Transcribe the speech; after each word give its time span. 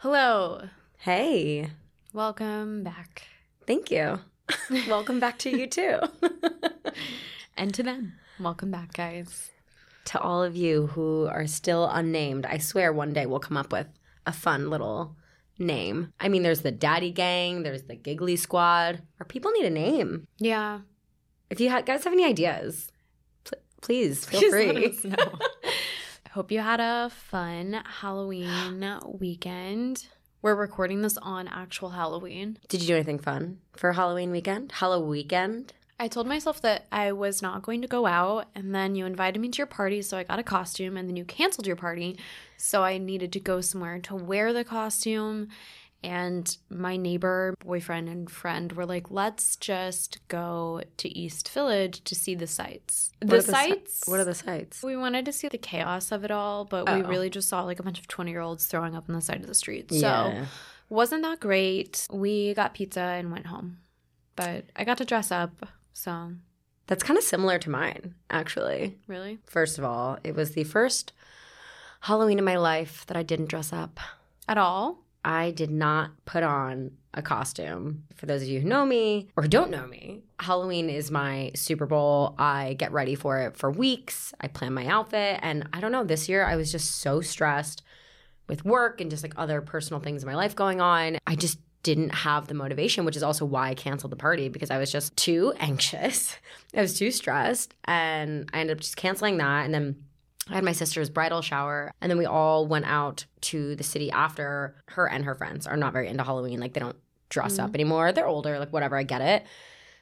Hello. 0.00 0.62
Hey, 0.98 1.70
Welcome 2.12 2.82
back. 2.82 3.22
thank 3.66 3.90
you. 3.90 4.18
Welcome 4.88 5.20
back 5.20 5.38
to 5.40 5.50
you 5.50 5.66
too. 5.66 5.98
And 7.56 7.74
to 7.74 7.82
them. 7.82 8.14
Welcome 8.38 8.70
back, 8.70 8.94
guys. 8.94 9.50
to 10.06 10.18
all 10.18 10.42
of 10.42 10.56
you 10.56 10.86
who 10.86 11.26
are 11.26 11.46
still 11.46 11.86
unnamed, 11.90 12.46
I 12.46 12.56
swear 12.56 12.90
one 12.90 13.12
day 13.12 13.26
we'll 13.26 13.38
come 13.38 13.58
up 13.58 13.70
with 13.70 13.86
a 14.24 14.32
fun 14.32 14.70
little 14.70 15.14
name. 15.58 16.14
I 16.18 16.28
mean, 16.30 16.42
there's 16.42 16.62
the 16.62 16.70
Daddy 16.72 17.10
Gang, 17.10 17.64
there's 17.64 17.82
the 17.82 17.96
Giggly 17.96 18.36
Squad. 18.36 19.02
Our 19.18 19.26
people 19.26 19.50
need 19.50 19.66
a 19.66 19.70
name. 19.70 20.26
Yeah. 20.38 20.80
If 21.50 21.60
you 21.60 21.68
ha- 21.68 21.82
guys 21.82 22.04
have 22.04 22.14
any 22.14 22.24
ideas, 22.24 22.90
pl- 23.44 23.58
please 23.82 24.24
feel 24.24 24.50
free. 24.50 24.72
let 24.72 24.84
us 24.94 25.04
know. 25.04 25.38
I 26.19 26.19
hope 26.32 26.52
you 26.52 26.60
had 26.60 26.78
a 26.78 27.10
fun 27.10 27.82
Halloween 28.00 28.84
weekend. 29.18 30.06
We're 30.42 30.54
recording 30.54 31.02
this 31.02 31.18
on 31.18 31.48
actual 31.48 31.90
Halloween. 31.90 32.58
Did 32.68 32.82
you 32.82 32.86
do 32.86 32.94
anything 32.94 33.18
fun 33.18 33.58
for 33.72 33.92
Halloween 33.92 34.30
weekend? 34.30 34.72
Halloween 34.72 35.10
weekend? 35.10 35.72
I 35.98 36.08
told 36.08 36.26
myself 36.26 36.62
that 36.62 36.86
I 36.90 37.12
was 37.12 37.42
not 37.42 37.62
going 37.62 37.82
to 37.82 37.88
go 37.88 38.06
out, 38.06 38.46
and 38.54 38.74
then 38.74 38.94
you 38.94 39.04
invited 39.04 39.38
me 39.40 39.50
to 39.50 39.58
your 39.58 39.66
party, 39.66 40.00
so 40.00 40.16
I 40.16 40.22
got 40.22 40.38
a 40.38 40.44
costume, 40.44 40.96
and 40.96 41.08
then 41.08 41.16
you 41.16 41.26
canceled 41.26 41.66
your 41.66 41.76
party, 41.76 42.16
so 42.56 42.82
I 42.82 42.96
needed 42.96 43.32
to 43.32 43.40
go 43.40 43.60
somewhere 43.60 43.98
to 43.98 44.14
wear 44.14 44.54
the 44.54 44.64
costume. 44.64 45.48
And 46.02 46.56
my 46.70 46.96
neighbor, 46.96 47.54
boyfriend, 47.62 48.08
and 48.08 48.30
friend 48.30 48.72
were 48.72 48.86
like, 48.86 49.10
let's 49.10 49.56
just 49.56 50.18
go 50.28 50.80
to 50.96 51.08
East 51.10 51.48
Village 51.50 52.02
to 52.04 52.14
see 52.14 52.34
the 52.34 52.46
sights. 52.46 53.12
What 53.20 53.28
The 53.30 53.36
are 53.36 53.40
si- 53.42 53.50
sights. 53.52 54.02
what 54.06 54.18
are 54.18 54.24
the 54.24 54.34
sites? 54.34 54.82
We 54.82 54.96
wanted 54.96 55.26
to 55.26 55.32
see 55.32 55.48
the 55.48 55.58
chaos 55.58 56.10
of 56.10 56.24
it 56.24 56.30
all, 56.30 56.64
but 56.64 56.86
we 56.86 57.02
Oh. 57.02 57.08
really 57.08 57.28
just 57.28 57.48
saw 57.50 57.64
like 57.64 57.80
a 57.80 57.82
bunch 57.82 57.98
of 57.98 58.08
20 58.08 58.30
year 58.30 58.40
olds 58.40 58.64
throwing 58.64 58.94
up 58.96 59.10
on 59.10 59.14
the 59.14 59.20
side 59.20 59.40
of 59.42 59.46
the 59.46 59.54
street. 59.54 59.90
So 59.90 59.98
Yeah. 59.98 60.46
wasn't 60.88 61.22
that 61.22 61.38
great. 61.38 62.06
We 62.10 62.54
got 62.54 62.72
pizza 62.72 63.00
and 63.00 63.30
went 63.30 63.46
home. 63.48 63.80
But 64.36 64.64
I 64.74 64.84
got 64.84 64.96
to 64.98 65.04
dress 65.04 65.30
up. 65.30 65.68
So 65.92 66.32
That's 66.86 67.02
kind 67.02 67.18
of 67.18 67.24
similar 67.24 67.58
to 67.58 67.68
mine, 67.68 68.14
actually. 68.30 68.98
really? 69.06 69.38
First 69.44 69.76
of 69.78 69.84
all, 69.84 70.18
it 70.24 70.34
was 70.34 70.52
the 70.52 70.64
first 70.64 71.12
Halloween 72.00 72.38
in 72.38 72.44
my 72.44 72.56
life 72.56 73.04
that 73.06 73.18
I 73.18 73.22
didn't 73.22 73.46
dress 73.50 73.70
up. 73.70 74.00
At 74.48 74.56
all? 74.56 75.04
I 75.24 75.50
did 75.50 75.70
not 75.70 76.12
put 76.24 76.42
on 76.42 76.92
a 77.12 77.22
costume. 77.22 78.04
For 78.14 78.26
those 78.26 78.42
of 78.42 78.48
you 78.48 78.60
who 78.60 78.68
know 78.68 78.86
me 78.86 79.28
or 79.36 79.46
don't 79.46 79.70
know 79.70 79.86
me, 79.86 80.22
Halloween 80.38 80.88
is 80.88 81.10
my 81.10 81.50
Super 81.54 81.86
Bowl. 81.86 82.34
I 82.38 82.74
get 82.74 82.92
ready 82.92 83.14
for 83.14 83.38
it 83.40 83.56
for 83.56 83.70
weeks. 83.70 84.32
I 84.40 84.48
plan 84.48 84.72
my 84.72 84.86
outfit. 84.86 85.40
And 85.42 85.68
I 85.72 85.80
don't 85.80 85.92
know, 85.92 86.04
this 86.04 86.28
year 86.28 86.44
I 86.44 86.56
was 86.56 86.70
just 86.70 86.96
so 86.96 87.20
stressed 87.20 87.82
with 88.48 88.64
work 88.64 89.00
and 89.00 89.10
just 89.10 89.22
like 89.22 89.34
other 89.36 89.60
personal 89.60 90.00
things 90.00 90.22
in 90.22 90.28
my 90.28 90.34
life 90.34 90.56
going 90.56 90.80
on. 90.80 91.18
I 91.26 91.34
just 91.34 91.58
didn't 91.82 92.10
have 92.10 92.46
the 92.46 92.54
motivation, 92.54 93.04
which 93.04 93.16
is 93.16 93.22
also 93.22 93.44
why 93.44 93.70
I 93.70 93.74
canceled 93.74 94.12
the 94.12 94.16
party 94.16 94.48
because 94.48 94.70
I 94.70 94.78
was 94.78 94.92
just 94.92 95.16
too 95.16 95.52
anxious. 95.60 96.36
I 96.74 96.80
was 96.80 96.98
too 96.98 97.10
stressed. 97.10 97.74
And 97.84 98.48
I 98.52 98.60
ended 98.60 98.76
up 98.76 98.80
just 98.80 98.96
canceling 98.96 99.38
that. 99.38 99.64
And 99.64 99.74
then 99.74 100.04
I 100.48 100.54
had 100.54 100.64
my 100.64 100.72
sister's 100.72 101.10
bridal 101.10 101.42
shower, 101.42 101.92
and 102.00 102.10
then 102.10 102.18
we 102.18 102.26
all 102.26 102.66
went 102.66 102.86
out 102.86 103.26
to 103.42 103.76
the 103.76 103.84
city 103.84 104.10
after. 104.10 104.74
Her 104.88 105.06
and 105.08 105.24
her 105.24 105.34
friends 105.34 105.66
are 105.66 105.76
not 105.76 105.92
very 105.92 106.08
into 106.08 106.24
Halloween. 106.24 106.60
Like, 106.60 106.72
they 106.72 106.80
don't 106.80 106.96
dress 107.28 107.58
up 107.58 107.68
mm-hmm. 107.68 107.76
anymore. 107.76 108.12
They're 108.12 108.26
older, 108.26 108.58
like, 108.58 108.72
whatever, 108.72 108.96
I 108.96 109.02
get 109.02 109.20
it. 109.20 109.44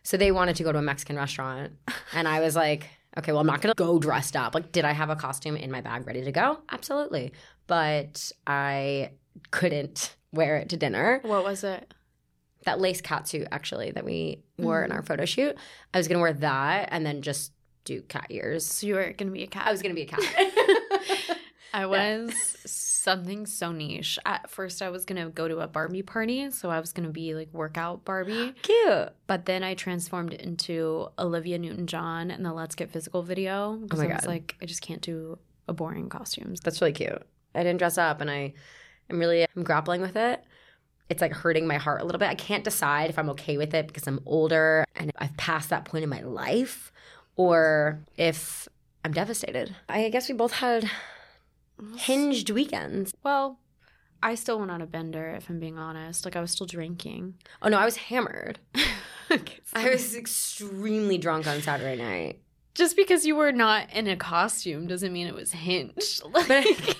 So 0.02 0.16
they 0.16 0.32
wanted 0.32 0.56
to 0.56 0.62
go 0.62 0.72
to 0.72 0.78
a 0.78 0.82
Mexican 0.82 1.16
restaurant. 1.16 1.72
And 2.14 2.26
I 2.26 2.40
was 2.40 2.56
like, 2.56 2.88
okay, 3.18 3.32
well, 3.32 3.40
I'm 3.40 3.46
not 3.46 3.60
gonna 3.60 3.74
go 3.74 3.98
dressed 3.98 4.36
up. 4.36 4.54
Like, 4.54 4.72
did 4.72 4.84
I 4.84 4.92
have 4.92 5.10
a 5.10 5.16
costume 5.16 5.56
in 5.56 5.70
my 5.70 5.80
bag 5.80 6.06
ready 6.06 6.24
to 6.24 6.32
go? 6.32 6.60
Absolutely. 6.70 7.32
But 7.66 8.32
I 8.46 9.10
couldn't 9.50 10.16
wear 10.32 10.56
it 10.56 10.70
to 10.70 10.76
dinner. 10.76 11.20
What 11.22 11.44
was 11.44 11.64
it? 11.64 11.92
That 12.64 12.80
lace 12.80 13.02
catsuit, 13.02 13.48
actually, 13.50 13.90
that 13.90 14.04
we 14.04 14.44
wore 14.56 14.82
in 14.82 14.92
our 14.92 14.98
mm-hmm. 14.98 15.06
photo 15.06 15.24
shoot. 15.26 15.56
I 15.92 15.98
was 15.98 16.08
gonna 16.08 16.20
wear 16.20 16.32
that 16.32 16.88
and 16.90 17.04
then 17.04 17.20
just 17.20 17.52
do 17.88 18.02
cat 18.02 18.26
ears. 18.30 18.66
So 18.66 18.86
you 18.86 18.94
were 18.94 19.12
to 19.12 19.24
be 19.24 19.42
a 19.42 19.46
cat. 19.46 19.66
I 19.66 19.72
was 19.72 19.82
gonna 19.82 19.94
be 19.94 20.02
a 20.02 20.06
cat. 20.06 20.22
I 21.72 21.86
was 21.86 22.32
something 22.64 23.46
so 23.46 23.72
niche. 23.72 24.18
At 24.24 24.50
first, 24.50 24.80
I 24.80 24.88
was 24.90 25.04
to 25.24 25.30
go 25.30 25.48
to 25.48 25.58
a 25.58 25.66
Barbie 25.66 26.02
party. 26.02 26.50
So 26.50 26.70
I 26.70 26.80
was 26.80 26.92
to 27.06 27.12
be 27.12 27.34
like 27.34 27.48
workout 27.52 28.04
Barbie. 28.04 28.52
Cute. 28.62 29.10
But 29.26 29.46
then 29.46 29.62
I 29.62 29.74
transformed 29.74 30.32
into 30.32 31.08
Olivia 31.18 31.58
Newton 31.58 31.86
John 31.86 32.30
in 32.30 32.42
the 32.42 32.52
Let's 32.52 32.74
Get 32.74 32.90
Physical 32.90 33.22
video. 33.22 33.76
Because 33.76 34.00
Oh 34.00 34.02
my 34.04 34.10
I 34.10 34.14
was 34.14 34.24
God. 34.24 34.30
like, 34.30 34.56
I 34.62 34.66
just 34.66 34.80
can't 34.82 35.02
do 35.02 35.38
a 35.66 35.72
boring 35.72 36.08
costumes. 36.08 36.60
That's 36.60 36.80
really 36.80 36.92
cute. 36.92 37.22
I 37.54 37.62
didn't 37.62 37.78
dress 37.78 37.98
up 37.98 38.20
and 38.20 38.30
I, 38.30 38.34
I 38.34 38.52
am 39.10 39.18
really 39.18 39.46
I'm 39.54 39.62
grappling 39.62 40.00
with 40.00 40.16
it. 40.16 40.42
It's 41.10 41.22
like 41.22 41.32
hurting 41.32 41.66
my 41.66 41.76
heart 41.76 42.00
a 42.02 42.04
little 42.04 42.18
bit. 42.18 42.28
I 42.28 42.34
can't 42.34 42.64
decide 42.64 43.08
if 43.10 43.18
I'm 43.18 43.30
okay 43.30 43.56
with 43.56 43.74
it 43.74 43.86
because 43.86 44.06
I'm 44.06 44.20
older 44.26 44.84
and 44.96 45.10
I've 45.18 45.36
passed 45.36 45.70
that 45.70 45.84
point 45.86 46.04
in 46.04 46.10
my 46.10 46.20
life 46.20 46.92
or 47.38 48.00
if 48.18 48.68
I'm 49.04 49.12
devastated. 49.12 49.74
I 49.88 50.10
guess 50.10 50.28
we 50.28 50.34
both 50.34 50.52
had 50.52 50.90
hinged 51.96 52.50
weekends. 52.50 53.14
Well, 53.24 53.58
I 54.22 54.34
still 54.34 54.58
went 54.58 54.70
on 54.70 54.82
a 54.82 54.86
bender, 54.86 55.28
if 55.28 55.48
I'm 55.48 55.60
being 55.60 55.78
honest. 55.78 56.24
Like, 56.24 56.36
I 56.36 56.40
was 56.40 56.50
still 56.50 56.66
drinking. 56.66 57.34
Oh 57.62 57.68
no, 57.68 57.78
I 57.78 57.86
was 57.86 57.96
hammered. 57.96 58.58
Okay, 59.30 59.60
I 59.74 59.90
was 59.90 60.16
extremely 60.16 61.18
drunk 61.18 61.46
on 61.46 61.60
Saturday 61.60 62.02
night. 62.02 62.40
Just 62.74 62.96
because 62.96 63.26
you 63.26 63.36
were 63.36 63.52
not 63.52 63.92
in 63.92 64.06
a 64.06 64.16
costume 64.16 64.86
doesn't 64.86 65.12
mean 65.12 65.26
it 65.26 65.34
was 65.34 65.52
hinged. 65.52 66.22
Like, 66.24 66.48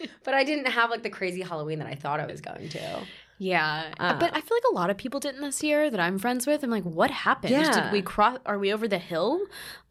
But 0.24 0.34
I 0.34 0.42
didn't 0.42 0.66
have 0.66 0.90
like 0.90 1.04
the 1.04 1.10
crazy 1.10 1.42
Halloween 1.42 1.78
that 1.78 1.86
I 1.86 1.94
thought 1.94 2.18
I 2.18 2.26
was 2.26 2.40
going 2.40 2.68
to. 2.70 3.00
Yeah. 3.38 3.92
Uh. 3.98 4.18
but 4.18 4.30
I 4.34 4.40
feel 4.40 4.56
like 4.56 4.72
a 4.72 4.74
lot 4.74 4.90
of 4.90 4.96
people 4.96 5.20
didn't 5.20 5.40
this 5.40 5.62
year 5.62 5.90
that 5.90 6.00
I'm 6.00 6.18
friends 6.18 6.46
with. 6.46 6.62
I'm 6.62 6.70
like, 6.70 6.84
what 6.84 7.10
happened? 7.10 7.52
Yeah. 7.52 7.84
Did 7.84 7.92
we 7.92 8.02
cross? 8.02 8.38
Are 8.46 8.58
we 8.58 8.72
over 8.72 8.86
the 8.88 8.98
hill? 8.98 9.40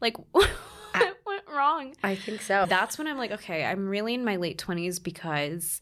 Like, 0.00 0.16
what 0.32 0.48
went 1.26 1.42
wrong? 1.54 1.94
I 2.02 2.14
think 2.14 2.40
so. 2.42 2.66
That's 2.68 2.98
when 2.98 3.06
I'm 3.06 3.18
like, 3.18 3.32
okay, 3.32 3.64
I'm 3.64 3.88
really 3.88 4.14
in 4.14 4.24
my 4.24 4.36
late 4.36 4.58
20s 4.58 5.02
because 5.02 5.80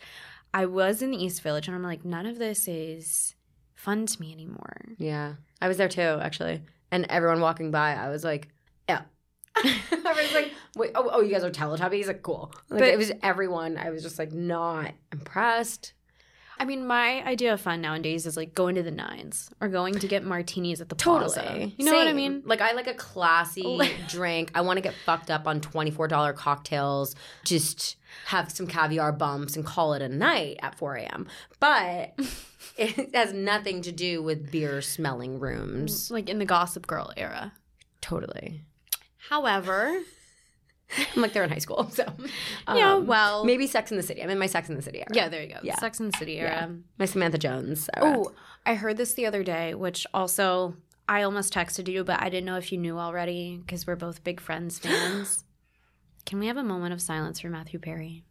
I 0.55 0.67
was 0.67 1.03
in 1.03 1.11
the 1.11 1.23
East 1.23 1.43
Village 1.43 1.67
and 1.69 1.75
I'm 1.75 1.83
like, 1.83 2.05
none 2.05 2.27
of 2.27 2.39
this 2.39 2.67
is 2.69 3.35
fun 3.75 4.07
to 4.07 4.21
me 4.21 4.33
anymore. 4.33 4.77
Yeah, 4.99 5.35
I 5.61 5.69
was 5.69 5.77
there 5.77 5.89
too, 5.89 6.01
actually. 6.21 6.63
And 6.91 7.07
everyone 7.09 7.41
walking 7.41 7.71
by, 7.71 7.95
I 7.95 8.09
was 8.11 8.25
like, 8.25 8.49
yeah. 8.89 9.03
I 9.57 10.13
was 10.23 10.35
like, 10.35 10.53
wait, 10.77 10.93
oh, 10.95 11.09
oh, 11.13 11.21
you 11.23 11.33
guys 11.33 11.43
are 11.45 11.51
Teletubbies? 11.51 12.07
Like, 12.07 12.23
cool. 12.23 12.53
Like, 12.69 12.81
But- 12.81 12.89
it 12.89 12.99
was 12.99 13.13
everyone. 13.23 13.77
I 13.77 13.91
was 13.91 14.03
just 14.03 14.19
like, 14.19 14.33
not 14.33 14.93
impressed. 15.13 15.95
I 16.59 16.65
mean, 16.65 16.87
my 16.87 17.23
idea 17.25 17.53
of 17.53 17.61
fun 17.61 17.81
nowadays 17.83 18.25
is 18.25 18.37
like 18.37 18.55
going 18.55 18.77
to 18.77 18.83
the 18.83 18.91
nines 18.91 19.51
or 19.61 19.69
going 19.69 19.95
to 19.99 20.07
get 20.09 20.25
martinis 20.25 20.81
at 20.81 20.89
the 20.89 20.95
plaza. 20.95 21.71
You 21.77 21.85
know 21.85 21.93
what 21.93 22.09
I 22.09 22.13
mean? 22.13 22.43
Like, 22.47 22.61
I 22.61 22.73
like 22.73 22.87
a 22.87 22.95
classy 22.95 23.79
drink. 24.09 24.53
I 24.55 24.63
want 24.63 24.79
to 24.79 24.81
get 24.81 24.95
fucked 25.05 25.31
up 25.31 25.47
on 25.47 25.61
$24 25.61 26.35
cocktails, 26.35 27.15
just 27.45 27.97
have 28.27 28.51
some 28.51 28.67
caviar 28.67 29.13
bumps 29.13 29.57
and 29.57 29.67
call 29.67 29.93
it 29.93 30.01
a 30.01 30.09
night 30.09 30.59
at 30.63 30.75
4 30.77 30.95
a.m. 30.97 31.27
But 31.61 32.19
it 32.79 33.15
has 33.15 33.33
nothing 33.35 33.83
to 33.83 33.93
do 33.93 34.23
with 34.23 34.51
beer 34.51 34.81
smelling 34.81 35.39
rooms. 35.39 36.11
Like 36.11 36.31
in 36.31 36.39
the 36.39 36.47
Gossip 36.47 36.87
Girl 36.87 37.13
era. 37.17 37.53
Totally. 38.01 38.63
However, 39.29 40.01
I'm 41.15 41.21
like, 41.23 41.33
they're 41.33 41.43
in 41.45 41.51
high 41.51 41.59
school. 41.59 41.91
So, 41.91 42.05
yeah, 42.75 42.95
um, 42.95 43.07
well, 43.07 43.45
Maybe 43.45 43.67
Sex 43.67 43.91
in 43.91 43.97
the 43.97 44.03
City. 44.03 44.23
I'm 44.23 44.31
in 44.31 44.39
my 44.39 44.47
Sex 44.47 44.69
in 44.69 44.77
the 44.77 44.83
City 44.83 44.99
era. 44.99 45.09
yeah, 45.13 45.29
there 45.29 45.43
you 45.43 45.49
go. 45.49 45.59
Yeah. 45.63 45.77
Sex 45.79 45.99
and 46.01 46.13
the 46.13 46.17
City 46.19 46.35
Yeah. 46.35 46.43
era. 46.61 46.77
My 46.99 47.05
Samantha 47.07 47.39
Jones. 47.39 47.91
Oh, 47.97 48.33
I 48.65 48.75
heard 48.75 48.97
this 48.97 49.15
the 49.15 49.27
other 49.27 49.43
day, 49.43 49.75
which 49.75 50.07
also 50.15 50.77
I 51.09 51.23
almost 51.23 51.53
texted 51.53 51.89
you, 51.89 52.05
but 52.05 52.21
I 52.23 52.29
didn't 52.29 52.47
know 52.47 52.57
if 52.57 52.71
you 52.73 52.79
knew 52.79 52.99
already 52.99 53.57
because 53.59 53.87
we're 53.87 53.97
both 53.97 54.23
big 54.25 54.41
Friends 54.41 54.79
fans. 54.79 55.45
Can 56.27 56.39
we 56.39 56.47
have 56.49 56.57
a 56.57 56.65
moment 56.65 56.93
of 56.93 57.01
silence 57.03 57.41
for 57.41 57.49
Matthew 57.49 57.79
Perry? 57.79 58.25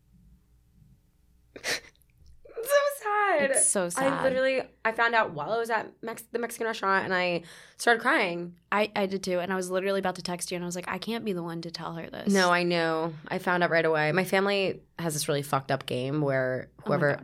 It's 3.34 3.42
so 3.42 3.50
sad. 3.50 3.52
It's 3.52 3.66
so 3.68 3.90
sad. 3.90 4.14
I 4.14 4.24
literally, 4.24 4.62
I 4.84 4.92
found 4.92 5.16
out 5.16 5.32
while 5.32 5.52
I 5.52 5.58
was 5.58 5.70
at 5.70 5.92
Mex- 6.02 6.24
the 6.32 6.40
Mexican 6.40 6.68
restaurant 6.68 7.06
and 7.06 7.14
I 7.14 7.44
started 7.78 8.02
crying. 8.02 8.56
I, 8.72 8.92
I 8.96 9.06
did 9.06 9.24
too, 9.24 9.40
and 9.40 9.52
I 9.52 9.56
was 9.56 9.70
literally 9.70 10.00
about 10.00 10.16
to 10.16 10.22
text 10.22 10.52
you, 10.52 10.56
and 10.56 10.64
I 10.64 10.68
was 10.68 10.76
like, 10.76 10.88
I 10.88 10.98
can't 10.98 11.26
be 11.26 11.34
the 11.34 11.44
one 11.44 11.62
to 11.62 11.72
tell 11.72 11.94
her 11.94 12.10
this. 12.10 12.32
No, 12.32 12.52
I 12.52 12.64
know. 12.64 13.14
I 13.28 13.38
found 13.40 13.64
out 13.64 13.70
right 13.70 13.86
away. 13.86 14.12
My 14.12 14.24
family 14.26 14.82
has 15.00 15.14
this 15.14 15.28
really 15.28 15.42
fucked 15.42 15.72
up 15.72 15.86
game 15.86 16.22
where 16.22 16.70
Oh 16.80 16.88
whoever, 16.88 17.20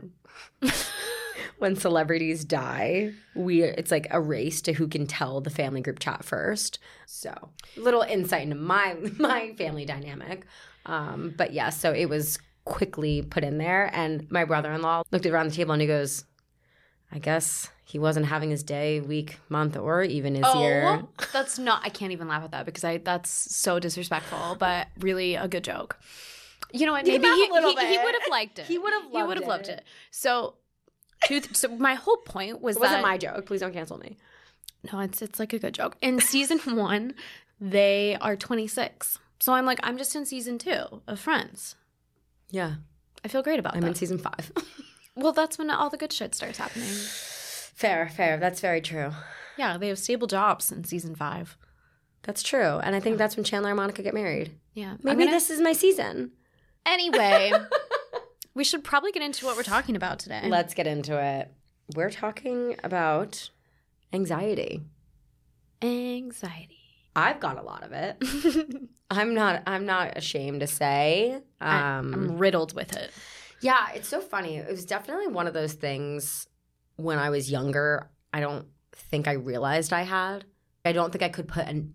God. 0.60 0.72
when 1.58 1.76
celebrities 1.76 2.44
die, 2.44 3.12
we 3.34 3.62
it's 3.62 3.90
like 3.90 4.06
a 4.10 4.20
race 4.20 4.60
to 4.62 4.72
who 4.72 4.88
can 4.88 5.06
tell 5.06 5.40
the 5.40 5.50
family 5.50 5.80
group 5.80 5.98
chat 5.98 6.24
first. 6.24 6.78
So 7.06 7.50
little 7.76 8.02
insight 8.02 8.42
into 8.42 8.56
my 8.56 8.96
my 9.18 9.54
family 9.56 9.84
dynamic. 9.84 10.44
Um, 10.86 11.34
but 11.36 11.52
yeah, 11.52 11.70
so 11.70 11.92
it 11.92 12.06
was 12.06 12.38
quickly 12.64 13.22
put 13.22 13.44
in 13.44 13.58
there, 13.58 13.90
and 13.92 14.30
my 14.30 14.44
brother-in-law 14.44 15.02
looked 15.10 15.26
around 15.26 15.50
the 15.50 15.54
table 15.56 15.72
and 15.72 15.80
he 15.80 15.88
goes, 15.88 16.24
"I 17.10 17.18
guess 17.18 17.68
he 17.84 17.98
wasn't 17.98 18.26
having 18.26 18.50
his 18.50 18.62
day, 18.62 19.00
week, 19.00 19.38
month, 19.48 19.76
or 19.76 20.02
even 20.02 20.34
his 20.34 20.54
year." 20.54 20.82
Oh, 21.02 21.08
that's 21.32 21.58
not. 21.58 21.82
I 21.84 21.88
can't 21.88 22.12
even 22.12 22.28
laugh 22.28 22.44
at 22.44 22.50
that 22.52 22.64
because 22.66 22.84
I 22.84 22.98
that's 22.98 23.30
so 23.30 23.78
disrespectful, 23.78 24.56
but 24.58 24.88
really 24.98 25.34
a 25.34 25.48
good 25.48 25.64
joke. 25.64 25.98
You 26.72 26.86
know 26.86 26.92
what? 26.92 27.04
Maybe 27.04 27.26
he, 27.26 27.34
he, 27.34 27.44
he 27.46 27.50
would 27.50 28.14
have 28.14 28.30
liked 28.30 28.58
it. 28.58 28.66
He 28.66 28.78
would 28.78 28.92
have 28.92 29.02
He 29.02 29.08
would 29.10 29.22
loved 29.22 29.40
have 29.40 29.48
loved 29.48 29.68
it. 29.68 29.84
So. 30.10 30.54
Th- 31.28 31.54
so 31.54 31.68
my 31.68 31.94
whole 31.94 32.16
point 32.16 32.60
was 32.60 32.74
It 32.76 32.80
wasn't 32.80 32.98
that 32.98 33.02
my 33.02 33.16
joke. 33.16 33.46
Please 33.46 33.60
don't 33.60 33.72
cancel 33.72 33.96
me. 33.96 34.16
no, 34.92 34.98
it's 34.98 35.22
it's 35.22 35.38
like 35.38 35.52
a 35.52 35.58
good 35.60 35.72
joke. 35.72 35.96
In 36.02 36.18
season 36.18 36.58
one, 36.76 37.14
they 37.60 38.16
are 38.20 38.34
26. 38.34 39.20
So 39.38 39.52
I'm 39.52 39.64
like, 39.64 39.78
I'm 39.84 39.96
just 39.96 40.16
in 40.16 40.24
season 40.26 40.58
two 40.58 41.00
of 41.06 41.20
Friends. 41.20 41.76
Yeah. 42.52 42.74
I 43.24 43.28
feel 43.28 43.42
great 43.42 43.58
about 43.58 43.74
I'm 43.74 43.80
that. 43.80 43.88
in 43.88 43.94
season 43.96 44.18
five. 44.18 44.52
well, 45.16 45.32
that's 45.32 45.58
when 45.58 45.68
all 45.70 45.90
the 45.90 45.96
good 45.96 46.12
shit 46.12 46.34
starts 46.36 46.58
happening. 46.58 46.88
fair, 47.74 48.08
fair. 48.08 48.36
That's 48.38 48.60
very 48.60 48.80
true. 48.80 49.10
Yeah, 49.58 49.76
they 49.78 49.88
have 49.88 49.98
stable 49.98 50.26
jobs 50.28 50.70
in 50.70 50.84
season 50.84 51.14
five. 51.16 51.56
That's 52.22 52.42
true. 52.42 52.78
And 52.78 52.94
I 52.94 53.00
think 53.00 53.18
that's 53.18 53.36
when 53.36 53.42
Chandler 53.44 53.70
and 53.70 53.76
Monica 53.76 54.02
get 54.02 54.14
married. 54.14 54.52
Yeah. 54.74 54.96
Maybe 55.02 55.24
gonna- 55.24 55.32
this 55.32 55.50
is 55.50 55.60
my 55.60 55.72
season. 55.72 56.32
Anyway, 56.86 57.52
we 58.54 58.64
should 58.64 58.84
probably 58.84 59.12
get 59.12 59.22
into 59.22 59.44
what 59.46 59.56
we're 59.56 59.62
talking 59.64 59.96
about 59.96 60.18
today. 60.20 60.42
Let's 60.46 60.74
get 60.74 60.86
into 60.86 61.20
it. 61.20 61.52
We're 61.96 62.10
talking 62.10 62.76
about 62.84 63.50
anxiety. 64.12 64.82
Anxiety. 65.82 66.78
I've 67.14 67.40
got 67.40 67.58
a 67.58 67.62
lot 67.62 67.82
of 67.82 67.92
it. 67.92 68.22
I'm 69.10 69.34
not 69.34 69.62
I'm 69.66 69.84
not 69.84 70.16
ashamed 70.16 70.60
to 70.60 70.66
say. 70.66 71.40
Um 71.62 72.14
I'm 72.14 72.38
riddled 72.38 72.74
with 72.74 72.96
it. 72.96 73.10
Yeah, 73.60 73.86
it's 73.94 74.08
so 74.08 74.20
funny. 74.20 74.56
It 74.56 74.68
was 74.68 74.84
definitely 74.84 75.28
one 75.28 75.46
of 75.46 75.54
those 75.54 75.74
things 75.74 76.48
when 76.96 77.18
I 77.18 77.30
was 77.30 77.50
younger, 77.50 78.10
I 78.32 78.40
don't 78.40 78.66
think 78.92 79.28
I 79.28 79.32
realized 79.32 79.92
I 79.92 80.02
had. 80.02 80.44
I 80.84 80.92
don't 80.92 81.12
think 81.12 81.22
I 81.22 81.28
could 81.28 81.48
put 81.48 81.66
an, 81.66 81.94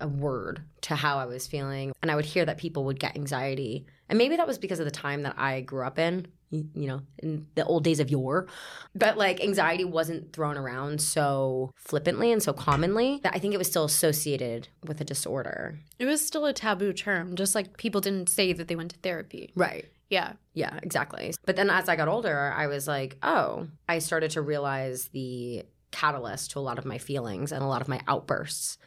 a 0.00 0.08
word 0.08 0.62
to 0.82 0.94
how 0.94 1.18
I 1.18 1.26
was 1.26 1.46
feeling. 1.46 1.92
And 2.02 2.10
I 2.10 2.16
would 2.16 2.24
hear 2.24 2.44
that 2.44 2.58
people 2.58 2.84
would 2.84 3.00
get 3.00 3.16
anxiety. 3.16 3.86
And 4.08 4.18
maybe 4.18 4.36
that 4.36 4.46
was 4.46 4.58
because 4.58 4.80
of 4.80 4.84
the 4.84 4.90
time 4.90 5.22
that 5.22 5.38
I 5.38 5.60
grew 5.60 5.84
up 5.84 5.98
in, 5.98 6.26
you, 6.74 6.86
know, 6.86 7.02
in 7.18 7.46
the 7.54 7.64
old 7.64 7.84
days 7.84 8.00
of 8.00 8.10
yore. 8.10 8.46
But 8.94 9.16
like 9.16 9.42
anxiety 9.42 9.84
wasn't 9.84 10.32
thrown 10.32 10.56
around 10.56 11.00
so 11.00 11.70
flippantly 11.76 12.30
and 12.32 12.42
so 12.42 12.52
commonly 12.52 13.20
that 13.22 13.34
I 13.34 13.38
think 13.38 13.54
it 13.54 13.58
was 13.58 13.68
still 13.68 13.84
associated 13.84 14.68
with 14.86 15.00
a 15.00 15.04
disorder. 15.04 15.78
It 15.98 16.06
was 16.06 16.24
still 16.24 16.46
a 16.46 16.52
taboo 16.52 16.92
term, 16.92 17.34
just 17.36 17.54
like 17.54 17.76
people 17.76 18.00
didn't 18.00 18.28
say 18.28 18.52
that 18.52 18.68
they 18.68 18.76
went 18.76 18.92
to 18.92 18.98
therapy. 18.98 19.52
Right. 19.56 19.86
Yeah. 20.10 20.34
Yeah, 20.52 20.78
exactly. 20.82 21.32
But 21.46 21.56
then 21.56 21.70
as 21.70 21.88
I 21.88 21.96
got 21.96 22.08
older, 22.08 22.52
I 22.56 22.66
was 22.68 22.86
like, 22.86 23.16
oh, 23.22 23.66
I 23.88 23.98
started 23.98 24.30
to 24.32 24.42
realize 24.42 25.08
the 25.08 25.64
catalyst 25.90 26.50
to 26.52 26.58
a 26.58 26.60
lot 26.60 26.78
of 26.78 26.84
my 26.84 26.98
feelings 26.98 27.52
and 27.52 27.62
a 27.62 27.66
lot 27.66 27.80
of 27.80 27.88
my 27.88 28.00
outbursts 28.08 28.78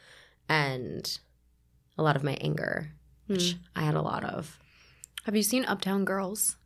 and 0.48 1.18
a 1.96 2.02
lot 2.02 2.16
of 2.16 2.22
my 2.22 2.34
anger, 2.40 2.92
which 3.26 3.52
Hmm. 3.52 3.58
I 3.76 3.82
had 3.82 3.94
a 3.94 4.02
lot 4.02 4.24
of. 4.24 4.58
Have 5.24 5.34
you 5.34 5.42
seen 5.42 5.64
Uptown 5.64 6.04
Girls? 6.04 6.57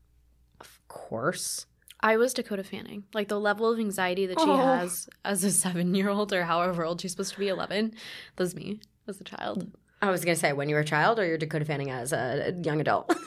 Of 0.94 1.00
course. 1.08 1.66
I 2.00 2.16
was 2.16 2.34
Dakota 2.34 2.64
Fanning. 2.64 3.04
Like 3.14 3.28
the 3.28 3.38
level 3.38 3.70
of 3.72 3.78
anxiety 3.78 4.26
that 4.26 4.38
she 4.40 4.46
Oh. 4.48 4.56
has 4.56 5.08
as 5.24 5.44
a 5.44 5.50
seven 5.64 5.94
year 5.94 6.08
old 6.08 6.32
or 6.32 6.44
however 6.44 6.84
old 6.84 7.00
she's 7.00 7.12
supposed 7.12 7.32
to 7.34 7.38
be, 7.38 7.48
11, 7.48 7.94
that 8.36 8.42
was 8.42 8.54
me 8.54 8.80
as 9.06 9.20
a 9.20 9.24
child. 9.24 9.70
I 10.00 10.10
was 10.10 10.24
going 10.24 10.34
to 10.34 10.40
say 10.40 10.52
when 10.52 10.68
you 10.68 10.74
were 10.74 10.80
a 10.80 10.84
child 10.84 11.18
or 11.20 11.26
you're 11.26 11.38
Dakota 11.38 11.64
Fanning 11.64 11.90
as 11.90 12.12
a 12.12 12.54
young 12.64 12.80
adult. 12.80 13.14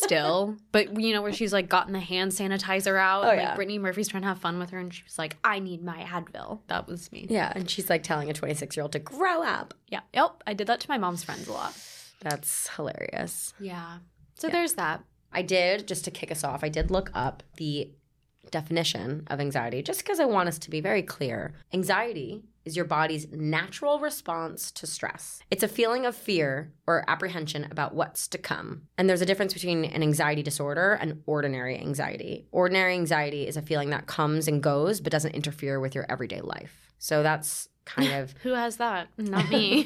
Still. 0.00 0.56
But 0.72 1.00
you 1.00 1.12
know, 1.14 1.22
where 1.22 1.32
she's 1.32 1.52
like 1.52 1.68
gotten 1.68 1.92
the 1.92 2.00
hand 2.00 2.32
sanitizer 2.32 2.98
out. 3.00 3.24
Oh, 3.24 3.30
and, 3.30 3.40
yeah. 3.40 3.46
like 3.48 3.56
Brittany 3.56 3.78
Murphy's 3.78 4.08
trying 4.08 4.22
to 4.22 4.28
have 4.28 4.38
fun 4.38 4.58
with 4.58 4.70
her 4.70 4.78
and 4.78 4.92
she's 4.92 5.18
like, 5.18 5.36
I 5.42 5.58
need 5.58 5.82
my 5.82 6.02
Advil. 6.02 6.60
That 6.68 6.86
was 6.86 7.10
me. 7.12 7.26
yeah, 7.30 7.52
and 7.54 7.68
she's 7.70 7.88
like 7.90 8.02
telling 8.02 8.28
a 8.30 8.32
26 8.34 8.76
year 8.76 8.82
old 8.82 8.92
to 8.92 8.98
grow 8.98 9.42
up. 9.42 9.74
Yeah. 9.88 10.00
Yep. 10.14 10.42
I 10.46 10.54
did 10.54 10.66
that 10.68 10.80
to 10.80 10.88
my 10.88 10.98
mom's 10.98 11.24
friends 11.24 11.48
a 11.48 11.52
lot. 11.52 11.74
That's 12.20 12.68
hilarious. 12.76 13.52
Yeah. 13.58 13.98
So 14.38 14.48
Yeah. 14.48 14.52
there's 14.52 14.74
that. 14.74 15.02
I 15.32 15.42
did, 15.42 15.86
just 15.88 16.04
to 16.04 16.10
kick 16.10 16.30
us 16.30 16.44
off, 16.44 16.62
I 16.64 16.68
did 16.68 16.90
look 16.90 17.10
up 17.14 17.42
the 17.56 17.90
definition 18.50 19.24
of 19.28 19.40
anxiety 19.40 19.82
just 19.82 20.00
because 20.02 20.20
I 20.20 20.24
want 20.26 20.48
us 20.48 20.58
to 20.60 20.70
be 20.70 20.80
very 20.80 21.02
clear. 21.02 21.54
Anxiety 21.72 22.42
is 22.64 22.76
your 22.76 22.84
body's 22.84 23.26
natural 23.32 23.98
response 23.98 24.70
to 24.72 24.86
stress. 24.86 25.40
It's 25.50 25.62
a 25.62 25.68
feeling 25.68 26.06
of 26.06 26.14
fear 26.14 26.72
or 26.86 27.04
apprehension 27.08 27.66
about 27.70 27.94
what's 27.94 28.28
to 28.28 28.38
come. 28.38 28.82
And 28.98 29.08
there's 29.08 29.22
a 29.22 29.26
difference 29.26 29.52
between 29.54 29.84
an 29.84 30.02
anxiety 30.02 30.42
disorder 30.42 30.92
and 31.00 31.22
ordinary 31.26 31.78
anxiety. 31.78 32.46
Ordinary 32.52 32.94
anxiety 32.94 33.48
is 33.48 33.56
a 33.56 33.62
feeling 33.62 33.90
that 33.90 34.06
comes 34.06 34.46
and 34.46 34.62
goes 34.62 35.00
but 35.00 35.10
doesn't 35.12 35.34
interfere 35.34 35.80
with 35.80 35.94
your 35.94 36.06
everyday 36.08 36.40
life. 36.40 36.92
So 36.98 37.22
that's 37.22 37.68
kind 37.84 38.12
of. 38.22 38.34
Who 38.42 38.50
has 38.54 38.76
that? 38.76 39.08
Not 39.18 39.48
me. 39.50 39.84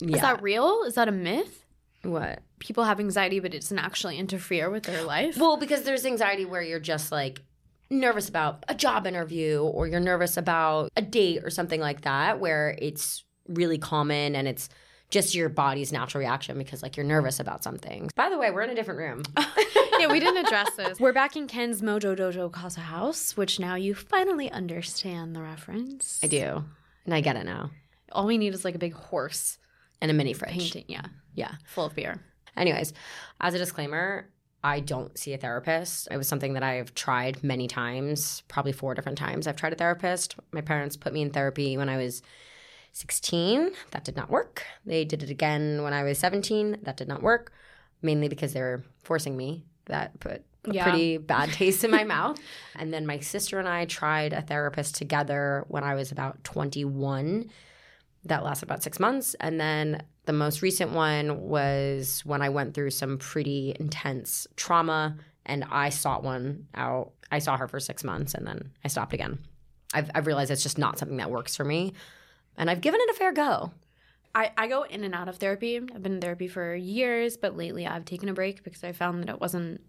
yeah. 0.00 0.16
Is 0.16 0.20
that 0.20 0.42
real? 0.42 0.82
Is 0.86 0.94
that 0.94 1.08
a 1.08 1.12
myth? 1.12 1.63
What? 2.04 2.40
People 2.58 2.84
have 2.84 3.00
anxiety, 3.00 3.40
but 3.40 3.54
it 3.54 3.60
doesn't 3.60 3.78
actually 3.78 4.18
interfere 4.18 4.70
with 4.70 4.84
their 4.84 5.02
life. 5.02 5.36
Well, 5.36 5.56
because 5.56 5.82
there's 5.82 6.06
anxiety 6.06 6.44
where 6.44 6.62
you're 6.62 6.80
just 6.80 7.12
like 7.12 7.42
nervous 7.90 8.28
about 8.28 8.64
a 8.68 8.74
job 8.74 9.06
interview 9.06 9.62
or 9.62 9.86
you're 9.86 10.00
nervous 10.00 10.36
about 10.36 10.90
a 10.96 11.02
date 11.02 11.44
or 11.44 11.50
something 11.50 11.80
like 11.80 12.02
that, 12.02 12.40
where 12.40 12.76
it's 12.80 13.24
really 13.48 13.78
common 13.78 14.34
and 14.34 14.48
it's 14.48 14.68
just 15.10 15.34
your 15.34 15.48
body's 15.48 15.92
natural 15.92 16.20
reaction 16.20 16.58
because 16.58 16.82
like 16.82 16.96
you're 16.96 17.06
nervous 17.06 17.38
about 17.38 17.62
something. 17.62 18.10
By 18.16 18.30
the 18.30 18.38
way, 18.38 18.50
we're 18.50 18.62
in 18.62 18.70
a 18.70 18.74
different 18.74 18.98
room. 18.98 19.22
yeah, 19.98 20.08
we 20.08 20.18
didn't 20.18 20.44
address 20.44 20.70
this. 20.76 20.98
We're 20.98 21.12
back 21.12 21.36
in 21.36 21.46
Ken's 21.46 21.82
Mojo 21.82 22.16
Dojo 22.16 22.50
Casa 22.50 22.80
House, 22.80 23.36
which 23.36 23.60
now 23.60 23.74
you 23.74 23.94
finally 23.94 24.50
understand 24.50 25.36
the 25.36 25.42
reference. 25.42 26.18
I 26.22 26.26
do. 26.26 26.64
And 27.04 27.14
I 27.14 27.20
get 27.20 27.36
it 27.36 27.44
now. 27.44 27.70
All 28.12 28.26
we 28.26 28.38
need 28.38 28.54
is 28.54 28.64
like 28.64 28.74
a 28.74 28.78
big 28.78 28.94
horse 28.94 29.58
And 30.00 30.10
a 30.10 30.14
mini 30.14 30.32
fridge. 30.32 30.50
painting. 30.52 30.84
Yeah, 30.88 31.06
Yeah. 31.34 31.52
full 31.66 31.86
of 31.86 31.94
beer. 31.94 32.20
Anyways, 32.56 32.92
as 33.40 33.54
a 33.54 33.58
disclaimer, 33.58 34.28
I 34.62 34.80
don't 34.80 35.16
see 35.18 35.32
a 35.34 35.38
therapist. 35.38 36.08
It 36.10 36.16
was 36.16 36.28
something 36.28 36.54
that 36.54 36.62
I've 36.62 36.94
tried 36.94 37.42
many 37.44 37.68
times, 37.68 38.42
probably 38.48 38.72
four 38.72 38.94
different 38.94 39.18
times. 39.18 39.46
I've 39.46 39.56
tried 39.56 39.72
a 39.72 39.76
therapist. 39.76 40.36
My 40.52 40.60
parents 40.62 40.96
put 40.96 41.12
me 41.12 41.22
in 41.22 41.30
therapy 41.30 41.76
when 41.76 41.88
I 41.88 41.96
was 41.96 42.22
16. 42.92 43.72
That 43.90 44.04
did 44.04 44.16
not 44.16 44.30
work. 44.30 44.62
They 44.86 45.04
did 45.04 45.22
it 45.22 45.30
again 45.30 45.82
when 45.82 45.92
I 45.92 46.02
was 46.04 46.18
17. 46.18 46.78
That 46.82 46.96
did 46.96 47.08
not 47.08 47.22
work, 47.22 47.52
mainly 48.02 48.28
because 48.28 48.52
they 48.52 48.60
were 48.60 48.84
forcing 49.02 49.36
me. 49.36 49.64
That 49.86 50.18
put 50.20 50.44
a 50.64 50.72
Yeah. 50.72 50.84
pretty 50.84 51.18
bad 51.18 51.52
taste 51.52 51.84
in 51.84 51.90
my 51.90 52.04
mouth. 52.04 52.38
And 52.76 52.92
then 52.92 53.04
my 53.06 53.18
sister 53.18 53.58
and 53.58 53.68
I 53.68 53.84
tried 53.84 54.32
a 54.32 54.42
therapist 54.42 54.94
together 54.94 55.64
when 55.68 55.84
I 55.84 55.94
was 55.94 56.12
about 56.12 56.42
21 56.44 57.50
that 58.26 58.44
lasted 58.44 58.66
about 58.66 58.82
six 58.82 58.98
months. 58.98 59.34
And 59.40 59.60
then 59.60 60.02
the 60.24 60.32
most 60.32 60.62
recent 60.62 60.92
one 60.92 61.42
was 61.42 62.22
when 62.24 62.42
I 62.42 62.48
went 62.48 62.74
through 62.74 62.90
some 62.90 63.18
pretty 63.18 63.74
intense 63.78 64.46
trauma 64.56 65.16
and 65.46 65.64
I 65.70 65.90
sought 65.90 66.22
one 66.22 66.66
out. 66.74 67.12
I 67.30 67.38
saw 67.38 67.56
her 67.56 67.68
for 67.68 67.80
six 67.80 68.04
months 68.04 68.34
and 68.34 68.46
then 68.46 68.70
I 68.84 68.88
stopped 68.88 69.12
again. 69.12 69.38
I've, 69.92 70.10
I've 70.14 70.26
realized 70.26 70.50
it's 70.50 70.62
just 70.62 70.78
not 70.78 70.98
something 70.98 71.18
that 71.18 71.30
works 71.30 71.56
for 71.56 71.64
me. 71.64 71.92
And 72.56 72.70
I've 72.70 72.80
given 72.80 73.00
it 73.00 73.10
a 73.10 73.14
fair 73.14 73.32
go. 73.32 73.72
I, 74.34 74.50
I 74.56 74.66
go 74.66 74.82
in 74.82 75.04
and 75.04 75.14
out 75.14 75.28
of 75.28 75.36
therapy. 75.36 75.76
I've 75.76 76.02
been 76.02 76.14
in 76.14 76.20
therapy 76.20 76.48
for 76.48 76.74
years, 76.74 77.36
but 77.36 77.56
lately 77.56 77.86
I've 77.86 78.04
taken 78.04 78.28
a 78.28 78.34
break 78.34 78.64
because 78.64 78.82
I 78.82 78.92
found 78.92 79.22
that 79.22 79.28
it 79.28 79.40
wasn't 79.40 79.80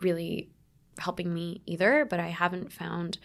really 0.00 0.50
helping 0.98 1.32
me 1.32 1.62
either. 1.66 2.04
But 2.04 2.20
I 2.20 2.28
haven't 2.28 2.72
found 2.72 3.18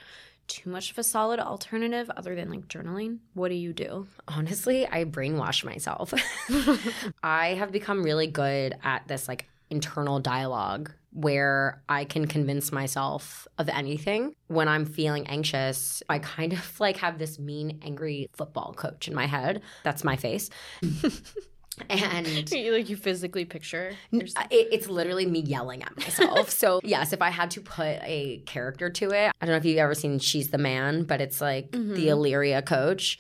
too 0.52 0.70
much 0.70 0.92
of 0.92 0.98
a 0.98 1.04
solid 1.04 1.40
alternative 1.40 2.12
other 2.18 2.36
than 2.36 2.50
like 2.50 2.68
journaling. 2.68 3.20
What 3.34 3.50
do 3.50 3.56
you 3.56 3.72
do? 3.72 4.08
Honestly, 4.28 4.86
I 4.86 5.06
brainwash 5.06 5.64
myself. 5.64 6.14
I 7.24 7.54
have 7.54 7.72
become 7.72 8.04
really 8.04 8.28
good 8.28 8.76
at 8.84 9.08
this 9.08 9.28
like 9.28 9.48
internal 9.70 10.20
dialogue 10.20 10.92
where 11.14 11.82
I 11.88 12.04
can 12.04 12.28
convince 12.28 12.72
myself 12.72 13.48
of 13.58 13.70
anything. 13.70 14.36
When 14.48 14.68
I'm 14.68 14.86
feeling 14.86 15.26
anxious, 15.28 16.04
I 16.10 16.20
kind 16.20 16.52
of 16.54 16.80
like 16.80 16.98
have 16.98 17.18
this 17.18 17.40
mean, 17.40 17.80
angry 17.82 18.30
football 18.34 18.74
coach 18.74 19.08
in 19.08 19.16
my 19.16 19.28
head. 19.28 19.62
That's 19.84 20.04
my 20.04 20.18
face. 20.18 20.50
and 21.90 22.28
like 22.52 22.90
you 22.90 22.96
physically 22.96 23.46
picture. 23.46 23.94
Uh, 24.14 24.20
it, 24.50 24.68
it's 24.72 24.88
literally 24.88 25.26
me 25.26 25.40
yelling 25.40 25.84
at 25.84 25.96
myself. 25.98 26.50
so, 26.52 26.82
yes, 26.84 27.14
if 27.14 27.22
I 27.22 27.30
had 27.30 27.52
to 27.52 27.62
put 27.62 28.00
a 28.04 28.42
character 28.46 28.90
to 28.90 29.12
it, 29.12 29.32
I 29.42 29.46
don't 29.46 29.54
know 29.54 29.58
if 29.58 29.66
you've 29.66 29.78
ever 29.78 29.96
seen 29.96 30.20
She's 30.20 30.50
the 30.50 30.58
Man, 30.58 31.04
but 31.04 31.22
it's 31.22 31.42
like 31.42 31.72
the 31.72 31.78
mm-hmm. 31.78 32.08
Illyria 32.08 32.62
coach. 32.62 33.20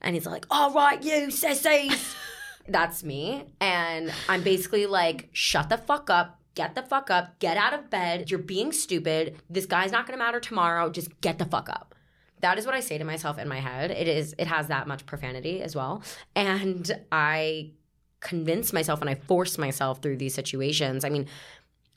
And 0.00 0.14
he's 0.14 0.26
like, 0.26 0.46
All 0.50 0.72
right, 0.72 1.02
you 1.02 1.30
sissies. 1.30 2.14
That's 2.68 3.02
me. 3.02 3.44
And 3.60 4.12
I'm 4.28 4.42
basically 4.42 4.86
like, 4.86 5.28
Shut 5.32 5.68
the 5.68 5.78
fuck 5.78 6.10
up. 6.10 6.38
Get 6.54 6.74
the 6.74 6.82
fuck 6.82 7.10
up. 7.10 7.38
Get 7.38 7.56
out 7.56 7.74
of 7.74 7.90
bed. 7.90 8.30
You're 8.30 8.40
being 8.40 8.72
stupid. 8.72 9.40
This 9.48 9.66
guy's 9.66 9.92
not 9.92 10.06
going 10.06 10.18
to 10.18 10.24
matter 10.24 10.40
tomorrow. 10.40 10.90
Just 10.90 11.20
get 11.20 11.38
the 11.38 11.44
fuck 11.44 11.68
up. 11.68 11.94
That 12.40 12.58
is 12.58 12.66
what 12.66 12.74
I 12.74 12.80
say 12.80 12.98
to 12.98 13.04
myself 13.04 13.38
in 13.38 13.48
my 13.48 13.60
head. 13.60 13.90
It 13.90 14.08
is 14.08 14.34
it 14.38 14.46
has 14.46 14.68
that 14.68 14.88
much 14.88 15.06
profanity 15.06 15.62
as 15.62 15.76
well. 15.76 16.02
And 16.34 16.90
I 17.12 17.72
convince 18.20 18.72
myself 18.72 19.00
and 19.00 19.10
I 19.10 19.14
force 19.14 19.58
myself 19.58 20.00
through 20.00 20.18
these 20.18 20.34
situations. 20.34 21.04
I 21.04 21.08
mean, 21.08 21.26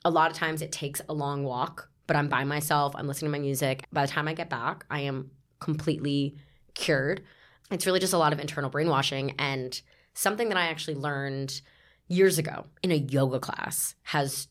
a 0.04 0.10
lot 0.10 0.30
of 0.30 0.36
times 0.36 0.62
it 0.62 0.72
takes 0.72 1.00
a 1.08 1.14
long 1.14 1.44
walk, 1.44 1.88
but 2.06 2.16
I'm 2.16 2.28
by 2.28 2.44
myself, 2.44 2.94
I'm 2.96 3.06
listening 3.06 3.30
to 3.30 3.38
my 3.38 3.42
music. 3.42 3.86
By 3.92 4.06
the 4.06 4.12
time 4.12 4.28
I 4.28 4.34
get 4.34 4.50
back, 4.50 4.84
I 4.90 5.00
am 5.00 5.30
completely 5.60 6.36
cured. 6.74 7.22
It's 7.70 7.86
really 7.86 8.00
just 8.00 8.12
a 8.12 8.18
lot 8.18 8.32
of 8.32 8.40
internal 8.40 8.70
brainwashing 8.70 9.34
and 9.38 9.80
something 10.12 10.48
that 10.48 10.58
I 10.58 10.66
actually 10.66 10.96
learned 10.96 11.60
years 12.08 12.38
ago 12.38 12.66
in 12.82 12.90
a 12.90 12.96
yoga 12.96 13.40
class 13.40 13.94
has 14.02 14.48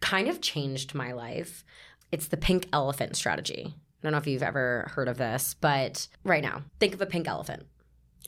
kind 0.00 0.28
of 0.28 0.40
changed 0.40 0.94
my 0.94 1.12
life. 1.12 1.64
It's 2.10 2.28
the 2.28 2.36
pink 2.36 2.68
elephant 2.72 3.16
strategy. 3.16 3.74
I 3.74 4.02
don't 4.02 4.12
know 4.12 4.18
if 4.18 4.26
you've 4.26 4.42
ever 4.42 4.90
heard 4.94 5.08
of 5.08 5.18
this, 5.18 5.54
but 5.60 6.08
right 6.24 6.42
now, 6.42 6.62
think 6.80 6.94
of 6.94 7.00
a 7.00 7.06
pink 7.06 7.28
elephant. 7.28 7.66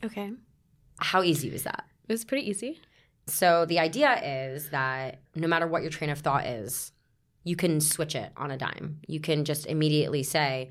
Okay. 0.05 0.33
How 0.99 1.23
easy 1.23 1.51
was 1.51 1.65
that? 1.65 1.85
It 2.09 2.13
was 2.13 2.25
pretty 2.25 2.49
easy. 2.49 2.81
So 3.27 3.65
the 3.65 3.79
idea 3.79 4.21
is 4.53 4.71
that 4.71 5.21
no 5.35 5.49
matter 5.49 5.67
what 5.67 5.83
your 5.83 5.91
train 5.91 6.11
of 6.11 6.19
thought 6.19 6.47
is, 6.47 6.93
you 7.43 7.57
can 7.57 7.81
switch 7.81 8.15
it 8.15 8.33
on 8.37 8.51
a 8.51 8.59
dime. 8.59 9.01
You 9.07 9.21
can 9.21 9.45
just 9.45 9.67
immediately 9.67 10.23
say, 10.23 10.71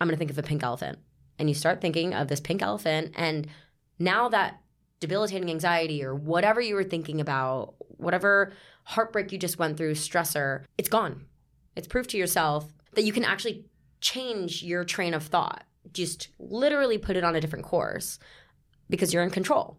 I'm 0.00 0.08
going 0.08 0.14
to 0.14 0.18
think 0.18 0.30
of 0.30 0.38
a 0.38 0.42
pink 0.42 0.62
elephant. 0.62 0.98
And 1.38 1.48
you 1.48 1.54
start 1.54 1.80
thinking 1.80 2.14
of 2.14 2.28
this 2.28 2.40
pink 2.40 2.62
elephant. 2.62 3.12
And 3.16 3.46
now 3.98 4.28
that 4.28 4.60
debilitating 5.00 5.50
anxiety 5.50 6.04
or 6.04 6.14
whatever 6.14 6.60
you 6.60 6.74
were 6.74 6.84
thinking 6.84 7.20
about, 7.20 7.74
whatever 7.78 8.52
heartbreak 8.84 9.30
you 9.30 9.38
just 9.38 9.58
went 9.58 9.76
through, 9.76 9.94
stressor, 9.94 10.64
it's 10.76 10.88
gone. 10.88 11.26
It's 11.76 11.86
proof 11.86 12.08
to 12.08 12.16
yourself 12.16 12.72
that 12.94 13.04
you 13.04 13.12
can 13.12 13.24
actually 13.24 13.64
change 14.00 14.62
your 14.62 14.84
train 14.84 15.14
of 15.14 15.24
thought. 15.24 15.64
Just 15.92 16.28
literally 16.38 16.98
put 16.98 17.16
it 17.16 17.24
on 17.24 17.36
a 17.36 17.40
different 17.40 17.64
course 17.64 18.18
because 18.90 19.12
you're 19.12 19.22
in 19.22 19.30
control. 19.30 19.78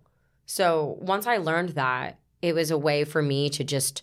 So 0.49 0.97
once 0.99 1.27
I 1.27 1.37
learned 1.37 1.69
that, 1.69 2.17
it 2.41 2.55
was 2.55 2.71
a 2.71 2.77
way 2.77 3.03
for 3.03 3.21
me 3.21 3.51
to 3.51 3.63
just 3.63 4.01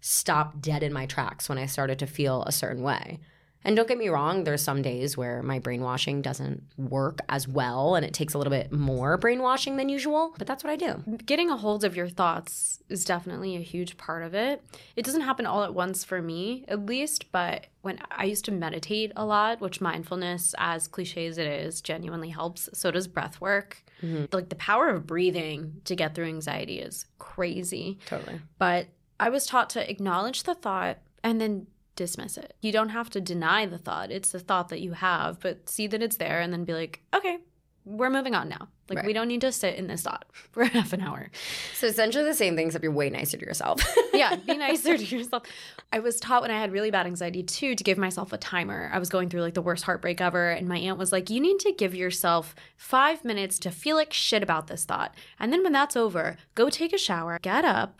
stop 0.00 0.60
dead 0.60 0.84
in 0.84 0.92
my 0.92 1.04
tracks 1.04 1.48
when 1.48 1.58
I 1.58 1.66
started 1.66 1.98
to 1.98 2.06
feel 2.06 2.44
a 2.44 2.52
certain 2.52 2.84
way. 2.84 3.18
And 3.64 3.74
don't 3.74 3.88
get 3.88 3.98
me 3.98 4.08
wrong, 4.08 4.44
there's 4.44 4.62
some 4.62 4.82
days 4.82 5.16
where 5.16 5.42
my 5.42 5.58
brainwashing 5.58 6.22
doesn't 6.22 6.62
work 6.76 7.18
as 7.28 7.48
well 7.48 7.96
and 7.96 8.04
it 8.04 8.12
takes 8.12 8.34
a 8.34 8.38
little 8.38 8.52
bit 8.52 8.70
more 8.70 9.16
brainwashing 9.16 9.76
than 9.76 9.88
usual, 9.88 10.32
but 10.38 10.46
that's 10.46 10.62
what 10.62 10.70
I 10.70 10.76
do. 10.76 11.02
Getting 11.26 11.50
a 11.50 11.56
hold 11.56 11.82
of 11.82 11.96
your 11.96 12.08
thoughts 12.08 12.80
is 12.88 13.04
definitely 13.04 13.56
a 13.56 13.60
huge 13.60 13.96
part 13.96 14.22
of 14.22 14.32
it. 14.32 14.62
It 14.94 15.04
doesn't 15.04 15.22
happen 15.22 15.44
all 15.44 15.64
at 15.64 15.74
once 15.74 16.04
for 16.04 16.22
me, 16.22 16.64
at 16.68 16.86
least, 16.86 17.32
but 17.32 17.66
when 17.80 17.98
I 18.12 18.26
used 18.26 18.44
to 18.44 18.52
meditate 18.52 19.10
a 19.16 19.24
lot, 19.24 19.60
which 19.60 19.80
mindfulness, 19.80 20.54
as 20.56 20.86
cliche 20.86 21.26
as 21.26 21.36
it 21.36 21.48
is, 21.48 21.80
genuinely 21.80 22.28
helps. 22.28 22.68
So 22.74 22.92
does 22.92 23.08
breath 23.08 23.40
work. 23.40 23.83
Mm-hmm. 24.04 24.24
Like 24.32 24.48
the 24.48 24.56
power 24.56 24.88
of 24.88 25.06
breathing 25.06 25.80
to 25.84 25.96
get 25.96 26.14
through 26.14 26.26
anxiety 26.26 26.78
is 26.78 27.06
crazy. 27.18 27.98
Totally. 28.06 28.40
But 28.58 28.88
I 29.18 29.30
was 29.30 29.46
taught 29.46 29.70
to 29.70 29.90
acknowledge 29.90 30.42
the 30.42 30.54
thought 30.54 30.98
and 31.22 31.40
then 31.40 31.66
dismiss 31.96 32.36
it. 32.36 32.54
You 32.60 32.72
don't 32.72 32.90
have 32.90 33.10
to 33.10 33.20
deny 33.20 33.66
the 33.66 33.78
thought. 33.78 34.10
It's 34.10 34.32
the 34.32 34.40
thought 34.40 34.68
that 34.68 34.80
you 34.80 34.92
have, 34.92 35.40
but 35.40 35.68
see 35.68 35.86
that 35.86 36.02
it's 36.02 36.16
there 36.16 36.40
and 36.40 36.52
then 36.52 36.64
be 36.64 36.74
like, 36.74 37.02
okay, 37.14 37.38
we're 37.84 38.10
moving 38.10 38.34
on 38.34 38.48
now. 38.48 38.68
Like 38.88 38.98
right. 38.98 39.06
we 39.06 39.12
don't 39.12 39.28
need 39.28 39.40
to 39.42 39.52
sit 39.52 39.76
in 39.76 39.86
this 39.86 40.02
thought 40.02 40.26
for 40.52 40.64
half 40.64 40.92
an 40.92 41.00
hour. 41.00 41.30
So 41.74 41.86
essentially 41.86 42.24
the 42.24 42.34
same 42.34 42.56
thing, 42.56 42.66
except 42.66 42.82
you're 42.82 42.92
way 42.92 43.10
nicer 43.10 43.36
to 43.36 43.44
yourself. 43.44 43.80
yeah, 44.14 44.36
be 44.36 44.56
nicer 44.58 44.98
to 44.98 45.04
yourself. 45.04 45.44
I 45.92 46.00
was 46.00 46.20
taught 46.20 46.42
when 46.42 46.50
I 46.50 46.60
had 46.60 46.72
really 46.72 46.90
bad 46.90 47.06
anxiety 47.06 47.42
too 47.42 47.74
to 47.74 47.84
give 47.84 47.98
myself 47.98 48.32
a 48.32 48.38
timer. 48.38 48.90
I 48.92 48.98
was 48.98 49.08
going 49.08 49.28
through 49.28 49.42
like 49.42 49.54
the 49.54 49.62
worst 49.62 49.84
heartbreak 49.84 50.20
ever, 50.20 50.50
and 50.50 50.68
my 50.68 50.78
aunt 50.78 50.98
was 50.98 51.12
like, 51.12 51.30
"You 51.30 51.40
need 51.40 51.58
to 51.60 51.72
give 51.72 51.94
yourself 51.94 52.54
five 52.76 53.24
minutes 53.24 53.58
to 53.60 53.70
feel 53.70 53.96
like 53.96 54.12
shit 54.12 54.42
about 54.42 54.66
this 54.66 54.84
thought, 54.84 55.14
and 55.38 55.52
then 55.52 55.62
when 55.62 55.72
that's 55.72 55.96
over, 55.96 56.36
go 56.54 56.68
take 56.68 56.92
a 56.92 56.98
shower, 56.98 57.38
get 57.40 57.64
up, 57.64 57.98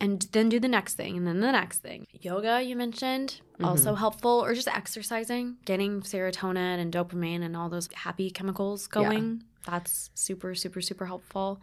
and 0.00 0.22
then 0.32 0.48
do 0.48 0.60
the 0.60 0.68
next 0.68 0.94
thing 0.94 1.16
and 1.16 1.26
then 1.26 1.40
the 1.40 1.52
next 1.52 1.78
thing. 1.78 2.06
Yoga, 2.20 2.62
you 2.62 2.76
mentioned, 2.76 3.40
mm-hmm. 3.54 3.64
also 3.64 3.94
helpful, 3.94 4.44
or 4.44 4.54
just 4.54 4.68
exercising, 4.68 5.56
getting 5.64 6.02
serotonin 6.02 6.78
and 6.78 6.92
dopamine 6.92 7.42
and 7.42 7.56
all 7.56 7.68
those 7.68 7.88
happy 7.94 8.30
chemicals 8.30 8.86
going. 8.86 9.40
Yeah. 9.40 9.46
That's 9.66 10.10
super, 10.14 10.54
super, 10.54 10.80
super 10.80 11.06
helpful. 11.06 11.60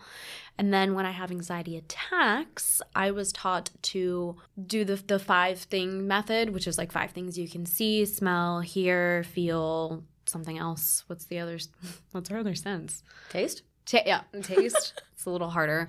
And 0.57 0.73
then 0.73 0.93
when 0.93 1.05
I 1.05 1.11
have 1.11 1.31
anxiety 1.31 1.77
attacks, 1.77 2.81
I 2.93 3.11
was 3.11 3.31
taught 3.31 3.69
to 3.83 4.35
do 4.67 4.83
the, 4.83 4.95
the 4.95 5.19
five 5.19 5.59
thing 5.59 6.05
method, 6.05 6.49
which 6.49 6.67
is 6.67 6.77
like 6.77 6.91
five 6.91 7.11
things 7.11 7.37
you 7.37 7.47
can 7.47 7.65
see, 7.65 8.03
smell, 8.03 8.59
hear, 8.59 9.23
feel, 9.23 10.03
something 10.25 10.57
else. 10.57 11.03
What's 11.07 11.25
the 11.25 11.39
other? 11.39 11.57
What's 12.11 12.29
our 12.29 12.39
other 12.39 12.55
sense? 12.55 13.03
Taste. 13.29 13.63
yeah, 13.91 14.21
taste. 14.41 15.01
it's 15.13 15.25
a 15.25 15.29
little 15.29 15.49
harder. 15.49 15.87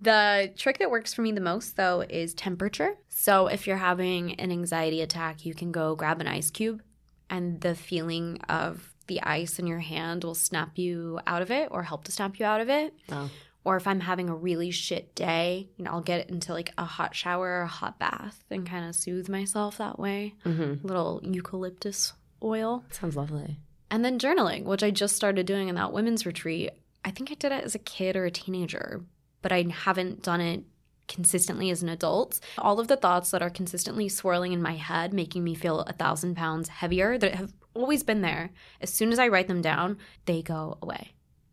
The 0.00 0.52
trick 0.56 0.78
that 0.78 0.90
works 0.90 1.12
for 1.12 1.22
me 1.22 1.32
the 1.32 1.40
most, 1.40 1.76
though, 1.76 2.02
is 2.02 2.34
temperature. 2.34 2.94
So 3.08 3.48
if 3.48 3.66
you're 3.66 3.76
having 3.76 4.34
an 4.34 4.52
anxiety 4.52 5.00
attack, 5.00 5.44
you 5.44 5.54
can 5.54 5.72
go 5.72 5.96
grab 5.96 6.20
an 6.20 6.28
ice 6.28 6.50
cube, 6.50 6.82
and 7.28 7.60
the 7.60 7.74
feeling 7.74 8.40
of 8.48 8.94
the 9.08 9.20
ice 9.22 9.58
in 9.58 9.66
your 9.66 9.80
hand 9.80 10.22
will 10.22 10.34
snap 10.34 10.78
you 10.78 11.18
out 11.26 11.42
of 11.42 11.50
it 11.50 11.68
or 11.70 11.82
help 11.82 12.04
to 12.04 12.12
snap 12.12 12.38
you 12.38 12.46
out 12.46 12.60
of 12.60 12.68
it. 12.68 12.94
Oh. 13.10 13.30
Or 13.64 13.76
if 13.76 13.86
I'm 13.86 14.00
having 14.00 14.28
a 14.28 14.34
really 14.34 14.70
shit 14.70 15.14
day, 15.14 15.68
you 15.76 15.84
know, 15.84 15.90
I'll 15.90 16.00
get 16.00 16.30
into 16.30 16.52
like 16.52 16.72
a 16.78 16.84
hot 16.84 17.14
shower 17.14 17.48
or 17.48 17.62
a 17.62 17.66
hot 17.66 17.98
bath 17.98 18.42
and 18.50 18.66
kind 18.66 18.88
of 18.88 18.94
soothe 18.94 19.28
myself 19.28 19.78
that 19.78 19.98
way. 19.98 20.36
Mm-hmm. 20.44 20.86
Little 20.86 21.20
eucalyptus 21.22 22.12
oil. 22.42 22.84
Sounds 22.90 23.16
lovely. 23.16 23.58
And 23.90 24.04
then 24.04 24.18
journaling, 24.18 24.64
which 24.64 24.82
I 24.82 24.90
just 24.90 25.16
started 25.16 25.46
doing 25.46 25.68
in 25.68 25.74
that 25.74 25.92
women's 25.92 26.24
retreat. 26.24 26.70
I 27.04 27.10
think 27.10 27.30
I 27.30 27.34
did 27.34 27.52
it 27.52 27.64
as 27.64 27.74
a 27.74 27.80
kid 27.80 28.16
or 28.16 28.26
a 28.26 28.30
teenager, 28.30 29.02
but 29.42 29.52
I 29.52 29.66
haven't 29.70 30.22
done 30.22 30.40
it 30.40 30.64
consistently 31.08 31.70
as 31.70 31.82
an 31.82 31.88
adult. 31.88 32.38
All 32.58 32.78
of 32.78 32.88
the 32.88 32.96
thoughts 32.96 33.30
that 33.30 33.42
are 33.42 33.50
consistently 33.50 34.08
swirling 34.08 34.52
in 34.52 34.62
my 34.62 34.74
head, 34.74 35.12
making 35.12 35.42
me 35.42 35.54
feel 35.54 35.80
a 35.80 35.92
thousand 35.92 36.36
pounds 36.36 36.68
heavier, 36.68 37.18
that 37.18 37.34
have 37.34 37.52
always 37.74 38.02
been 38.02 38.20
there, 38.20 38.50
as 38.80 38.92
soon 38.92 39.12
as 39.12 39.18
I 39.18 39.28
write 39.28 39.48
them 39.48 39.62
down, 39.62 39.98
they 40.26 40.42
go 40.42 40.78
away. 40.82 41.12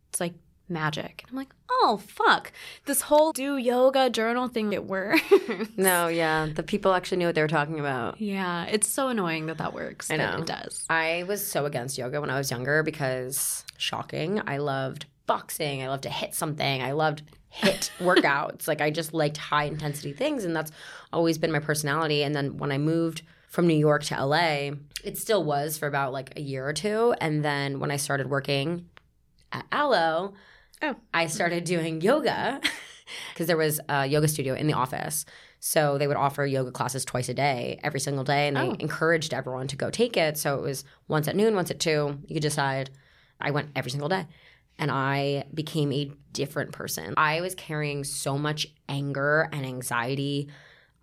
It's 0.09 0.19
like 0.19 0.33
magic. 0.67 1.23
I'm 1.29 1.35
like, 1.35 1.53
oh, 1.69 2.01
fuck. 2.05 2.51
This 2.85 3.01
whole 3.01 3.31
do 3.31 3.57
yoga 3.57 4.09
journal 4.09 4.47
thing, 4.47 4.73
it 4.73 4.85
works. 4.85 5.21
No, 5.77 6.07
yeah. 6.07 6.47
The 6.53 6.63
people 6.63 6.93
actually 6.93 7.17
knew 7.17 7.27
what 7.27 7.35
they 7.35 7.41
were 7.41 7.47
talking 7.47 7.79
about. 7.79 8.19
Yeah. 8.19 8.65
It's 8.65 8.87
so 8.87 9.09
annoying 9.09 9.45
that 9.47 9.57
that 9.59 9.73
works. 9.73 10.09
I 10.09 10.17
know. 10.17 10.37
It 10.39 10.47
does. 10.47 10.85
I 10.89 11.23
was 11.27 11.45
so 11.45 11.65
against 11.65 11.97
yoga 11.97 12.19
when 12.19 12.29
I 12.29 12.37
was 12.37 12.49
younger 12.49 12.81
because, 12.81 13.63
shocking, 13.77 14.41
I 14.47 14.57
loved 14.57 15.05
boxing. 15.27 15.83
I 15.83 15.89
loved 15.89 16.03
to 16.03 16.09
hit 16.09 16.33
something. 16.33 16.81
I 16.81 16.93
loved 16.93 17.23
HIIT 17.61 17.89
workouts. 17.99 18.67
like 18.67 18.81
I 18.81 18.89
just 18.89 19.13
liked 19.13 19.37
high 19.37 19.65
intensity 19.65 20.13
things 20.13 20.43
and 20.43 20.55
that's 20.55 20.71
always 21.13 21.37
been 21.37 21.51
my 21.51 21.59
personality. 21.59 22.23
And 22.23 22.35
then 22.35 22.57
when 22.57 22.71
I 22.71 22.77
moved 22.77 23.21
from 23.49 23.67
New 23.67 23.77
York 23.77 24.03
to 24.05 24.25
LA, 24.25 24.71
it 25.03 25.17
still 25.17 25.43
was 25.43 25.77
for 25.77 25.87
about 25.87 26.11
like 26.11 26.37
a 26.37 26.41
year 26.41 26.67
or 26.67 26.73
two. 26.73 27.15
And 27.21 27.43
then 27.43 27.79
when 27.79 27.91
I 27.91 27.97
started 27.97 28.29
working 28.29 28.89
at 29.51 29.65
Alo, 29.71 30.33
oh. 30.81 30.95
I 31.13 31.27
started 31.27 31.63
doing 31.63 32.01
yoga 32.01 32.59
because 33.33 33.47
there 33.47 33.57
was 33.57 33.79
a 33.87 34.05
yoga 34.05 34.27
studio 34.27 34.53
in 34.55 34.67
the 34.67 34.73
office. 34.73 35.25
So 35.61 35.97
they 35.97 36.07
would 36.07 36.17
offer 36.17 36.45
yoga 36.45 36.71
classes 36.71 37.05
twice 37.05 37.29
a 37.29 37.33
day, 37.33 37.79
every 37.81 37.99
single 37.99 38.23
day, 38.23 38.47
and 38.47 38.57
they 38.57 38.67
oh. 38.67 38.75
encouraged 38.79 39.33
everyone 39.33 39.67
to 39.69 39.75
go 39.75 39.89
take 39.89 40.15
it. 40.15 40.37
So 40.37 40.57
it 40.57 40.61
was 40.61 40.83
once 41.07 41.27
at 41.27 41.35
noon, 41.35 41.55
once 41.55 41.71
at 41.71 41.79
two. 41.79 42.19
You 42.27 42.35
could 42.35 42.43
decide. 42.43 42.91
I 43.41 43.51
went 43.51 43.69
every 43.75 43.91
single 43.91 44.07
day 44.07 44.27
and 44.77 44.91
I 44.91 45.45
became 45.53 45.91
a 45.91 46.11
different 46.33 46.71
person. 46.71 47.13
I 47.17 47.41
was 47.41 47.55
carrying 47.55 48.03
so 48.03 48.37
much 48.37 48.67
anger 48.89 49.49
and 49.51 49.65
anxiety. 49.65 50.49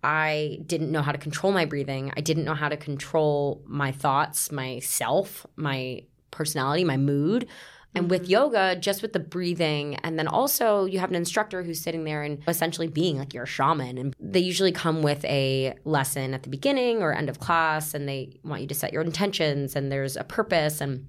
I 0.03 0.59
didn't 0.65 0.91
know 0.91 1.01
how 1.01 1.11
to 1.11 1.17
control 1.17 1.53
my 1.53 1.65
breathing. 1.65 2.11
I 2.15 2.21
didn't 2.21 2.43
know 2.43 2.53
how 2.53 2.69
to 2.69 2.77
control 2.77 3.63
my 3.65 3.91
thoughts, 3.91 4.51
myself, 4.51 5.45
my 5.55 6.03
personality, 6.31 6.83
my 6.83 6.97
mood. 6.97 7.47
And 7.95 8.09
with 8.09 8.23
mm-hmm. 8.23 8.31
yoga, 8.31 8.75
just 8.75 9.03
with 9.03 9.13
the 9.13 9.19
breathing, 9.19 9.95
and 9.97 10.17
then 10.17 10.27
also 10.27 10.85
you 10.85 10.99
have 10.99 11.11
an 11.11 11.15
instructor 11.15 11.61
who's 11.61 11.79
sitting 11.79 12.05
there 12.05 12.23
and 12.23 12.41
essentially 12.47 12.87
being 12.87 13.19
like 13.19 13.35
your 13.35 13.45
shaman. 13.45 13.99
And 13.99 14.15
they 14.19 14.39
usually 14.39 14.71
come 14.71 15.03
with 15.03 15.23
a 15.25 15.75
lesson 15.85 16.33
at 16.33 16.41
the 16.41 16.49
beginning 16.49 17.03
or 17.03 17.13
end 17.13 17.29
of 17.29 17.39
class, 17.39 17.93
and 17.93 18.09
they 18.09 18.39
want 18.43 18.61
you 18.61 18.67
to 18.67 18.73
set 18.73 18.93
your 18.93 19.03
intentions, 19.03 19.75
and 19.75 19.91
there's 19.91 20.17
a 20.17 20.23
purpose. 20.23 20.81
And 20.81 21.07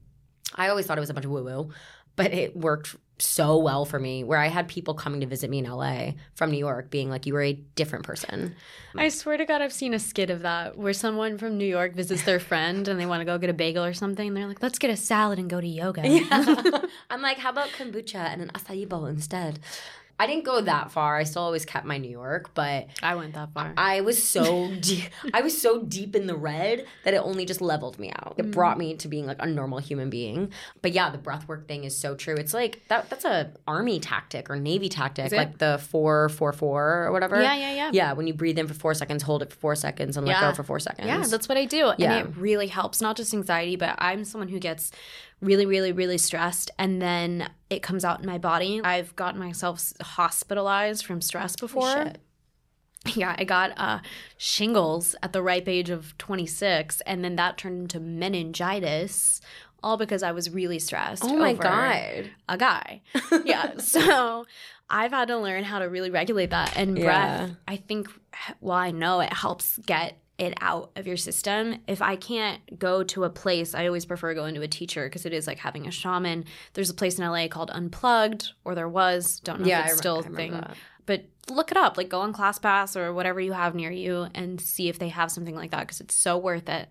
I 0.56 0.68
always 0.68 0.86
thought 0.86 0.98
it 0.98 1.00
was 1.00 1.10
a 1.10 1.14
bunch 1.14 1.24
of 1.24 1.30
woo 1.30 1.42
woo 1.42 1.70
but 2.16 2.32
it 2.32 2.56
worked 2.56 2.96
so 3.18 3.56
well 3.58 3.84
for 3.84 3.98
me 3.98 4.24
where 4.24 4.38
I 4.38 4.48
had 4.48 4.66
people 4.66 4.94
coming 4.94 5.20
to 5.20 5.26
visit 5.26 5.48
me 5.48 5.58
in 5.58 5.70
LA 5.70 6.12
from 6.34 6.50
New 6.50 6.58
York 6.58 6.90
being 6.90 7.10
like, 7.10 7.26
you 7.26 7.34
were 7.34 7.42
a 7.42 7.52
different 7.52 8.04
person. 8.04 8.56
I 8.96 9.08
swear 9.08 9.36
to 9.36 9.44
God, 9.44 9.62
I've 9.62 9.72
seen 9.72 9.94
a 9.94 9.98
skit 9.98 10.30
of 10.30 10.42
that 10.42 10.76
where 10.76 10.92
someone 10.92 11.38
from 11.38 11.56
New 11.56 11.66
York 11.66 11.94
visits 11.94 12.24
their 12.24 12.40
friend 12.40 12.86
and 12.88 12.98
they 12.98 13.06
want 13.06 13.20
to 13.20 13.24
go 13.24 13.38
get 13.38 13.50
a 13.50 13.54
bagel 13.54 13.84
or 13.84 13.94
something. 13.94 14.28
And 14.28 14.36
they're 14.36 14.48
like, 14.48 14.62
let's 14.62 14.78
get 14.78 14.90
a 14.90 14.96
salad 14.96 15.38
and 15.38 15.48
go 15.48 15.60
to 15.60 15.66
yoga. 15.66 16.06
Yeah. 16.06 16.82
I'm 17.10 17.22
like, 17.22 17.38
how 17.38 17.50
about 17.50 17.68
kombucha 17.68 18.16
and 18.16 18.42
an 18.42 18.48
acai 18.48 18.88
bowl 18.88 19.06
instead? 19.06 19.60
I 20.18 20.26
didn't 20.26 20.44
go 20.44 20.60
that 20.60 20.92
far. 20.92 21.16
I 21.16 21.24
still 21.24 21.42
always 21.42 21.64
kept 21.64 21.86
my 21.86 21.98
New 21.98 22.10
York, 22.10 22.50
but 22.54 22.86
I 23.02 23.16
went 23.16 23.34
that 23.34 23.52
far. 23.52 23.74
I 23.76 24.00
was 24.00 24.22
so 24.22 24.72
deep. 24.80 25.04
I 25.32 25.42
was 25.42 25.60
so 25.60 25.82
deep 25.82 26.14
in 26.14 26.26
the 26.26 26.36
red 26.36 26.86
that 27.04 27.14
it 27.14 27.18
only 27.18 27.44
just 27.44 27.60
leveled 27.60 27.98
me 27.98 28.10
out. 28.10 28.34
It 28.38 28.46
mm. 28.46 28.52
brought 28.52 28.78
me 28.78 28.94
to 28.96 29.08
being 29.08 29.26
like 29.26 29.38
a 29.40 29.46
normal 29.46 29.78
human 29.78 30.10
being. 30.10 30.52
But 30.82 30.92
yeah, 30.92 31.10
the 31.10 31.18
breathwork 31.18 31.66
thing 31.66 31.84
is 31.84 31.96
so 31.96 32.14
true. 32.14 32.34
It's 32.34 32.54
like 32.54 32.82
that. 32.88 33.10
That's 33.10 33.24
a 33.24 33.52
army 33.66 33.98
tactic 33.98 34.48
or 34.50 34.56
navy 34.56 34.88
tactic, 34.88 35.32
like 35.32 35.58
the 35.58 35.80
four 35.90 36.28
four 36.28 36.52
four 36.52 37.04
or 37.06 37.12
whatever. 37.12 37.42
Yeah, 37.42 37.56
yeah, 37.56 37.74
yeah. 37.74 37.90
Yeah, 37.92 38.12
when 38.12 38.26
you 38.26 38.34
breathe 38.34 38.58
in 38.58 38.68
for 38.68 38.74
four 38.74 38.94
seconds, 38.94 39.22
hold 39.22 39.42
it 39.42 39.50
for 39.50 39.56
four 39.56 39.74
seconds, 39.74 40.16
and 40.16 40.26
let 40.26 40.40
go 40.40 40.52
for 40.52 40.62
four 40.62 40.78
seconds. 40.78 41.06
Yeah, 41.08 41.24
that's 41.26 41.48
what 41.48 41.58
I 41.58 41.64
do, 41.64 41.92
yeah. 41.98 42.12
and 42.12 42.28
it 42.28 42.36
really 42.36 42.68
helps. 42.68 43.00
Not 43.00 43.16
just 43.16 43.34
anxiety, 43.34 43.76
but 43.76 43.96
I'm 43.98 44.24
someone 44.24 44.48
who 44.48 44.58
gets 44.58 44.92
really, 45.44 45.66
really, 45.66 45.92
really 45.92 46.18
stressed. 46.18 46.70
And 46.78 47.00
then 47.00 47.50
it 47.70 47.82
comes 47.82 48.04
out 48.04 48.20
in 48.20 48.26
my 48.26 48.38
body. 48.38 48.80
I've 48.82 49.14
gotten 49.16 49.38
myself 49.40 49.92
hospitalized 50.00 51.04
from 51.04 51.20
stress 51.20 51.56
before. 51.56 52.12
Yeah, 53.14 53.36
I 53.38 53.44
got 53.44 53.72
uh, 53.76 53.98
shingles 54.38 55.14
at 55.22 55.34
the 55.34 55.42
ripe 55.42 55.68
age 55.68 55.90
of 55.90 56.16
26, 56.16 57.02
and 57.02 57.22
then 57.22 57.36
that 57.36 57.58
turned 57.58 57.82
into 57.82 58.00
meningitis, 58.00 59.42
all 59.82 59.98
because 59.98 60.22
I 60.22 60.32
was 60.32 60.48
really 60.48 60.78
stressed. 60.78 61.22
Oh 61.22 61.36
my 61.36 61.52
god. 61.52 62.30
A 62.48 62.56
guy. 62.56 63.02
yeah. 63.44 63.76
So 63.76 64.46
I've 64.88 65.10
had 65.10 65.28
to 65.28 65.36
learn 65.36 65.64
how 65.64 65.80
to 65.80 65.84
really 65.84 66.08
regulate 66.10 66.48
that. 66.48 66.78
And 66.78 66.96
Yeah. 66.96 67.04
breath, 67.04 67.56
I 67.68 67.76
think, 67.76 68.08
well, 68.62 68.78
I 68.78 68.90
know 68.90 69.20
it 69.20 69.34
helps 69.34 69.76
get 69.78 70.16
it 70.38 70.54
out 70.60 70.90
of 70.96 71.06
your 71.06 71.16
system. 71.16 71.76
If 71.86 72.02
I 72.02 72.16
can't 72.16 72.78
go 72.78 73.04
to 73.04 73.24
a 73.24 73.30
place, 73.30 73.74
I 73.74 73.86
always 73.86 74.04
prefer 74.04 74.34
going 74.34 74.54
to 74.56 74.62
a 74.62 74.68
teacher 74.68 75.06
because 75.06 75.24
it 75.26 75.32
is 75.32 75.46
like 75.46 75.58
having 75.58 75.86
a 75.86 75.90
shaman. 75.90 76.44
There's 76.72 76.90
a 76.90 76.94
place 76.94 77.18
in 77.18 77.24
LA 77.24 77.46
called 77.48 77.70
Unplugged, 77.70 78.52
or 78.64 78.74
there 78.74 78.88
was, 78.88 79.40
don't 79.40 79.60
know 79.60 79.66
Yeah, 79.68 79.80
if 79.80 79.84
I 79.86 79.88
it's 79.90 79.92
rem- 79.92 79.98
still 79.98 80.16
I 80.16 80.20
a 80.20 80.36
thing 80.36 80.50
that. 80.52 80.76
but 81.06 81.24
look 81.50 81.70
it 81.70 81.76
up 81.76 81.98
like 81.98 82.08
go 82.08 82.20
on 82.22 82.32
classpass 82.32 82.96
or 82.96 83.12
whatever 83.12 83.38
you 83.38 83.52
have 83.52 83.74
near 83.74 83.90
you 83.90 84.26
and 84.34 84.58
see 84.60 84.88
if 84.88 84.98
they 84.98 85.10
have 85.10 85.30
something 85.30 85.54
like 85.54 85.70
that 85.72 85.80
because 85.80 86.00
it's 86.00 86.14
so 86.14 86.38
worth 86.38 86.70
it 86.70 86.88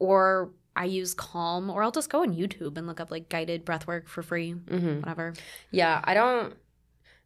or 0.00 0.50
i 0.74 0.84
use 0.84 1.14
calm 1.14 1.70
or 1.70 1.84
i'll 1.84 1.92
just 1.92 2.10
go 2.10 2.22
on 2.22 2.34
youtube 2.34 2.76
and 2.76 2.88
look 2.88 2.98
up 3.00 3.12
like 3.12 3.28
guided 3.28 3.64
breath 3.64 3.86
work 3.86 4.08
for 4.08 4.22
free 4.24 4.50
hmm 4.50 4.98
whatever 4.98 5.34
Yeah, 5.70 6.00
I 6.02 6.14
don't 6.14 6.54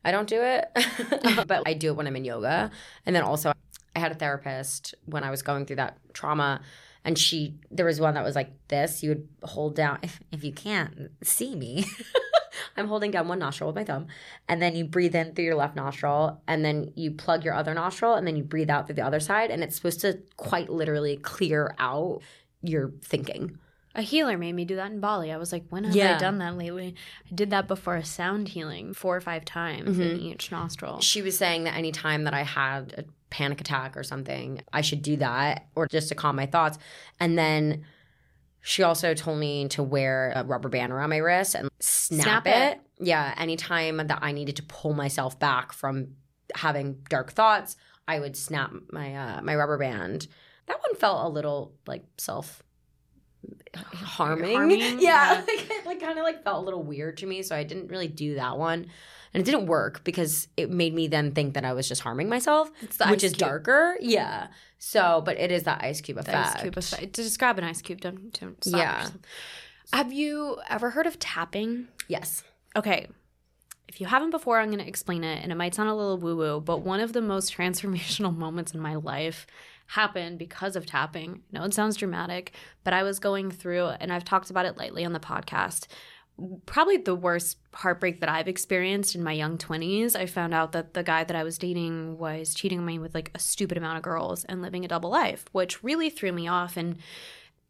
I 0.05 0.11
don't 0.13 0.29
do 0.29 0.41
it. 0.43 0.69
but 1.47 1.63
I 1.67 1.73
do 1.75 1.89
it 1.89 1.97
when 1.97 2.07
I'm 2.07 2.17
in 2.17 2.25
yoga. 2.25 2.71
And 3.05 3.15
then 3.17 3.23
also 3.23 3.53
I 3.95 3.99
had 3.99 4.13
a 4.13 4.15
therapist 4.15 4.95
when 5.07 5.25
I 5.25 5.31
was 5.31 5.43
going 5.43 5.67
through 5.67 5.77
that 5.77 5.99
trauma 6.15 6.61
and 7.05 7.19
she 7.19 7.55
there 7.71 7.87
was 7.87 8.01
one 8.01 8.15
that 8.15 8.25
was 8.25 8.35
like 8.37 8.51
this, 8.69 9.03
you 9.03 9.11
would 9.11 9.29
hold 9.43 9.75
down 9.75 9.99
if, 10.03 10.21
if 10.33 10.45
you 10.45 10.53
can't 10.53 11.11
see 11.23 11.55
me. 11.57 11.85
I'm 12.77 12.89
holding 12.89 13.11
down 13.11 13.27
one 13.29 13.39
nostril 13.39 13.69
with 13.69 13.77
my 13.77 13.85
thumb 13.85 14.07
and 14.49 14.61
then 14.61 14.75
you 14.77 14.85
breathe 14.85 15.15
in 15.15 15.35
through 15.35 15.45
your 15.45 15.55
left 15.55 15.77
nostril 15.77 16.41
and 16.47 16.65
then 16.65 16.93
you 16.95 17.11
plug 17.13 17.45
your 17.45 17.55
other 17.55 17.75
nostril 17.75 18.15
and 18.15 18.27
then 18.27 18.37
you 18.37 18.43
breathe 18.43 18.71
out 18.71 18.87
through 18.87 18.97
the 18.97 19.05
other 19.05 19.21
side 19.21 19.51
and 19.51 19.63
it's 19.63 19.77
supposed 19.77 20.01
to 20.03 20.19
quite 20.37 20.69
literally 20.69 21.17
clear 21.17 21.75
out 21.79 22.21
your 22.63 22.93
thinking. 23.03 23.59
a 23.95 24.03
healer 24.03 24.37
made 24.37 24.53
me 24.53 24.65
do 24.65 24.77
that 24.77 24.91
in 24.93 25.01
bali 25.01 25.33
i 25.33 25.37
was 25.37 25.51
like 25.53 25.65
when 25.71 25.85
have 25.85 25.95
Yeah. 25.97 26.17
i 26.17 26.19
done 26.19 26.39
that 26.39 26.57
lately 26.57 26.95
i 27.31 27.35
did 27.35 27.51
that 27.51 27.67
before 27.67 27.97
a 27.97 28.05
sound 28.05 28.49
healing 28.49 28.93
four 28.95 29.17
or 29.17 29.21
five 29.21 29.45
times 29.45 29.99
in 29.99 30.19
Mhm. 30.19 30.23
each 30.35 30.51
nostril 30.53 31.01
She 31.01 31.23
was 31.23 31.37
saying 31.39 31.65
that 31.65 31.75
any 31.77 31.91
time 31.93 32.25
that 32.25 32.35
I 32.35 32.43
had 32.43 32.95
a 32.99 33.05
panic 33.31 33.61
attack 33.61 33.97
or 33.97 34.03
something, 34.03 34.61
I 34.73 34.81
should 34.83 35.03
do 35.03 35.17
that 35.17 35.69
or 35.75 35.87
just 35.89 36.09
to 36.11 36.15
calm 36.15 36.37
my 36.37 36.47
thoughts. 36.47 36.79
And 37.19 37.39
then 37.39 37.85
she 38.61 38.83
also 38.83 39.15
told 39.15 39.39
me 39.39 39.69
to 39.69 39.83
wear 39.83 40.33
a 40.37 40.45
rubber 40.45 40.69
band 40.69 40.93
around 40.93 41.11
my 41.11 41.17
wrist 41.19 41.55
and 41.55 41.71
snap, 41.81 42.23
Snap 42.25 42.47
it. 42.47 42.79
it. 42.79 42.81
Yeah, 43.07 43.35
anytime 43.39 43.97
that 43.99 44.19
I 44.21 44.33
needed 44.33 44.57
to 44.57 44.63
pull 44.65 44.93
myself 44.93 45.39
back 45.39 45.73
from 45.73 46.09
having 46.55 46.99
dark 47.09 47.33
thoughts, 47.33 47.77
I 48.07 48.21
would 48.21 48.37
snap 48.37 48.73
my 48.93 49.15
uh, 49.15 49.41
my 49.43 49.55
rubber 49.55 49.79
band. 49.79 50.27
That 50.67 50.79
one 50.83 50.97
felt 50.97 51.25
a 51.25 51.29
little 51.29 51.73
like 51.87 52.05
self 52.19 52.63
harming. 53.75 54.71
Yeah, 55.01 55.35
Yeah. 55.35 55.45
like, 55.49 55.71
it 55.71 55.87
like 55.87 56.01
kind 56.01 56.19
of 56.19 56.25
like 56.25 56.45
felt 56.45 56.63
a 56.63 56.65
little 56.65 56.83
weird 56.83 57.17
to 57.19 57.27
me, 57.27 57.43
so 57.43 57.57
I 57.57 57.65
didn't 57.65 57.89
really 57.89 58.09
do 58.09 58.35
that 58.35 58.59
one. 58.59 58.87
And 59.33 59.41
it 59.41 59.45
didn't 59.45 59.67
work 59.67 60.03
because 60.05 60.49
it 60.57 60.71
made 60.71 60.93
me 60.95 61.07
then 61.07 61.33
think 61.33 61.55
that 61.55 61.65
I 61.65 61.73
was 61.73 61.87
just 61.89 62.01
harming 62.03 62.29
myself, 62.29 62.71
which 63.09 63.23
is 63.23 63.33
cube. 63.33 63.39
darker. 63.39 63.97
Yeah. 64.01 64.49
So, 64.79 65.23
but 65.25 65.39
it 65.39 65.53
is 65.53 65.63
that 65.65 65.83
ice 65.85 66.01
cube 66.01 66.17
The 66.17 66.23
effect. 66.23 66.57
ice 66.57 66.63
cube 66.63 66.77
effect. 66.79 67.15
just 67.15 67.39
grab 67.39 67.59
an 67.59 67.65
ice 67.65 67.81
cube 67.83 68.01
don't, 68.01 68.33
don't 68.41 68.65
stop 68.65 68.79
Yeah. 68.81 69.09
have 69.93 70.13
you 70.13 70.59
ever 70.69 70.91
heard 70.91 71.07
of 71.07 71.19
tapping 71.19 71.89
Yes. 72.09 72.43
Okay. 72.75 73.07
If 73.89 74.01
you 74.01 74.07
haven't 74.07 74.31
before, 74.31 74.59
I'm 74.61 74.69
going 74.71 74.79
to 74.79 74.87
explain 74.89 75.25
it, 75.25 75.43
and 75.43 75.51
it 75.51 75.57
might 75.57 75.75
sound 75.75 75.89
a 75.91 75.95
little 75.95 76.17
woo 76.17 76.37
woo, 76.37 76.61
but 76.61 76.79
one 76.83 77.01
of 77.01 77.13
the 77.13 77.21
most 77.21 77.53
transformational 77.57 78.37
moments 78.37 78.73
in 78.73 78.81
my 78.81 78.95
life 78.97 79.47
happened 79.89 80.39
because 80.39 80.77
of 80.77 80.87
tapping. 80.87 81.43
I 81.53 81.59
know 81.59 81.65
it 81.65 81.75
sounds 81.75 81.97
dramatic, 81.97 82.53
but 82.85 82.95
I 82.95 83.03
was 83.03 83.19
going 83.19 83.51
through, 83.51 83.87
and 83.87 84.13
I've 84.13 84.25
talked 84.25 84.49
about 84.51 84.65
it 84.67 84.77
lightly 84.77 85.05
on 85.05 85.13
the 85.13 85.19
podcast. 85.21 85.87
Probably 86.67 86.97
the 86.97 87.15
worst 87.15 87.59
heartbreak 87.75 88.21
that 88.21 88.29
I've 88.29 88.49
experienced 88.49 89.15
in 89.15 89.23
my 89.23 89.33
young 89.33 89.59
20s. 89.59 90.17
I 90.17 90.27
found 90.27 90.55
out 90.55 90.73
that 90.73 90.95
the 90.95 91.03
guy 91.03 91.25
that 91.25 91.37
I 91.37 91.45
was 91.45 91.59
dating 91.59 92.19
was 92.19 92.55
cheating 92.55 92.81
on 92.81 92.87
me 92.87 92.99
with 92.99 93.15
like 93.15 93.31
a 93.35 93.39
stupid 93.39 93.79
amount 93.79 93.99
of 93.99 94.03
girls 94.03 94.45
and 94.45 94.63
living 94.63 94.85
a 94.85 94.89
double 94.89 95.11
life, 95.11 95.45
which 95.53 95.83
really 95.83 96.11
threw 96.11 96.33
me 96.33 96.49
off 96.49 96.77
and 96.77 96.97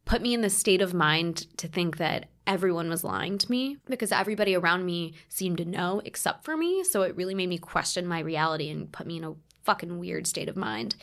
put 0.04 0.22
me 0.22 0.34
in 0.34 0.40
the 0.40 0.50
state 0.50 0.82
of 0.82 0.94
mind 0.94 1.46
to 1.58 1.68
think 1.68 1.98
that 1.98 2.28
everyone 2.46 2.88
was 2.88 3.04
lying 3.04 3.38
to 3.38 3.50
me 3.50 3.76
because 3.86 4.10
everybody 4.10 4.56
around 4.56 4.84
me 4.84 5.14
seemed 5.28 5.58
to 5.58 5.64
know 5.64 6.02
except 6.04 6.44
for 6.44 6.56
me. 6.56 6.82
So 6.82 7.02
it 7.02 7.16
really 7.16 7.34
made 7.34 7.48
me 7.48 7.58
question 7.58 8.06
my 8.06 8.20
reality 8.20 8.70
and 8.70 8.90
put 8.90 9.06
me 9.06 9.18
in 9.18 9.24
a 9.24 9.34
fucking 9.62 9.98
weird 9.98 10.26
state 10.26 10.48
of 10.48 10.56
mind. 10.56 10.96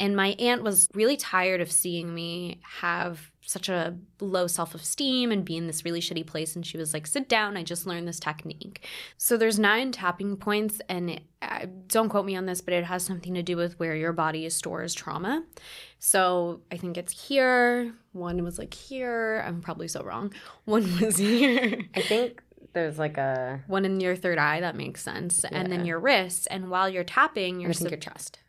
And 0.00 0.16
my 0.16 0.28
aunt 0.38 0.62
was 0.62 0.88
really 0.94 1.16
tired 1.16 1.60
of 1.60 1.70
seeing 1.70 2.14
me 2.14 2.60
have 2.80 3.30
such 3.48 3.70
a 3.70 3.96
low 4.20 4.46
self 4.46 4.74
esteem 4.74 5.32
and 5.32 5.42
be 5.42 5.56
in 5.56 5.66
this 5.66 5.82
really 5.82 6.02
shitty 6.02 6.26
place. 6.26 6.54
And 6.54 6.66
she 6.66 6.76
was 6.76 6.92
like, 6.92 7.06
sit 7.06 7.30
down. 7.30 7.56
I 7.56 7.62
just 7.62 7.86
learned 7.86 8.06
this 8.06 8.20
technique. 8.20 8.84
So 9.16 9.38
there's 9.38 9.58
nine 9.58 9.90
tapping 9.90 10.36
points. 10.36 10.82
And 10.86 11.08
it, 11.08 11.22
don't 11.88 12.10
quote 12.10 12.26
me 12.26 12.36
on 12.36 12.44
this, 12.44 12.60
but 12.60 12.74
it 12.74 12.84
has 12.84 13.02
something 13.02 13.32
to 13.32 13.42
do 13.42 13.56
with 13.56 13.78
where 13.80 13.96
your 13.96 14.12
body 14.12 14.46
stores 14.50 14.92
trauma. 14.92 15.44
So 15.98 16.60
I 16.70 16.76
think 16.76 16.98
it's 16.98 17.26
here. 17.28 17.94
One 18.12 18.44
was 18.44 18.58
like 18.58 18.74
here. 18.74 19.42
I'm 19.46 19.62
probably 19.62 19.88
so 19.88 20.02
wrong. 20.02 20.34
One 20.66 21.00
was 21.00 21.16
here. 21.16 21.78
I 21.96 22.02
think 22.02 22.42
there's 22.74 22.98
like 22.98 23.16
a. 23.16 23.62
One 23.66 23.86
in 23.86 23.98
your 23.98 24.14
third 24.14 24.36
eye. 24.36 24.60
That 24.60 24.76
makes 24.76 25.02
sense. 25.02 25.42
And 25.44 25.72
then 25.72 25.86
your 25.86 25.98
wrists. 25.98 26.46
And 26.48 26.68
while 26.68 26.90
you're 26.90 27.02
tapping, 27.02 27.66
I 27.66 27.72
think 27.72 27.90
your 27.90 27.98
chest. 27.98 28.40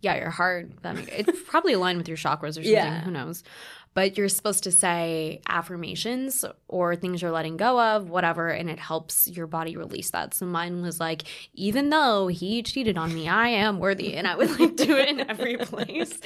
yeah, 0.00 0.16
your 0.16 0.30
heart. 0.30 0.70
That 0.82 0.94
make, 0.96 1.08
it's 1.12 1.42
probably 1.46 1.74
aligned 1.74 1.98
with 1.98 2.08
your 2.08 2.16
chakras 2.16 2.50
or 2.50 2.62
something. 2.64 2.72
Yeah. 2.72 3.02
Who 3.02 3.10
knows? 3.10 3.44
But 3.92 4.16
you're 4.16 4.28
supposed 4.28 4.62
to 4.64 4.72
say 4.72 5.40
affirmations 5.48 6.44
or 6.68 6.94
things 6.94 7.22
you're 7.22 7.32
letting 7.32 7.56
go 7.56 7.80
of, 7.80 8.08
whatever, 8.08 8.48
and 8.48 8.70
it 8.70 8.78
helps 8.78 9.26
your 9.28 9.46
body 9.46 9.76
release 9.76 10.10
that. 10.10 10.32
So 10.34 10.46
mine 10.46 10.80
was 10.80 11.00
like, 11.00 11.24
even 11.54 11.90
though 11.90 12.28
he 12.28 12.62
cheated 12.62 12.96
on 12.96 13.12
me, 13.12 13.28
I 13.28 13.48
am 13.48 13.78
worthy, 13.80 14.14
and 14.14 14.26
I 14.26 14.36
would 14.36 14.58
like 14.60 14.76
do 14.76 14.96
it 14.96 15.08
in 15.08 15.28
every 15.28 15.56
place. 15.58 16.18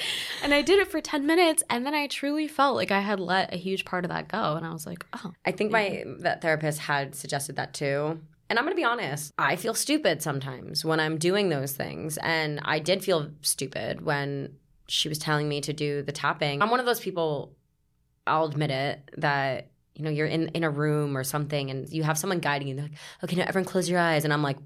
And 0.43 0.53
I 0.53 0.61
did 0.61 0.79
it 0.79 0.89
for 0.89 1.01
ten 1.01 1.25
minutes, 1.25 1.63
and 1.69 1.85
then 1.85 1.95
I 1.95 2.07
truly 2.07 2.47
felt 2.47 2.75
like 2.75 2.91
I 2.91 2.99
had 2.99 3.19
let 3.19 3.53
a 3.53 3.57
huge 3.57 3.83
part 3.83 4.05
of 4.05 4.09
that 4.09 4.27
go, 4.27 4.55
and 4.55 4.65
I 4.65 4.71
was 4.71 4.85
like, 4.85 5.05
oh, 5.13 5.33
I 5.45 5.51
think 5.51 5.71
my 5.71 6.03
that 6.19 6.41
therapist 6.41 6.79
had 6.79 7.15
suggested 7.15 7.55
that 7.55 7.73
too. 7.73 8.19
And 8.49 8.59
I'm 8.59 8.65
going 8.65 8.75
to 8.75 8.79
be 8.79 8.85
honest, 8.85 9.33
I 9.37 9.55
feel 9.55 9.73
stupid 9.73 10.21
sometimes 10.21 10.85
when 10.85 10.99
I'm 10.99 11.17
doing 11.17 11.49
those 11.49 11.71
things. 11.71 12.17
And 12.21 12.59
I 12.63 12.79
did 12.79 13.03
feel 13.03 13.31
stupid 13.41 14.01
when 14.01 14.55
she 14.87 15.09
was 15.09 15.17
telling 15.17 15.47
me 15.49 15.61
to 15.61 15.73
do 15.73 16.01
the 16.03 16.11
tapping. 16.11 16.61
I'm 16.61 16.69
one 16.69 16.79
of 16.79 16.85
those 16.85 16.99
people, 16.99 17.55
I'll 18.27 18.45
admit 18.45 18.71
it, 18.71 19.11
that 19.17 19.69
you 19.95 20.03
know, 20.03 20.09
you're 20.09 20.27
in 20.27 20.49
in 20.49 20.63
a 20.63 20.69
room 20.69 21.15
or 21.17 21.23
something 21.23 21.69
and 21.69 21.87
you 21.89 22.03
have 22.03 22.17
someone 22.17 22.39
guiding 22.39 22.67
you. 22.67 22.75
They're 22.75 22.83
like, 22.85 22.97
"Okay, 23.23 23.35
now 23.37 23.45
everyone 23.47 23.65
close 23.65 23.89
your 23.89 23.99
eyes." 23.99 24.25
And 24.25 24.33
I'm 24.33 24.41
like 24.43 24.57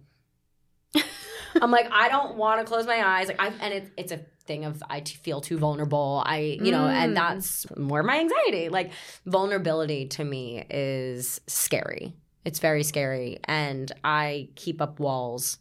I'm 1.61 1.71
like, 1.71 1.87
I 1.91 2.09
don't 2.09 2.35
want 2.35 2.61
to 2.61 2.65
close 2.65 2.85
my 2.85 3.03
eyes. 3.05 3.27
Like 3.27 3.39
I 3.41 3.47
and 3.47 3.73
it's 3.73 3.91
it's 3.97 4.11
a 4.11 4.21
thing 4.45 4.65
of 4.65 4.81
I 4.89 5.01
t- 5.01 5.15
feel 5.17 5.41
too 5.41 5.57
vulnerable. 5.57 6.23
I, 6.25 6.57
you 6.61 6.71
know, 6.71 6.87
and 6.87 7.11
Mm. 7.11 7.15
that's 7.15 7.65
more 7.77 8.01
my 8.03 8.19
anxiety. 8.19 8.69
Like 8.69 8.91
vulnerability 9.25 10.07
to 10.07 10.23
me 10.23 10.65
is 10.69 11.39
scary. 11.47 12.13
It's 12.45 12.59
very 12.59 12.83
scary. 12.83 13.39
And 13.43 13.91
I 14.03 14.49
keep 14.55 14.81
up 14.81 14.99
walls, 14.99 15.57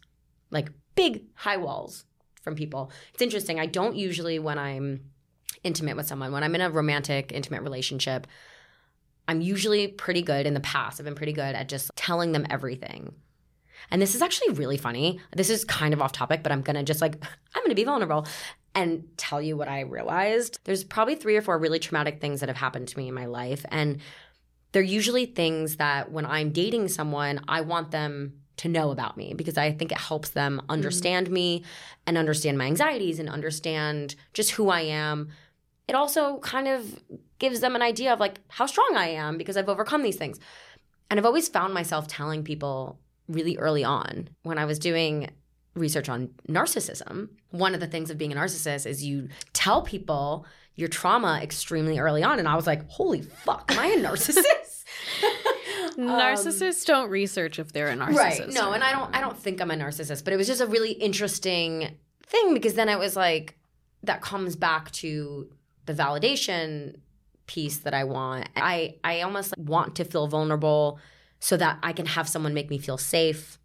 like 0.49 0.71
big 0.95 1.25
high 1.35 1.57
walls 1.57 2.05
from 2.41 2.55
people. 2.55 2.91
It's 3.13 3.21
interesting. 3.21 3.59
I 3.59 3.65
don't 3.65 3.95
usually 3.95 4.39
when 4.39 4.57
I'm 4.57 5.11
intimate 5.63 5.97
with 5.97 6.07
someone, 6.07 6.31
when 6.31 6.43
I'm 6.43 6.55
in 6.55 6.61
a 6.61 6.69
romantic, 6.69 7.31
intimate 7.31 7.63
relationship, 7.63 8.27
I'm 9.27 9.41
usually 9.41 9.87
pretty 9.87 10.21
good 10.21 10.47
in 10.47 10.53
the 10.53 10.59
past. 10.59 10.99
I've 10.99 11.05
been 11.05 11.15
pretty 11.15 11.33
good 11.33 11.55
at 11.55 11.69
just 11.69 11.91
telling 11.95 12.31
them 12.31 12.47
everything. 12.49 13.13
And 13.91 14.01
this 14.01 14.15
is 14.15 14.21
actually 14.21 14.53
really 14.53 14.77
funny. 14.77 15.19
This 15.35 15.49
is 15.49 15.63
kind 15.63 15.93
of 15.93 16.01
off 16.01 16.11
topic, 16.11 16.43
but 16.43 16.51
I'm 16.51 16.61
gonna 16.61 16.83
just 16.83 17.01
like, 17.01 17.15
I'm 17.55 17.63
gonna 17.63 17.75
be 17.75 17.83
vulnerable 17.83 18.25
and 18.75 19.05
tell 19.17 19.41
you 19.41 19.57
what 19.57 19.67
I 19.67 19.81
realized. 19.81 20.59
There's 20.63 20.83
probably 20.83 21.15
three 21.15 21.37
or 21.37 21.41
four 21.41 21.57
really 21.57 21.79
traumatic 21.79 22.21
things 22.21 22.39
that 22.39 22.49
have 22.49 22.57
happened 22.57 22.87
to 22.89 22.97
me 22.97 23.07
in 23.07 23.13
my 23.13 23.25
life. 23.25 23.65
And 23.69 23.99
they're 24.71 24.81
usually 24.81 25.25
things 25.25 25.77
that 25.77 26.11
when 26.11 26.25
I'm 26.25 26.51
dating 26.51 26.87
someone, 26.89 27.41
I 27.47 27.61
want 27.61 27.91
them 27.91 28.41
to 28.59 28.67
know 28.67 28.91
about 28.91 29.15
me 29.15 29.33
because 29.33 29.57
I 29.57 29.71
think 29.71 29.91
it 29.91 29.97
helps 29.97 30.29
them 30.29 30.57
mm-hmm. 30.57 30.71
understand 30.71 31.29
me 31.31 31.63
and 32.05 32.17
understand 32.17 32.57
my 32.57 32.65
anxieties 32.65 33.19
and 33.19 33.29
understand 33.29 34.15
just 34.33 34.51
who 34.51 34.69
I 34.69 34.81
am. 34.81 35.29
It 35.87 35.95
also 35.95 36.39
kind 36.39 36.67
of 36.67 37.01
gives 37.39 37.61
them 37.61 37.75
an 37.75 37.81
idea 37.81 38.11
of 38.13 38.19
like 38.19 38.39
how 38.49 38.65
strong 38.65 38.95
I 38.95 39.07
am 39.07 39.37
because 39.37 39.55
I've 39.55 39.69
overcome 39.69 40.03
these 40.03 40.17
things. 40.17 40.39
And 41.09 41.19
I've 41.19 41.25
always 41.25 41.47
found 41.47 41.73
myself 41.73 42.07
telling 42.07 42.43
people 42.43 42.99
really 43.27 43.57
early 43.57 43.83
on 43.83 44.29
when 44.43 44.57
I 44.57 44.65
was 44.65 44.77
doing 44.77 45.29
research 45.73 46.09
on 46.09 46.29
narcissism. 46.47 47.29
One 47.51 47.73
of 47.73 47.79
the 47.79 47.87
things 47.87 48.09
of 48.09 48.17
being 48.17 48.33
a 48.33 48.35
narcissist 48.35 48.85
is 48.85 49.05
you 49.05 49.29
tell 49.53 49.81
people 49.81 50.45
your 50.75 50.89
trauma 50.89 51.39
extremely 51.41 51.97
early 51.97 52.23
on. 52.23 52.39
And 52.39 52.47
I 52.47 52.55
was 52.55 52.67
like, 52.67 52.87
holy 52.89 53.21
fuck, 53.21 53.71
am 53.71 53.79
I 53.79 53.87
a 53.87 53.97
narcissist? 54.03 54.43
Um, 55.99 56.07
narcissists 56.07 56.85
don't 56.85 57.09
research 57.09 57.59
if 57.59 57.73
they're 57.73 57.89
a 57.89 57.95
narcissist. 57.95 58.15
Right. 58.15 58.49
No, 58.49 58.71
and 58.71 58.83
I 58.83 58.91
don't 58.91 59.15
I 59.15 59.21
don't 59.21 59.37
think 59.37 59.61
I'm 59.61 59.71
a 59.71 59.75
narcissist, 59.75 60.23
but 60.23 60.33
it 60.33 60.37
was 60.37 60.47
just 60.47 60.61
a 60.61 60.67
really 60.67 60.91
interesting 60.91 61.97
thing 62.25 62.53
because 62.53 62.75
then 62.75 62.89
it 62.89 62.99
was 62.99 63.15
like 63.15 63.57
that 64.03 64.21
comes 64.21 64.55
back 64.55 64.91
to 64.91 65.49
the 65.85 65.93
validation 65.93 66.95
piece 67.47 67.79
that 67.79 67.93
I 67.93 68.03
want. 68.03 68.47
I 68.55 68.95
I 69.03 69.21
almost 69.21 69.57
like 69.57 69.67
want 69.67 69.95
to 69.95 70.05
feel 70.05 70.27
vulnerable 70.27 70.99
so 71.39 71.57
that 71.57 71.79
I 71.83 71.93
can 71.93 72.05
have 72.05 72.27
someone 72.29 72.53
make 72.53 72.69
me 72.69 72.77
feel 72.77 72.97
safe. 72.97 73.57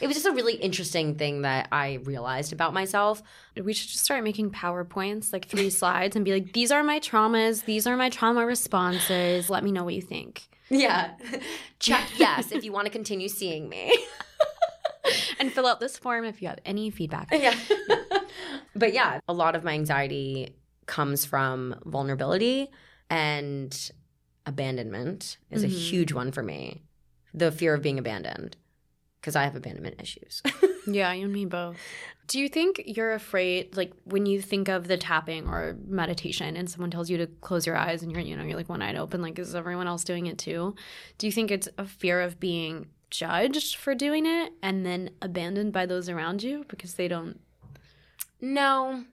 It 0.00 0.06
was 0.06 0.16
just 0.16 0.26
a 0.26 0.32
really 0.32 0.54
interesting 0.54 1.16
thing 1.16 1.42
that 1.42 1.68
I 1.70 2.00
realized 2.04 2.52
about 2.52 2.72
myself. 2.72 3.22
We 3.54 3.74
should 3.74 3.90
just 3.90 4.04
start 4.04 4.24
making 4.24 4.50
PowerPoints, 4.50 5.32
like 5.32 5.46
three 5.46 5.68
slides, 5.80 6.16
and 6.16 6.24
be 6.24 6.32
like, 6.32 6.54
these 6.54 6.72
are 6.72 6.82
my 6.82 6.98
traumas, 6.98 7.66
these 7.66 7.86
are 7.86 7.96
my 7.96 8.08
trauma 8.08 8.46
responses. 8.46 9.50
Let 9.50 9.62
me 9.62 9.70
know 9.70 9.84
what 9.84 9.94
you 9.94 10.00
think. 10.00 10.48
Yeah. 10.70 11.10
Check 11.78 12.08
yes 12.18 12.52
if 12.52 12.64
you 12.64 12.72
want 12.72 12.86
to 12.86 12.90
continue 12.92 13.28
seeing 13.28 13.68
me. 13.68 13.96
and 15.38 15.52
fill 15.52 15.66
out 15.66 15.80
this 15.80 15.98
form 15.98 16.24
if 16.24 16.40
you 16.40 16.48
have 16.48 16.58
any 16.64 16.90
feedback. 16.90 17.28
Yeah. 17.32 17.54
but 18.76 18.92
yeah, 18.92 19.20
a 19.28 19.32
lot 19.32 19.54
of 19.56 19.64
my 19.64 19.72
anxiety 19.72 20.56
comes 20.86 21.24
from 21.24 21.74
vulnerability 21.84 22.68
and 23.10 23.90
abandonment 24.46 25.38
is 25.50 25.62
Mhm. 25.62 25.66
a 25.66 25.68
huge 25.68 26.12
one 26.12 26.32
for 26.32 26.42
me. 26.42 26.82
The 27.34 27.50
fear 27.52 27.74
of 27.74 27.82
being 27.82 27.98
abandoned 27.98 28.56
because 29.20 29.36
I 29.36 29.44
have 29.44 29.54
abandonment 29.56 30.00
issues. 30.00 30.42
Yeah, 30.86 31.12
you 31.12 31.24
and 31.24 31.32
me 31.32 31.44
both. 31.44 31.76
Do 32.28 32.38
you 32.38 32.48
think 32.48 32.82
you're 32.86 33.12
afraid, 33.12 33.76
like 33.76 33.92
when 34.04 34.26
you 34.26 34.40
think 34.40 34.68
of 34.68 34.88
the 34.88 34.96
tapping 34.96 35.48
or 35.48 35.76
meditation 35.86 36.56
and 36.56 36.70
someone 36.70 36.90
tells 36.90 37.10
you 37.10 37.18
to 37.18 37.26
close 37.26 37.66
your 37.66 37.76
eyes 37.76 38.02
and 38.02 38.10
you're, 38.10 38.20
you 38.20 38.36
know, 38.36 38.44
you're 38.44 38.56
like 38.56 38.68
one 38.68 38.80
eyed 38.80 38.96
open, 38.96 39.20
like 39.20 39.38
is 39.38 39.54
everyone 39.54 39.86
else 39.86 40.04
doing 40.04 40.26
it 40.26 40.38
too? 40.38 40.74
Do 41.18 41.26
you 41.26 41.32
think 41.32 41.50
it's 41.50 41.68
a 41.76 41.84
fear 41.84 42.20
of 42.20 42.40
being 42.40 42.86
judged 43.10 43.76
for 43.76 43.94
doing 43.94 44.24
it 44.24 44.52
and 44.62 44.86
then 44.86 45.10
abandoned 45.20 45.72
by 45.72 45.84
those 45.84 46.08
around 46.08 46.42
you 46.42 46.64
because 46.68 46.94
they 46.94 47.08
don't? 47.08 47.40
no. 48.40 49.04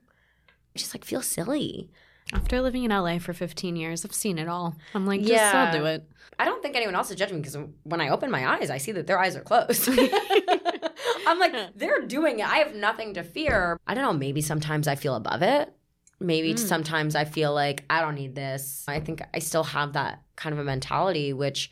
I 0.74 0.78
just 0.78 0.94
like 0.94 1.04
feel 1.04 1.22
silly. 1.22 1.90
After 2.32 2.60
living 2.60 2.84
in 2.84 2.92
LA 2.92 3.18
for 3.18 3.32
15 3.32 3.74
years, 3.74 4.04
I've 4.04 4.14
seen 4.14 4.38
it 4.38 4.46
all. 4.48 4.76
I'm 4.94 5.04
like, 5.04 5.20
just 5.20 5.32
Yeah. 5.32 5.70
I'll 5.72 5.78
do 5.78 5.84
it. 5.86 6.08
I 6.38 6.44
don't 6.44 6.62
think 6.62 6.76
anyone 6.76 6.94
else 6.94 7.10
is 7.10 7.16
judging 7.16 7.36
me 7.36 7.42
because 7.42 7.58
when 7.82 8.00
I 8.00 8.08
open 8.10 8.30
my 8.30 8.46
eyes, 8.56 8.70
I 8.70 8.78
see 8.78 8.92
that 8.92 9.06
their 9.08 9.18
eyes 9.18 9.34
are 9.36 9.40
closed. 9.40 9.88
I'm 11.26 11.38
like, 11.38 11.54
they're 11.76 12.02
doing 12.06 12.40
it. 12.40 12.46
I 12.46 12.58
have 12.58 12.74
nothing 12.74 13.14
to 13.14 13.22
fear. 13.22 13.78
I 13.86 13.94
don't 13.94 14.04
know. 14.04 14.12
Maybe 14.12 14.40
sometimes 14.40 14.88
I 14.88 14.94
feel 14.94 15.14
above 15.14 15.42
it. 15.42 15.72
Maybe 16.22 16.54
Mm. 16.54 16.58
sometimes 16.58 17.14
I 17.16 17.24
feel 17.24 17.54
like 17.54 17.84
I 17.88 18.00
don't 18.02 18.14
need 18.14 18.34
this. 18.34 18.84
I 18.86 19.00
think 19.00 19.22
I 19.32 19.38
still 19.38 19.64
have 19.64 19.94
that 19.94 20.22
kind 20.36 20.52
of 20.52 20.58
a 20.58 20.64
mentality, 20.64 21.32
which 21.32 21.70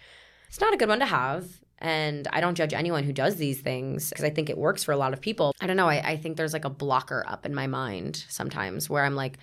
it's 0.49 0.61
not 0.61 0.73
a 0.73 0.77
good 0.77 0.89
one 0.89 1.01
to 1.01 1.07
have. 1.07 1.47
And 1.81 2.27
I 2.33 2.41
don't 2.41 2.55
judge 2.57 2.73
anyone 2.73 3.05
who 3.05 3.13
does 3.13 3.37
these 3.37 3.61
things 3.61 4.09
because 4.09 4.25
I 4.25 4.31
think 4.31 4.49
it 4.51 4.59
works 4.59 4.83
for 4.83 4.93
a 4.93 4.97
lot 4.97 5.13
of 5.13 5.21
people. 5.21 5.55
I 5.61 5.67
don't 5.67 5.77
know. 5.77 5.89
I, 5.89 6.13
I 6.13 6.17
think 6.17 6.37
there's 6.37 6.53
like 6.53 6.65
a 6.65 6.71
blocker 6.71 7.25
up 7.29 7.47
in 7.47 7.55
my 7.55 7.67
mind 7.69 8.25
sometimes 8.29 8.89
where 8.91 9.05
I'm 9.05 9.15
like, 9.15 9.39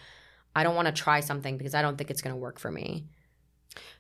I 0.56 0.63
don't 0.63 0.76
want 0.76 0.88
to 0.88 0.91
try 0.91 1.20
something 1.22 1.58
because 1.58 1.74
I 1.76 1.82
don't 1.82 1.98
think 1.98 2.10
it's 2.12 2.22
going 2.22 2.34
to 2.36 2.39
work 2.39 2.60
for 2.60 2.72
me. 2.72 3.06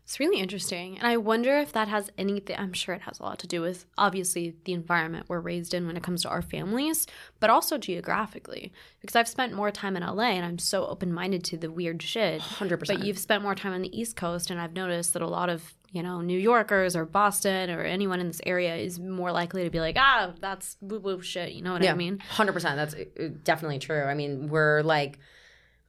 It's 0.03 0.19
really 0.19 0.39
interesting. 0.39 0.97
And 0.99 1.07
I 1.07 1.17
wonder 1.17 1.57
if 1.57 1.71
that 1.73 1.87
has 1.87 2.11
anything, 2.17 2.55
I'm 2.59 2.73
sure 2.73 2.93
it 2.93 3.01
has 3.01 3.19
a 3.19 3.23
lot 3.23 3.39
to 3.39 3.47
do 3.47 3.61
with 3.61 3.85
obviously 3.97 4.55
the 4.65 4.73
environment 4.73 5.25
we're 5.27 5.39
raised 5.39 5.73
in 5.73 5.87
when 5.87 5.97
it 5.97 6.03
comes 6.03 6.21
to 6.21 6.29
our 6.29 6.43
families, 6.43 7.07
but 7.39 7.49
also 7.49 7.79
geographically. 7.79 8.71
Because 9.01 9.15
I've 9.15 9.27
spent 9.27 9.53
more 9.53 9.71
time 9.71 9.97
in 9.97 10.03
LA 10.03 10.31
and 10.31 10.45
I'm 10.45 10.59
so 10.59 10.85
open 10.85 11.11
minded 11.11 11.43
to 11.45 11.57
the 11.57 11.71
weird 11.71 12.01
shit. 12.03 12.39
100%. 12.41 12.85
But 12.85 13.03
you've 13.03 13.17
spent 13.17 13.41
more 13.41 13.55
time 13.55 13.73
on 13.73 13.81
the 13.81 13.99
East 13.99 14.15
Coast, 14.15 14.51
and 14.51 14.61
I've 14.61 14.73
noticed 14.73 15.13
that 15.13 15.23
a 15.23 15.27
lot 15.27 15.49
of, 15.49 15.73
you 15.91 16.03
know, 16.03 16.21
New 16.21 16.37
Yorkers 16.37 16.95
or 16.95 17.05
Boston 17.05 17.71
or 17.71 17.81
anyone 17.81 18.19
in 18.19 18.27
this 18.27 18.41
area 18.45 18.75
is 18.75 18.99
more 18.99 19.31
likely 19.31 19.63
to 19.63 19.71
be 19.71 19.79
like, 19.79 19.95
ah, 19.97 20.33
that's 20.39 20.77
woo 20.81 20.99
woo 20.99 21.21
shit. 21.21 21.53
You 21.53 21.63
know 21.63 21.73
what 21.73 21.81
I 21.83 21.93
mean? 21.95 22.19
Hundred 22.19 22.53
percent. 22.53 22.75
That's 22.75 22.93
uh, 22.93 23.29
definitely 23.43 23.79
true. 23.79 24.03
I 24.03 24.13
mean, 24.13 24.49
we're 24.49 24.83
like, 24.83 25.17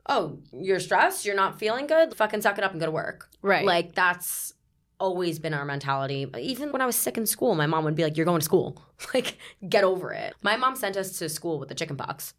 oh, 0.09 0.39
you're 0.53 0.81
stressed, 0.81 1.25
you're 1.25 1.37
not 1.37 1.59
feeling 1.59 1.87
good, 1.87 2.15
fucking 2.15 2.43
suck 2.43 2.59
it 2.59 2.65
up 2.65 2.73
and 2.73 2.81
go 2.81 2.87
to 2.87 2.93
work. 2.93 3.29
Right. 3.43 3.65
Like 3.65 3.95
that's 3.95 4.55
always 4.99 5.39
been 5.39 5.55
our 5.55 5.65
mentality. 5.65 6.27
Even 6.39 6.73
when 6.73 6.81
I 6.81 6.87
was 6.87 6.97
sick 6.97 7.19
in 7.19 7.27
school, 7.27 7.55
my 7.55 7.67
mom 7.67 7.85
would 7.85 7.95
be 7.95 8.05
like, 8.05 8.17
"You're 8.17 8.27
going 8.27 8.41
to 8.41 8.45
school. 8.45 8.83
like, 9.15 9.39
get 9.69 9.85
over 9.85 10.13
it." 10.13 10.35
My 10.43 10.57
mom 10.57 10.77
sent 10.77 10.97
us 10.97 11.19
to 11.19 11.29
school 11.29 11.59
with 11.59 11.69
the 11.69 11.75
chicken 11.75 11.97
pox, 11.97 12.35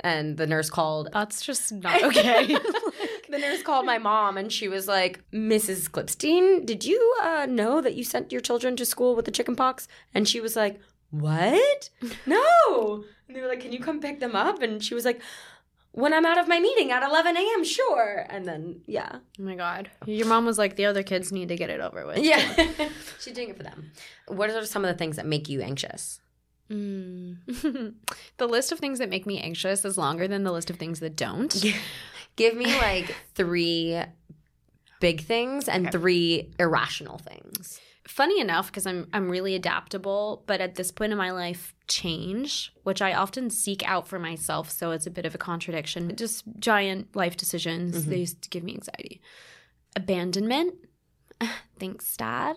and 0.00 0.36
the 0.36 0.46
nurse 0.46 0.70
called. 0.70 1.08
that's 1.12 1.42
just 1.42 1.72
not 1.72 2.02
okay. 2.02 2.56
the 3.30 3.38
nurse 3.38 3.62
called 3.62 3.86
my 3.86 3.98
mom 3.98 4.36
and 4.36 4.52
she 4.52 4.68
was 4.68 4.86
like, 4.86 5.20
Mrs. 5.32 5.90
Clipstein, 5.90 6.64
did 6.64 6.84
you 6.84 7.16
uh, 7.22 7.46
know 7.48 7.80
that 7.80 7.94
you 7.94 8.04
sent 8.04 8.30
your 8.30 8.40
children 8.40 8.76
to 8.76 8.84
school 8.84 9.16
with 9.16 9.24
the 9.24 9.30
chicken 9.30 9.56
pox? 9.56 9.88
And 10.14 10.28
she 10.28 10.40
was 10.40 10.56
like, 10.56 10.78
What? 11.10 11.90
No. 12.26 13.04
And 13.26 13.36
they 13.36 13.40
were 13.40 13.48
like, 13.48 13.60
Can 13.60 13.72
you 13.72 13.80
come 13.80 14.00
pick 14.00 14.20
them 14.20 14.36
up? 14.36 14.62
And 14.62 14.82
she 14.82 14.94
was 14.94 15.04
like, 15.04 15.20
When 15.96 16.12
I'm 16.12 16.26
out 16.26 16.38
of 16.38 16.48
my 16.48 16.58
meeting 16.58 16.90
at 16.90 17.04
11 17.08 17.36
a.m., 17.36 17.62
sure. 17.62 18.26
And 18.28 18.44
then, 18.44 18.80
yeah. 18.86 19.10
oh 19.38 19.42
my 19.42 19.54
God. 19.54 19.92
Your 20.06 20.26
mom 20.26 20.44
was 20.44 20.58
like, 20.58 20.74
the 20.74 20.86
other 20.86 21.04
kids 21.04 21.30
need 21.30 21.48
to 21.50 21.56
get 21.56 21.70
it 21.70 21.80
over 21.80 22.04
with. 22.04 22.18
Yeah. 22.18 22.66
She's 23.20 23.32
doing 23.32 23.50
it 23.50 23.56
for 23.56 23.62
them. 23.62 23.92
What 24.26 24.50
are 24.50 24.66
some 24.66 24.84
of 24.84 24.88
the 24.92 24.98
things 24.98 25.14
that 25.16 25.24
make 25.24 25.48
you 25.48 25.60
anxious? 25.60 26.20
Mm. 26.68 27.36
the 28.38 28.48
list 28.48 28.72
of 28.72 28.80
things 28.80 28.98
that 28.98 29.08
make 29.08 29.24
me 29.24 29.38
anxious 29.38 29.84
is 29.84 29.96
longer 29.96 30.26
than 30.26 30.42
the 30.42 30.50
list 30.50 30.68
of 30.68 30.76
things 30.78 30.98
that 30.98 31.14
don't. 31.14 31.64
Give 32.36 32.56
me 32.56 32.66
like 32.78 33.14
three 33.36 34.00
big 34.98 35.20
things 35.20 35.68
and 35.68 35.86
Okay. 35.86 35.96
three 35.96 36.50
irrational 36.58 37.18
things. 37.18 37.80
Funny 38.06 38.38
enough, 38.40 38.66
because 38.66 38.86
I'm 38.86 39.08
I'm 39.14 39.30
really 39.30 39.54
adaptable, 39.54 40.42
but 40.46 40.60
at 40.60 40.74
this 40.74 40.90
point 40.90 41.12
in 41.12 41.18
my 41.18 41.30
life, 41.30 41.74
change, 41.88 42.72
which 42.82 43.00
I 43.00 43.14
often 43.14 43.48
seek 43.48 43.82
out 43.88 44.06
for 44.06 44.18
myself, 44.18 44.70
so 44.70 44.90
it's 44.90 45.06
a 45.06 45.10
bit 45.10 45.24
of 45.24 45.34
a 45.34 45.38
contradiction. 45.38 46.14
Just 46.14 46.44
giant 46.58 47.16
life 47.16 47.36
decisions, 47.36 48.04
Mhm. 48.04 48.08
they 48.10 48.18
used 48.18 48.42
to 48.42 48.50
give 48.50 48.62
me 48.62 48.74
anxiety. 48.74 49.22
Abandonment. 49.96 50.74
Thanks, 51.80 52.14
Dad. 52.16 52.56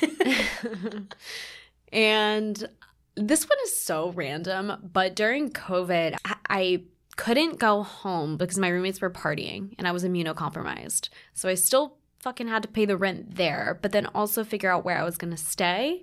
and 1.92 2.68
this 3.16 3.48
one 3.48 3.58
is 3.64 3.76
so 3.80 4.10
random, 4.10 4.90
but 4.92 5.14
during 5.14 5.50
COVID, 5.50 6.16
I, 6.24 6.36
I 6.48 6.82
couldn't 7.16 7.58
go 7.58 7.82
home 7.82 8.36
because 8.36 8.58
my 8.58 8.68
roommates 8.68 9.00
were 9.00 9.10
partying 9.10 9.74
and 9.78 9.86
I 9.86 9.92
was 9.92 10.04
immunocompromised. 10.04 11.08
So 11.34 11.48
I 11.48 11.54
still 11.54 11.98
fucking 12.22 12.48
had 12.48 12.62
to 12.62 12.68
pay 12.68 12.84
the 12.84 12.96
rent 12.96 13.34
there, 13.34 13.78
but 13.82 13.92
then 13.92 14.06
also 14.06 14.44
figure 14.44 14.70
out 14.70 14.84
where 14.84 14.96
I 14.96 15.04
was 15.04 15.18
going 15.18 15.32
to 15.32 15.36
stay. 15.36 16.02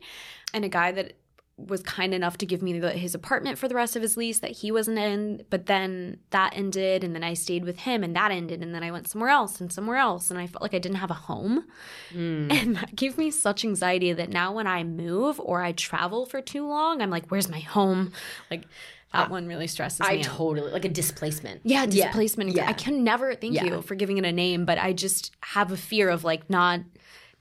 And 0.53 0.65
a 0.65 0.69
guy 0.69 0.91
that 0.91 1.13
was 1.67 1.81
kind 1.83 2.13
enough 2.13 2.37
to 2.39 2.45
give 2.45 2.61
me 2.61 2.79
the, 2.79 2.91
his 2.91 3.13
apartment 3.13 3.57
for 3.57 3.67
the 3.67 3.75
rest 3.75 3.95
of 3.95 4.01
his 4.01 4.15
lease 4.17 4.39
that 4.39 4.51
he 4.51 4.71
wasn't 4.71 4.97
in, 4.97 5.43
but 5.49 5.65
then 5.65 6.17
that 6.29 6.53
ended 6.55 7.03
and 7.03 7.13
then 7.13 7.23
I 7.23 7.33
stayed 7.33 7.65
with 7.65 7.79
him 7.79 8.03
and 8.03 8.15
that 8.15 8.31
ended 8.31 8.61
and 8.63 8.73
then 8.73 8.83
I 8.83 8.91
went 8.91 9.07
somewhere 9.09 9.29
else 9.29 9.59
and 9.61 9.71
somewhere 9.71 9.97
else 9.97 10.29
and 10.31 10.39
I 10.39 10.47
felt 10.47 10.61
like 10.61 10.73
I 10.73 10.79
didn't 10.79 10.97
have 10.97 11.11
a 11.11 11.15
home. 11.15 11.65
Mm. 12.13 12.51
And 12.51 12.75
that 12.77 12.95
gave 12.95 13.17
me 13.17 13.29
such 13.31 13.63
anxiety 13.63 14.13
that 14.13 14.29
now 14.29 14.51
when 14.53 14.67
I 14.67 14.83
move 14.83 15.39
or 15.39 15.61
I 15.61 15.71
travel 15.71 16.25
for 16.25 16.41
too 16.41 16.67
long, 16.67 17.01
I'm 17.01 17.09
like, 17.09 17.27
where's 17.29 17.49
my 17.49 17.59
home? 17.59 18.11
Like 18.49 18.65
that 19.13 19.29
one 19.31 19.47
really 19.47 19.65
stresses 19.67 20.01
I 20.01 20.13
me 20.13 20.19
out. 20.19 20.25
totally, 20.25 20.71
like 20.71 20.85
a 20.85 20.89
displacement. 20.89 21.61
Yeah, 21.63 21.85
Yeah. 21.89 22.05
displacement. 22.07 22.51
Yeah. 22.55 22.69
I 22.69 22.73
can 22.73 23.03
never 23.03 23.33
thank 23.35 23.55
Yeah. 23.55 23.65
you 23.65 23.81
for 23.81 23.95
giving 23.95 24.17
it 24.17 24.25
a 24.25 24.31
name, 24.31 24.65
but 24.65 24.77
I 24.77 24.93
just 24.93 25.31
have 25.41 25.71
a 25.71 25.77
fear 25.77 26.09
of 26.09 26.23
like 26.23 26.49
not 26.49 26.81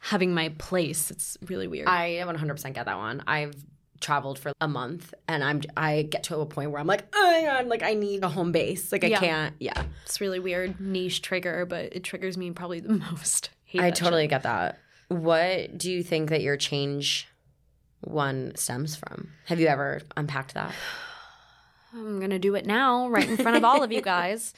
having 0.01 0.33
my 0.33 0.49
place. 0.59 1.11
It's 1.11 1.37
really 1.47 1.67
weird. 1.67 1.89
I 1.89 2.23
100% 2.25 2.73
get 2.73 2.87
that 2.87 2.97
one. 2.97 3.23
I've 3.27 3.53
traveled 4.01 4.39
for 4.39 4.53
a 4.61 4.69
month 4.69 5.13
and 5.27 5.43
I'm 5.43 5.63
I 5.77 6.03
get 6.03 6.23
to 6.25 6.39
a 6.39 6.47
point 6.47 6.71
where 6.71 6.81
I'm 6.81 6.87
like, 6.87 7.07
oh 7.13 7.31
my 7.33 7.45
god, 7.47 7.67
like 7.67 7.83
I 7.83 7.95
need 7.95 8.23
a 8.25 8.29
home 8.29 8.53
base. 8.53 8.93
Like 8.93 9.05
I 9.05 9.09
Yeah. 9.09 9.21
can't. 9.21 9.55
Yeah. 9.59 9.85
it's 10.05 10.21
really 10.21 10.39
weird 10.41 10.81
niche 10.81 11.23
trigger, 11.23 11.67
but 11.67 11.95
it 11.97 12.05
triggers 12.05 12.37
me 12.37 12.51
probably 12.51 12.81
the 12.81 12.93
most. 13.11 13.51
Hate 13.65 13.81
I 13.83 13.91
totally 13.91 14.27
get 14.29 14.43
that. 14.45 14.79
What 15.09 15.77
do 15.79 15.91
you 15.91 16.03
think 16.03 16.31
that 16.31 16.43
your 16.43 16.57
change 16.57 17.29
one 18.01 18.53
stems 18.57 18.95
from? 18.97 19.31
Have 19.47 19.59
you 19.61 19.67
ever 19.67 20.01
unpacked 20.17 20.55
that? 20.55 20.73
I'm 21.93 22.21
gonna 22.21 22.39
do 22.39 22.55
it 22.55 22.67
now, 22.67 23.09
right 23.09 23.29
in 23.29 23.37
front 23.37 23.57
of 23.57 23.65
all 23.65 23.83
of 23.83 23.91
you 23.93 24.03
guys. 24.03 24.53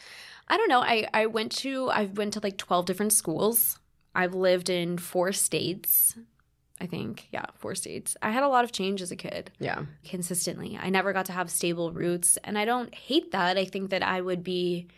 I 0.49 0.57
don't 0.57 0.69
know. 0.69 0.81
I 0.81 1.07
I 1.15 1.27
went 1.27 1.53
to 1.59 1.89
I've 1.91 2.17
went 2.19 2.33
to 2.35 2.41
like 2.43 2.57
twelve 2.59 2.87
different 2.87 3.13
schools. 3.13 3.79
I've 4.15 4.35
lived 4.35 4.69
in 4.69 4.99
four 4.99 5.31
states. 5.33 6.17
I 6.81 6.87
think 6.87 7.29
yeah, 7.31 7.47
four 7.57 7.75
states. 7.75 8.17
I 8.23 8.31
had 8.31 8.43
a 8.43 8.49
lot 8.49 8.65
of 8.65 8.73
change 8.73 9.03
as 9.03 9.11
a 9.11 9.17
kid. 9.17 9.51
Yeah. 9.59 9.83
consistently. 10.05 10.79
I 10.81 10.89
never 10.91 11.13
got 11.13 11.27
to 11.27 11.33
have 11.33 11.51
stable 11.51 11.93
roots, 11.93 12.39
and 12.45 12.57
I 12.57 12.65
don't 12.65 12.95
hate 12.95 13.33
that. 13.33 13.59
I 13.59 13.65
think 13.67 13.91
that 13.91 14.03
I 14.03 14.21
would 14.21 14.43
be 14.43 14.89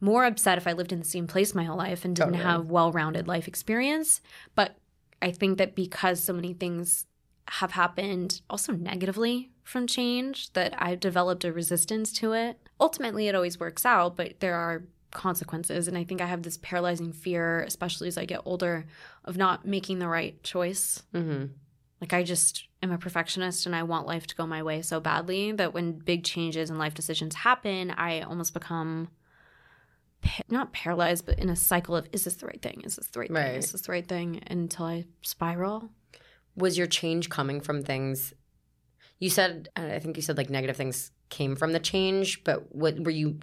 more 0.00 0.24
upset 0.24 0.58
if 0.58 0.66
I 0.66 0.72
lived 0.72 0.92
in 0.92 0.98
the 0.98 1.04
same 1.04 1.26
place 1.26 1.54
my 1.54 1.64
whole 1.64 1.78
life 1.78 2.04
and 2.04 2.14
didn't 2.14 2.32
Totally. 2.32 2.44
have 2.50 2.66
well-rounded 2.66 3.28
life 3.28 3.46
experience. 3.48 4.20
But 4.54 4.76
I 5.22 5.30
think 5.30 5.58
that 5.58 5.74
because 5.74 6.22
so 6.22 6.32
many 6.32 6.52
things 6.52 7.06
have 7.48 7.72
happened 7.72 8.40
also 8.50 8.72
negatively 8.72 9.50
from 9.62 9.86
change 9.86 10.52
that 10.54 10.74
I've 10.78 11.00
developed 11.00 11.44
a 11.44 11.52
resistance 11.52 12.12
to 12.14 12.32
it. 12.32 12.58
Ultimately 12.80 13.28
it 13.28 13.34
always 13.34 13.58
works 13.58 13.86
out, 13.86 14.16
but 14.16 14.40
there 14.40 14.56
are 14.56 14.84
consequences 15.14 15.88
and 15.88 15.96
I 15.96 16.04
think 16.04 16.20
I 16.20 16.26
have 16.26 16.42
this 16.42 16.58
paralyzing 16.58 17.12
fear 17.12 17.60
especially 17.62 18.08
as 18.08 18.18
I 18.18 18.24
get 18.26 18.42
older 18.44 18.84
of 19.24 19.36
not 19.38 19.66
making 19.66 19.98
the 20.00 20.08
right 20.08 20.42
choice 20.42 21.02
Mm-hmm. 21.14 21.46
like 22.00 22.12
I 22.12 22.22
just 22.22 22.66
am 22.82 22.90
a 22.92 22.98
perfectionist 22.98 23.64
and 23.64 23.74
I 23.74 23.82
want 23.84 24.06
life 24.06 24.26
to 24.26 24.34
go 24.34 24.46
my 24.46 24.62
way 24.62 24.82
so 24.82 25.00
badly 25.00 25.52
that 25.52 25.72
when 25.72 25.92
big 25.92 26.22
changes 26.24 26.68
and 26.68 26.78
life 26.78 26.92
decisions 26.94 27.34
happen, 27.34 27.90
I 27.92 28.20
almost 28.20 28.52
become 28.52 29.08
pa- 30.20 30.42
not 30.50 30.72
paralyzed, 30.74 31.24
but 31.24 31.38
in 31.38 31.48
a 31.48 31.56
cycle 31.56 31.96
of 31.96 32.06
is 32.12 32.24
this 32.24 32.34
the 32.36 32.46
right 32.46 32.60
thing? 32.60 32.82
Is 32.84 32.96
this 32.96 33.06
the 33.08 33.20
right, 33.20 33.30
Right. 33.30 33.44
thing? 33.46 33.56
Is 33.56 33.72
this 33.72 33.80
the 33.82 33.92
right 33.92 34.06
thing? 34.06 34.42
Until 34.48 34.84
I 34.86 35.04
spiral. 35.22 35.90
Was 36.56 36.76
your 36.76 36.86
change 36.86 37.30
coming 37.30 37.60
from 37.60 37.82
things? 37.82 38.34
You 39.18 39.30
said, 39.30 39.68
I 39.76 39.98
think 40.00 40.16
you 40.16 40.22
said 40.22 40.36
like 40.36 40.50
negative 40.50 40.76
things 40.76 41.10
came 41.30 41.56
from 41.56 41.72
the 41.72 41.80
change, 41.80 42.44
but 42.44 42.74
what 42.74 43.00
were 43.00 43.10
you 43.10 43.38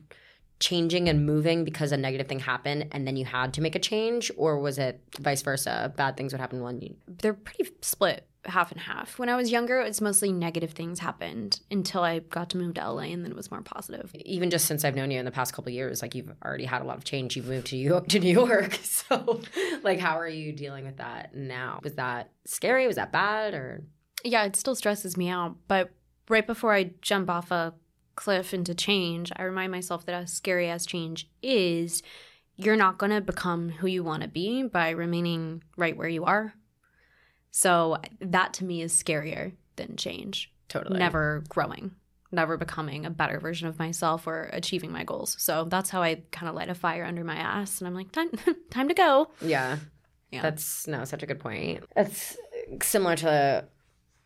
changing 0.61 1.09
and 1.09 1.25
moving 1.25 1.65
because 1.65 1.91
a 1.91 1.97
negative 1.97 2.27
thing 2.27 2.39
happened 2.39 2.87
and 2.91 3.05
then 3.05 3.17
you 3.17 3.25
had 3.25 3.53
to 3.55 3.61
make 3.61 3.75
a 3.75 3.79
change, 3.79 4.31
or 4.37 4.59
was 4.59 4.77
it 4.77 5.01
vice 5.19 5.41
versa? 5.41 5.93
Bad 5.97 6.15
things 6.15 6.31
would 6.31 6.39
happen 6.39 6.61
when 6.61 6.79
you. 6.79 6.95
They're 7.07 7.33
pretty 7.33 7.69
split 7.81 8.27
half 8.45 8.71
and 8.71 8.79
half. 8.79 9.19
When 9.19 9.29
I 9.29 9.35
was 9.35 9.51
younger, 9.51 9.81
it's 9.81 10.01
mostly 10.01 10.31
negative 10.31 10.71
things 10.71 10.99
happened 10.99 11.59
until 11.69 12.03
I 12.03 12.19
got 12.19 12.49
to 12.51 12.57
move 12.57 12.75
to 12.75 12.91
LA 12.91 13.03
and 13.03 13.23
then 13.23 13.31
it 13.31 13.35
was 13.35 13.51
more 13.51 13.61
positive. 13.61 14.11
Even 14.15 14.49
just 14.49 14.65
since 14.65 14.83
I've 14.83 14.95
known 14.95 15.11
you 15.11 15.19
in 15.19 15.25
the 15.25 15.31
past 15.31 15.53
couple 15.53 15.69
of 15.69 15.75
years, 15.75 16.01
like 16.01 16.15
you've 16.15 16.31
already 16.43 16.65
had 16.65 16.81
a 16.81 16.85
lot 16.85 16.97
of 16.97 17.03
change. 17.03 17.35
You've 17.35 17.47
moved 17.47 17.67
to 17.67 17.75
New 17.75 17.83
York, 17.83 18.07
to 18.09 18.19
New 18.19 18.31
York. 18.31 18.79
So, 19.11 19.41
like, 19.83 19.99
how 19.99 20.19
are 20.19 20.27
you 20.27 20.53
dealing 20.53 20.85
with 20.85 20.97
that 20.97 21.35
now? 21.35 21.79
Was 21.83 21.95
that 21.95 22.29
scary? 22.45 22.87
Was 22.87 22.95
that 22.95 23.11
bad? 23.11 23.53
Or 23.53 23.83
Yeah, 24.23 24.43
it 24.45 24.55
still 24.55 24.75
stresses 24.75 25.17
me 25.17 25.27
out. 25.27 25.55
But 25.67 25.91
right 26.29 26.45
before 26.45 26.73
I 26.73 26.91
jump 27.01 27.29
off 27.29 27.51
a 27.51 27.73
cliff 28.15 28.53
into 28.53 28.73
change, 28.73 29.31
I 29.35 29.43
remind 29.43 29.71
myself 29.71 30.05
that 30.05 30.15
as 30.15 30.31
scary 30.31 30.69
as 30.69 30.85
change 30.85 31.29
is, 31.41 32.03
you're 32.55 32.75
not 32.75 32.97
going 32.97 33.11
to 33.11 33.21
become 33.21 33.69
who 33.69 33.87
you 33.87 34.03
want 34.03 34.23
to 34.23 34.29
be 34.29 34.63
by 34.63 34.91
remaining 34.91 35.63
right 35.77 35.95
where 35.95 36.07
you 36.07 36.25
are. 36.25 36.53
So 37.51 37.97
that 38.19 38.53
to 38.55 38.65
me 38.65 38.81
is 38.81 38.93
scarier 38.93 39.53
than 39.75 39.97
change. 39.97 40.51
totally 40.69 40.99
Never 40.99 41.43
growing, 41.49 41.91
never 42.31 42.57
becoming 42.57 43.05
a 43.05 43.09
better 43.09 43.39
version 43.39 43.67
of 43.67 43.79
myself 43.79 44.27
or 44.27 44.49
achieving 44.53 44.91
my 44.91 45.03
goals. 45.03 45.35
So 45.39 45.65
that's 45.65 45.89
how 45.89 46.01
I 46.01 46.21
kind 46.31 46.49
of 46.49 46.55
light 46.55 46.69
a 46.69 46.75
fire 46.75 47.03
under 47.03 47.23
my 47.23 47.35
ass 47.35 47.79
and 47.79 47.87
I'm 47.87 47.95
like, 47.95 48.11
time, 48.11 48.31
time 48.69 48.87
to 48.87 48.93
go. 48.93 49.31
Yeah. 49.41 49.77
Yeah. 50.31 50.41
That's 50.41 50.87
no, 50.87 51.03
such 51.03 51.23
a 51.23 51.25
good 51.25 51.39
point. 51.39 51.83
That's 51.93 52.37
similar 52.81 53.17
to 53.17 53.65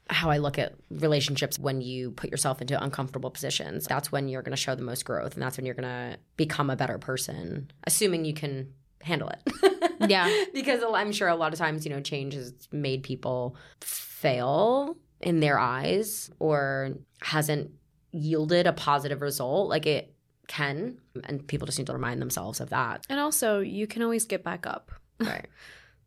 how 0.09 0.29
I 0.29 0.37
look 0.37 0.59
at 0.59 0.73
relationships 0.91 1.57
when 1.57 1.81
you 1.81 2.11
put 2.11 2.29
yourself 2.29 2.61
into 2.61 2.81
uncomfortable 2.81 3.31
positions. 3.31 3.85
That's 3.85 4.11
when 4.11 4.27
you're 4.27 4.43
going 4.43 4.51
to 4.51 4.57
show 4.61 4.75
the 4.75 4.83
most 4.83 5.03
growth 5.05 5.33
and 5.33 5.41
that's 5.41 5.57
when 5.57 5.65
you're 5.65 5.75
going 5.75 5.89
to 5.89 6.17
become 6.37 6.69
a 6.69 6.75
better 6.75 6.97
person, 6.97 7.71
assuming 7.85 8.25
you 8.25 8.33
can 8.33 8.73
handle 9.01 9.29
it. 9.29 9.41
Yeah. 10.07 10.43
because 10.53 10.81
I'm 10.93 11.11
sure 11.11 11.29
a 11.29 11.35
lot 11.35 11.53
of 11.53 11.57
times, 11.57 11.85
you 11.85 11.91
know, 11.91 12.01
change 12.01 12.35
has 12.35 12.53
made 12.71 13.01
people 13.01 13.55
fail 13.81 14.97
in 15.21 15.39
their 15.39 15.57
eyes 15.57 16.29
or 16.37 16.91
hasn't 17.21 17.71
yielded 18.11 18.67
a 18.67 18.73
positive 18.73 19.21
result 19.21 19.69
like 19.69 19.85
it 19.87 20.13
can 20.47 20.97
and 21.23 21.47
people 21.47 21.65
just 21.65 21.79
need 21.79 21.87
to 21.87 21.93
remind 21.93 22.21
themselves 22.21 22.59
of 22.59 22.69
that. 22.69 23.05
And 23.09 23.19
also, 23.19 23.61
you 23.61 23.87
can 23.87 24.03
always 24.03 24.25
get 24.25 24.43
back 24.43 24.67
up. 24.67 24.91
Right. 25.19 25.47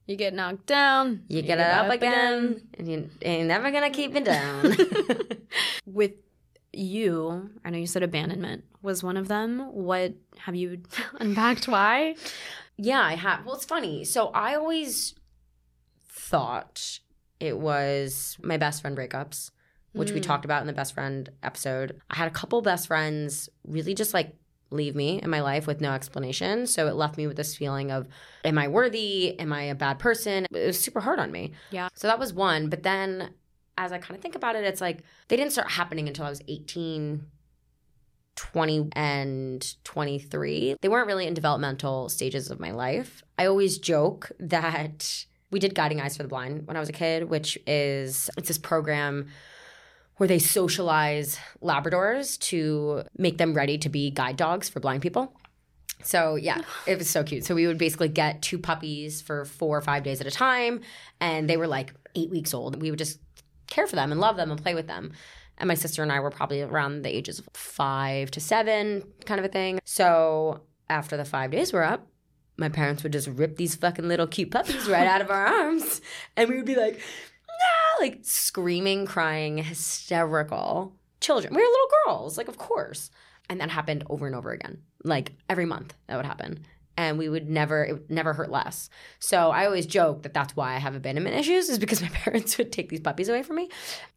You 0.08 0.16
get 0.16 0.32
knocked 0.34 0.64
down, 0.66 1.22
You 1.28 1.42
get 1.42 1.58
it 1.60 1.66
up 1.66 1.90
again, 1.92 2.62
and 2.78 2.88
you 2.90 3.10
ain't 3.22 3.46
never 3.46 3.70
gonna 3.70 3.90
keep 3.90 4.10
me 4.12 4.20
down. 4.20 4.74
With 5.86 6.12
you, 6.72 7.50
I 7.64 7.68
know 7.70 7.76
you 7.78 7.86
said 7.86 8.02
abandonment 8.02 8.64
was 8.82 9.04
one 9.04 9.16
of 9.18 9.28
them. 9.28 9.60
What 9.74 10.14
have 10.38 10.54
you 10.56 10.80
unpacked? 11.20 11.68
Why? 11.68 12.14
yeah, 12.78 13.00
I 13.02 13.16
have. 13.16 13.44
Well, 13.44 13.56
it's 13.56 13.66
funny. 13.66 14.04
So 14.04 14.28
I 14.28 14.54
always 14.54 15.14
thought 16.08 17.00
it 17.40 17.58
was 17.58 18.36
my 18.42 18.56
best 18.56 18.80
friend 18.82 18.96
breakups, 18.96 19.50
which 19.92 20.12
we 20.12 20.20
Mm. 20.20 20.24
talked 20.24 20.44
about 20.46 20.62
in 20.62 20.66
the 20.66 20.72
best 20.72 20.94
friend 20.94 21.28
episode. 21.42 22.00
I 22.10 22.16
had 22.16 22.28
a 22.28 22.32
couple 22.32 22.60
best 22.62 22.86
friends 22.86 23.48
really 23.66 23.94
just 23.94 24.14
like 24.14 24.34
leave 24.70 24.94
me 24.94 25.20
in 25.22 25.30
my 25.30 25.40
life 25.40 25.66
with 25.66 25.80
no 25.80 25.92
explanation. 25.92 26.66
So 26.66 26.86
it 26.86 26.94
left 26.94 27.16
me 27.16 27.26
with 27.26 27.36
this 27.36 27.56
feeling 27.56 27.90
of, 27.90 28.08
am 28.44 28.58
I 28.58 28.68
worthy? 28.68 29.38
Am 29.38 29.52
I 29.52 29.62
a 29.62 29.74
bad 29.74 29.98
person? 29.98 30.46
It 30.52 30.66
was 30.66 30.78
super 30.78 31.00
hard 31.00 31.18
on 31.18 31.32
me. 31.32 31.52
Yeah. 31.70 31.88
So 31.94 32.06
that 32.08 32.18
was 32.18 32.32
one. 32.32 32.68
But 32.68 32.82
then 32.82 33.30
as 33.76 33.92
I 33.92 33.98
kind 33.98 34.16
of 34.16 34.22
think 34.22 34.34
about 34.34 34.56
it, 34.56 34.64
it's 34.64 34.80
like 34.80 35.04
they 35.28 35.36
didn't 35.36 35.52
start 35.52 35.70
happening 35.70 36.08
until 36.08 36.26
I 36.26 36.30
was 36.30 36.42
18, 36.48 37.24
20, 38.36 38.88
and 38.92 39.84
23. 39.84 40.76
They 40.80 40.88
weren't 40.88 41.06
really 41.06 41.26
in 41.26 41.34
developmental 41.34 42.08
stages 42.08 42.50
of 42.50 42.60
my 42.60 42.72
life. 42.72 43.22
I 43.38 43.46
always 43.46 43.78
joke 43.78 44.32
that 44.38 45.24
we 45.50 45.58
did 45.58 45.74
Guiding 45.74 46.00
Eyes 46.00 46.16
for 46.16 46.24
the 46.24 46.28
Blind 46.28 46.66
when 46.66 46.76
I 46.76 46.80
was 46.80 46.88
a 46.88 46.92
kid, 46.92 47.30
which 47.30 47.56
is 47.66 48.28
it's 48.36 48.48
this 48.48 48.58
program 48.58 49.28
where 50.18 50.28
they 50.28 50.38
socialize 50.38 51.38
Labradors 51.62 52.38
to 52.40 53.04
make 53.16 53.38
them 53.38 53.54
ready 53.54 53.78
to 53.78 53.88
be 53.88 54.10
guide 54.10 54.36
dogs 54.36 54.68
for 54.68 54.80
blind 54.80 55.02
people. 55.02 55.32
So 56.02 56.36
yeah, 56.36 56.60
it 56.86 56.98
was 56.98 57.08
so 57.08 57.24
cute. 57.24 57.44
So 57.44 57.54
we 57.54 57.66
would 57.66 57.78
basically 57.78 58.08
get 58.08 58.42
two 58.42 58.58
puppies 58.58 59.20
for 59.20 59.44
four 59.44 59.76
or 59.76 59.80
five 59.80 60.04
days 60.04 60.20
at 60.20 60.26
a 60.26 60.30
time, 60.30 60.80
and 61.20 61.48
they 61.48 61.56
were 61.56 61.66
like 61.66 61.94
eight 62.14 62.30
weeks 62.30 62.54
old. 62.54 62.80
We 62.80 62.90
would 62.90 62.98
just 62.98 63.18
care 63.66 63.86
for 63.86 63.96
them 63.96 64.12
and 64.12 64.20
love 64.20 64.36
them 64.36 64.50
and 64.50 64.62
play 64.62 64.74
with 64.74 64.86
them. 64.86 65.12
And 65.56 65.66
my 65.66 65.74
sister 65.74 66.02
and 66.02 66.12
I 66.12 66.20
were 66.20 66.30
probably 66.30 66.62
around 66.62 67.02
the 67.02 67.14
ages 67.14 67.40
of 67.40 67.48
five 67.52 68.30
to 68.32 68.40
seven, 68.40 69.02
kind 69.24 69.40
of 69.40 69.44
a 69.44 69.48
thing. 69.48 69.80
So 69.84 70.62
after 70.88 71.16
the 71.16 71.24
five 71.24 71.50
days 71.50 71.72
were 71.72 71.82
up, 71.82 72.06
my 72.56 72.68
parents 72.68 73.02
would 73.02 73.12
just 73.12 73.28
rip 73.28 73.56
these 73.56 73.74
fucking 73.74 74.08
little 74.08 74.26
cute 74.26 74.50
puppies 74.50 74.88
right 74.88 75.06
out 75.06 75.20
of 75.20 75.30
our 75.30 75.46
arms, 75.46 76.00
and 76.36 76.48
we 76.48 76.56
would 76.56 76.64
be 76.64 76.76
like! 76.76 77.00
Like 78.00 78.20
screaming, 78.22 79.06
crying, 79.06 79.58
hysterical 79.58 80.94
children. 81.20 81.54
We 81.54 81.60
were 81.60 81.66
little 81.66 81.88
girls, 82.06 82.38
like 82.38 82.48
of 82.48 82.58
course. 82.58 83.10
And 83.50 83.60
that 83.60 83.70
happened 83.70 84.04
over 84.10 84.26
and 84.26 84.36
over 84.36 84.50
again, 84.52 84.82
like 85.04 85.32
every 85.48 85.64
month 85.64 85.94
that 86.06 86.16
would 86.16 86.26
happen. 86.26 86.66
And 86.96 87.16
we 87.16 87.28
would 87.28 87.48
never, 87.48 87.84
it 87.84 87.92
would 87.92 88.10
never 88.10 88.32
hurt 88.32 88.50
less. 88.50 88.90
So 89.20 89.50
I 89.50 89.66
always 89.66 89.86
joke 89.86 90.22
that 90.22 90.34
that's 90.34 90.56
why 90.56 90.74
I 90.74 90.78
have 90.78 90.96
abandonment 90.96 91.36
issues, 91.36 91.68
is 91.68 91.78
because 91.78 92.02
my 92.02 92.08
parents 92.12 92.58
would 92.58 92.72
take 92.72 92.88
these 92.88 93.00
puppies 93.00 93.28
away 93.28 93.42
from 93.42 93.56
me, 93.56 93.68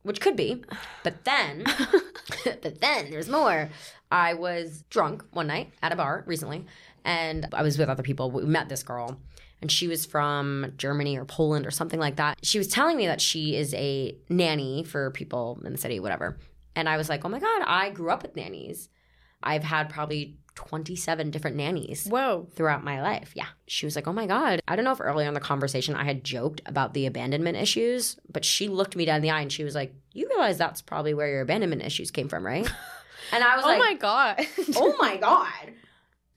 which 0.02 0.20
could 0.20 0.36
be. 0.36 0.64
But 1.04 1.24
then, 1.24 1.64
but 2.44 2.82
then 2.82 3.12
there's 3.12 3.30
more. 3.30 3.70
I 4.12 4.34
was 4.34 4.84
drunk 4.90 5.24
one 5.32 5.48
night 5.48 5.72
at 5.82 5.94
a 5.94 5.96
bar 5.96 6.24
recently, 6.26 6.66
and 7.06 7.48
I 7.54 7.62
was 7.62 7.78
with 7.78 7.88
other 7.88 8.04
people. 8.04 8.32
We 8.32 8.44
met 8.44 8.68
this 8.68 8.84
girl, 8.84 9.20
and 9.62 9.72
she 9.72 9.88
was 9.88 10.06
from 10.06 10.74
Germany 10.78 11.18
or 11.18 11.26
Poland 11.26 11.66
or 11.68 11.72
something 11.72 12.00
like 12.00 12.16
that. 12.18 12.38
She 12.44 12.58
was 12.58 12.68
telling 12.68 12.98
me 12.98 13.08
that 13.08 13.22
she 13.22 13.56
is 13.56 13.74
a 13.76 14.16
nanny 14.30 14.84
for 14.84 15.12
people 15.12 15.60
in 15.64 15.72
the 15.72 15.78
city, 15.78 16.00
whatever. 16.00 16.38
And 16.76 16.88
I 16.90 16.98
was 16.98 17.10
like, 17.10 17.24
oh 17.26 17.30
my 17.30 17.40
God, 17.40 17.64
I 17.66 17.90
grew 17.90 18.10
up 18.12 18.24
with 18.24 18.36
nannies. 18.36 18.90
I've 19.44 19.64
had 19.64 19.90
probably 19.90 20.38
27 20.56 21.32
different 21.32 21.58
nannies 21.58 22.06
Whoa. 22.08 22.48
throughout 22.54 22.84
my 22.84 23.02
life. 23.02 23.32
Yeah. 23.36 23.48
She 23.68 23.86
was 23.86 23.96
like, 23.96 24.08
oh 24.08 24.14
my 24.14 24.28
God. 24.28 24.62
I 24.68 24.76
don't 24.76 24.86
know 24.86 24.92
if 24.92 25.02
earlier 25.02 25.28
in 25.28 25.34
the 25.34 25.40
conversation 25.40 25.96
I 25.96 26.04
had 26.04 26.24
joked 26.24 26.62
about 26.66 26.94
the 26.94 27.06
abandonment 27.06 27.58
issues, 27.58 28.18
but 28.32 28.46
she 28.46 28.68
looked 28.68 28.96
me 28.96 29.06
down 29.06 29.18
in 29.18 29.22
the 29.22 29.32
eye 29.32 29.42
and 29.42 29.52
she 29.52 29.64
was 29.64 29.76
like, 29.76 29.94
you 30.14 30.28
realize 30.30 30.58
that's 30.58 30.82
probably 30.82 31.14
where 31.14 31.28
your 31.28 31.42
abandonment 31.42 31.84
issues 31.84 32.12
came 32.12 32.28
from, 32.30 32.46
right? 32.46 32.70
And 33.34 33.44
I 33.46 33.56
was 33.56 33.64
Oh 33.64 33.70
like, 33.70 33.78
Oh 33.78 33.80
my 33.80 33.94
god. 33.94 34.48
oh 34.76 34.96
my 35.00 35.16
God. 35.16 35.74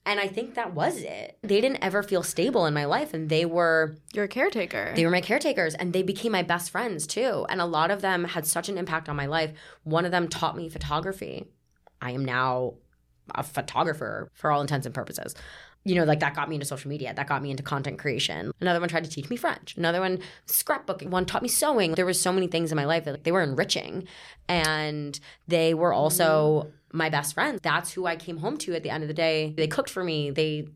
And 0.07 0.21
I 0.21 0.29
think 0.29 0.55
that 0.55 0.75
was 0.75 0.99
it. 0.99 1.39
They 1.43 1.61
didn't 1.61 1.83
ever 1.83 2.03
feel 2.03 2.23
stable 2.23 2.67
in 2.67 2.75
my 2.75 2.85
life 2.85 3.15
and 3.15 3.29
they 3.29 3.47
were 3.47 3.97
You're 4.13 4.29
caretaker. 4.29 4.93
they 4.95 5.05
were 5.05 5.11
my 5.11 5.23
caretakers 5.23 5.75
and 5.75 5.93
they 5.93 6.03
became 6.03 6.33
my 6.33 6.43
best 6.43 6.71
friends 6.71 7.07
too. 7.07 7.47
And 7.49 7.61
a 7.61 7.65
lot 7.65 7.91
of 7.91 8.03
them 8.03 8.25
had 8.25 8.47
such 8.47 8.69
an 8.69 8.77
impact 8.77 9.09
on 9.09 9.17
my 9.17 9.27
life. 9.27 9.53
One 9.85 10.05
of 10.05 10.11
them 10.11 10.29
taught 10.29 10.57
me 10.57 10.69
photography. 10.69 11.47
I 12.03 12.11
am 12.11 12.25
now 12.25 12.75
a 13.35 13.43
photographer 13.43 14.29
for 14.35 14.51
all 14.51 14.61
intents 14.61 14.85
and 14.85 14.95
purposes. 14.95 15.35
You 15.87 15.95
know, 15.95 16.05
like 16.05 16.21
that 16.21 16.35
got 16.35 16.49
me 16.49 16.57
into 16.57 16.67
social 16.67 16.89
media. 16.91 17.13
That 17.15 17.27
got 17.27 17.43
me 17.43 17.51
into 17.51 17.63
content 17.63 17.99
creation. 17.99 18.53
Another 18.61 18.81
one 18.81 18.89
tried 18.89 19.05
to 19.05 19.11
teach 19.11 19.29
me 19.31 19.37
French. 19.37 19.77
Another 19.77 20.01
one 20.01 20.19
scrapbooking. 20.47 21.09
One 21.09 21.27
taught 21.27 21.43
me 21.43 21.49
sewing. 21.49 21.93
There 21.93 22.07
were 22.07 22.15
so 22.15 22.33
many 22.33 22.47
things 22.47 22.73
in 22.73 22.77
my 22.77 22.87
life 22.87 23.05
that 23.05 23.13
like, 23.13 23.23
they 23.25 23.33
were 23.33 23.43
enriching, 23.43 24.07
and 24.49 25.19
they 25.47 25.75
were 25.75 25.93
also 25.93 26.73
my 26.95 27.11
best 27.11 27.35
friends. 27.35 27.61
That's 27.63 27.93
who 27.93 28.07
I 28.07 28.17
came 28.17 28.39
home 28.39 28.57
to 28.59 28.75
at 28.75 28.85
the 28.85 28.91
end 28.91 29.03
of 29.03 29.09
the 29.09 29.15
day. 29.15 29.53
They 29.57 29.67
cooked 29.67 29.91
for 29.91 30.05
me. 30.05 30.31
They 30.31 30.69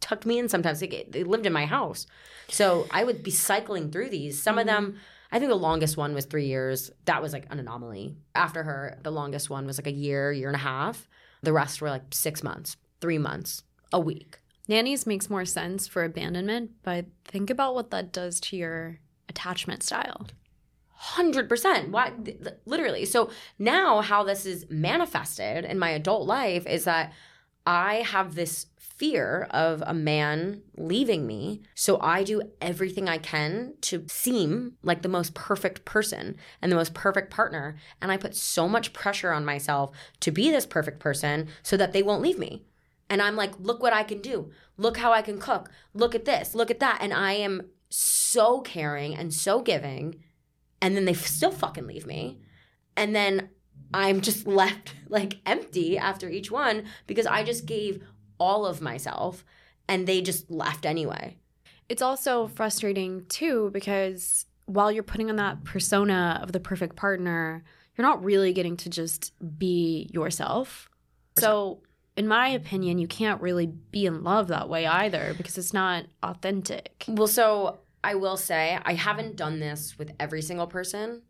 tucked 0.00 0.24
me 0.24 0.38
in 0.38 0.48
sometimes. 0.48 0.78
They, 0.78 1.06
they 1.10 1.24
lived 1.24 1.46
in 1.46 1.52
my 1.52 1.66
house. 1.66 2.06
So 2.48 2.86
I 2.92 3.02
would 3.02 3.22
be 3.22 3.32
cycling 3.32 3.90
through 3.90 4.10
these. 4.10 4.40
Some 4.40 4.56
of 4.56 4.66
them, 4.66 4.98
I 5.32 5.38
think 5.38 5.50
the 5.50 5.56
longest 5.56 5.96
one 5.96 6.14
was 6.14 6.26
three 6.26 6.46
years. 6.46 6.92
That 7.06 7.20
was 7.20 7.32
like 7.32 7.46
an 7.50 7.58
anomaly. 7.58 8.16
After 8.36 8.62
her, 8.62 8.98
the 9.02 9.10
longest 9.10 9.50
one 9.50 9.66
was 9.66 9.78
like 9.78 9.88
a 9.88 9.92
year, 9.92 10.32
year 10.32 10.48
and 10.48 10.56
a 10.56 10.60
half. 10.60 11.08
The 11.42 11.52
rest 11.52 11.80
were 11.80 11.90
like 11.90 12.04
six 12.12 12.42
months, 12.44 12.76
three 13.00 13.18
months, 13.18 13.64
a 13.92 13.98
week. 14.00 14.38
Nannies 14.68 15.06
makes 15.06 15.30
more 15.30 15.44
sense 15.44 15.88
for 15.88 16.04
abandonment, 16.04 16.70
but 16.82 17.06
think 17.24 17.50
about 17.50 17.74
what 17.74 17.90
that 17.90 18.12
does 18.12 18.38
to 18.40 18.56
your 18.56 19.00
attachment 19.28 19.82
style. 19.82 20.26
Hundred 21.00 21.48
percent. 21.48 21.90
Why? 21.90 22.10
th- 22.10 22.42
th- 22.42 22.56
Literally. 22.66 23.04
So 23.04 23.30
now, 23.56 24.00
how 24.00 24.24
this 24.24 24.44
is 24.44 24.66
manifested 24.68 25.64
in 25.64 25.78
my 25.78 25.90
adult 25.90 26.26
life 26.26 26.66
is 26.66 26.84
that 26.84 27.12
I 27.64 27.96
have 27.96 28.34
this 28.34 28.66
fear 28.76 29.46
of 29.50 29.80
a 29.86 29.94
man 29.94 30.62
leaving 30.76 31.24
me. 31.24 31.62
So 31.76 32.00
I 32.00 32.24
do 32.24 32.42
everything 32.60 33.08
I 33.08 33.18
can 33.18 33.74
to 33.82 34.04
seem 34.08 34.72
like 34.82 35.02
the 35.02 35.08
most 35.08 35.34
perfect 35.34 35.84
person 35.84 36.36
and 36.60 36.72
the 36.72 36.76
most 36.76 36.94
perfect 36.94 37.30
partner. 37.30 37.76
And 38.02 38.10
I 38.10 38.16
put 38.16 38.34
so 38.34 38.68
much 38.68 38.92
pressure 38.92 39.30
on 39.30 39.44
myself 39.44 39.92
to 40.18 40.32
be 40.32 40.50
this 40.50 40.66
perfect 40.66 40.98
person 40.98 41.46
so 41.62 41.76
that 41.76 41.92
they 41.92 42.02
won't 42.02 42.22
leave 42.22 42.40
me. 42.40 42.64
And 43.08 43.22
I'm 43.22 43.36
like, 43.36 43.52
look 43.60 43.80
what 43.80 43.92
I 43.92 44.02
can 44.02 44.20
do. 44.20 44.50
Look 44.76 44.96
how 44.96 45.12
I 45.12 45.22
can 45.22 45.38
cook. 45.38 45.70
Look 45.94 46.16
at 46.16 46.24
this. 46.24 46.56
Look 46.56 46.72
at 46.72 46.80
that. 46.80 46.98
And 47.00 47.14
I 47.14 47.34
am 47.34 47.68
so 47.88 48.60
caring 48.62 49.14
and 49.14 49.32
so 49.32 49.62
giving. 49.62 50.24
And 50.80 50.96
then 50.96 51.04
they 51.04 51.14
still 51.14 51.50
fucking 51.50 51.86
leave 51.86 52.06
me. 52.06 52.40
And 52.96 53.14
then 53.14 53.50
I'm 53.92 54.20
just 54.20 54.46
left 54.46 54.94
like 55.08 55.38
empty 55.46 55.98
after 55.98 56.28
each 56.28 56.50
one 56.50 56.84
because 57.06 57.26
I 57.26 57.42
just 57.42 57.66
gave 57.66 58.02
all 58.38 58.66
of 58.66 58.80
myself 58.80 59.44
and 59.88 60.06
they 60.06 60.20
just 60.20 60.50
left 60.50 60.86
anyway. 60.86 61.36
It's 61.88 62.02
also 62.02 62.48
frustrating 62.48 63.24
too 63.28 63.70
because 63.72 64.46
while 64.66 64.92
you're 64.92 65.02
putting 65.02 65.30
on 65.30 65.36
that 65.36 65.64
persona 65.64 66.40
of 66.42 66.52
the 66.52 66.60
perfect 66.60 66.94
partner, 66.94 67.64
you're 67.96 68.06
not 68.06 68.22
really 68.22 68.52
getting 68.52 68.76
to 68.78 68.90
just 68.90 69.32
be 69.58 70.08
yourself. 70.12 70.90
So, 71.38 71.80
in 72.16 72.28
my 72.28 72.48
opinion, 72.48 72.98
you 72.98 73.06
can't 73.06 73.40
really 73.40 73.66
be 73.66 74.04
in 74.04 74.24
love 74.24 74.48
that 74.48 74.68
way 74.68 74.86
either 74.86 75.34
because 75.36 75.56
it's 75.56 75.72
not 75.72 76.04
authentic. 76.22 77.04
Well, 77.08 77.28
so 77.28 77.78
I 78.02 78.14
will 78.14 78.36
say 78.36 78.78
I 78.84 78.94
haven't 78.94 79.36
done 79.36 79.60
this 79.60 79.98
with 79.98 80.12
every 80.18 80.42
single 80.42 80.66
person. 80.66 81.22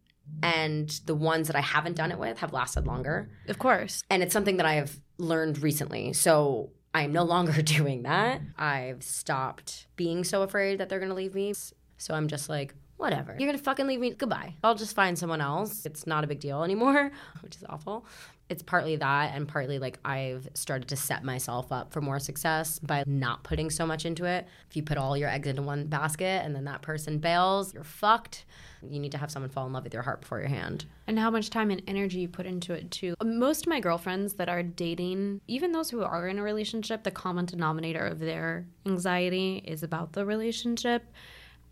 And 0.42 0.88
the 1.06 1.14
ones 1.14 1.46
that 1.46 1.56
I 1.56 1.62
haven't 1.62 1.96
done 1.96 2.12
it 2.12 2.18
with 2.18 2.38
have 2.40 2.52
lasted 2.52 2.86
longer. 2.86 3.30
Of 3.48 3.58
course. 3.58 4.02
And 4.10 4.22
it's 4.22 4.32
something 4.32 4.58
that 4.58 4.66
I 4.66 4.74
have 4.74 5.00
learned 5.16 5.62
recently. 5.62 6.12
So 6.12 6.70
I 6.94 7.02
am 7.02 7.12
no 7.12 7.24
longer 7.24 7.62
doing 7.62 8.02
that. 8.02 8.42
I've 8.58 9.02
stopped 9.02 9.86
being 9.96 10.24
so 10.24 10.42
afraid 10.42 10.78
that 10.80 10.88
they're 10.88 10.98
going 10.98 11.10
to 11.10 11.14
leave 11.14 11.34
me. 11.34 11.54
So 11.96 12.14
I'm 12.14 12.28
just 12.28 12.48
like, 12.48 12.74
whatever. 12.98 13.32
You're 13.38 13.48
going 13.48 13.58
to 13.58 13.64
fucking 13.64 13.86
leave 13.86 14.00
me. 14.00 14.10
Goodbye. 14.10 14.54
I'll 14.62 14.74
just 14.74 14.94
find 14.94 15.18
someone 15.18 15.40
else. 15.40 15.86
It's 15.86 16.06
not 16.06 16.24
a 16.24 16.26
big 16.26 16.40
deal 16.40 16.62
anymore, 16.62 17.10
which 17.40 17.56
is 17.56 17.64
awful. 17.68 18.04
It's 18.48 18.62
partly 18.62 18.96
that, 18.96 19.34
and 19.34 19.46
partly 19.46 19.78
like 19.78 19.98
I've 20.06 20.48
started 20.54 20.88
to 20.88 20.96
set 20.96 21.22
myself 21.22 21.70
up 21.70 21.92
for 21.92 22.00
more 22.00 22.18
success 22.18 22.78
by 22.78 23.04
not 23.06 23.44
putting 23.44 23.68
so 23.68 23.86
much 23.86 24.06
into 24.06 24.24
it. 24.24 24.46
If 24.70 24.76
you 24.76 24.82
put 24.82 24.96
all 24.96 25.16
your 25.18 25.28
eggs 25.28 25.48
into 25.48 25.60
one 25.60 25.86
basket 25.86 26.42
and 26.44 26.56
then 26.56 26.64
that 26.64 26.80
person 26.80 27.18
bails, 27.18 27.74
you're 27.74 27.84
fucked. 27.84 28.46
You 28.82 29.00
need 29.00 29.12
to 29.12 29.18
have 29.18 29.30
someone 29.30 29.50
fall 29.50 29.66
in 29.66 29.72
love 29.72 29.84
with 29.84 29.92
your 29.92 30.02
heart 30.02 30.22
before 30.22 30.38
your 30.38 30.48
hand. 30.48 30.86
And 31.06 31.18
how 31.18 31.30
much 31.30 31.50
time 31.50 31.70
and 31.70 31.82
energy 31.86 32.20
you 32.20 32.28
put 32.28 32.46
into 32.46 32.72
it 32.72 32.90
too. 32.90 33.14
Uh, 33.20 33.24
most 33.24 33.66
of 33.66 33.68
my 33.68 33.80
girlfriends 33.80 34.34
that 34.34 34.48
are 34.48 34.62
dating, 34.62 35.42
even 35.46 35.72
those 35.72 35.90
who 35.90 36.02
are 36.02 36.28
in 36.28 36.38
a 36.38 36.42
relationship, 36.42 37.02
the 37.02 37.10
common 37.10 37.44
denominator 37.44 38.06
of 38.06 38.18
their 38.18 38.66
anxiety 38.86 39.62
is 39.66 39.82
about 39.82 40.12
the 40.12 40.24
relationship. 40.24 41.04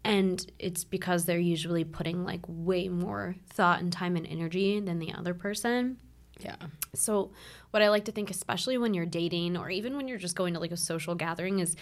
And 0.05 0.45
it's 0.59 0.85
because 0.85 1.25
they're 1.25 1.39
usually 1.39 1.85
putting 1.85 2.25
like 2.25 2.43
way 2.47 2.89
more 2.89 3.35
thought 3.49 3.81
and 3.81 3.93
time 3.93 4.15
and 4.17 4.27
energy 4.27 4.79
than 4.79 4.99
the 4.99 5.13
other 5.13 5.35
person. 5.35 5.97
Yeah. 6.41 6.57
So, 6.95 7.33
what 7.71 7.83
I 7.83 7.89
like 7.89 8.05
to 8.07 8.13
think, 8.13 8.31
especially 8.31 8.79
when 8.79 8.95
you're 8.95 9.07
dating 9.07 9.57
or 9.57 9.71
even 9.71 9.97
when 9.97 10.09
you're 10.09 10.19
just 10.19 10.37
going 10.37 10.55
to 10.55 10.61
like 10.61 10.73
a 10.73 10.77
social 10.77 11.15
gathering, 11.15 11.59
is 11.61 11.77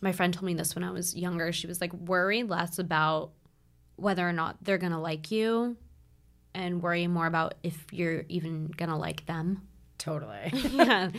my 0.00 0.12
friend 0.12 0.32
told 0.32 0.44
me 0.44 0.54
this 0.54 0.74
when 0.74 0.84
I 0.84 0.90
was 0.90 1.16
younger. 1.16 1.52
She 1.52 1.66
was 1.66 1.80
like, 1.80 1.92
worry 1.92 2.42
less 2.42 2.78
about 2.78 3.30
whether 3.96 4.28
or 4.28 4.32
not 4.32 4.56
they're 4.62 4.78
going 4.78 4.92
to 4.92 4.98
like 4.98 5.30
you 5.30 5.76
and 6.54 6.82
worry 6.82 7.06
more 7.06 7.26
about 7.26 7.54
if 7.62 7.92
you're 7.92 8.24
even 8.28 8.66
going 8.76 8.90
to 8.90 8.96
like 8.96 9.26
them. 9.26 9.62
Totally. 9.98 10.50
yeah. 10.52 11.10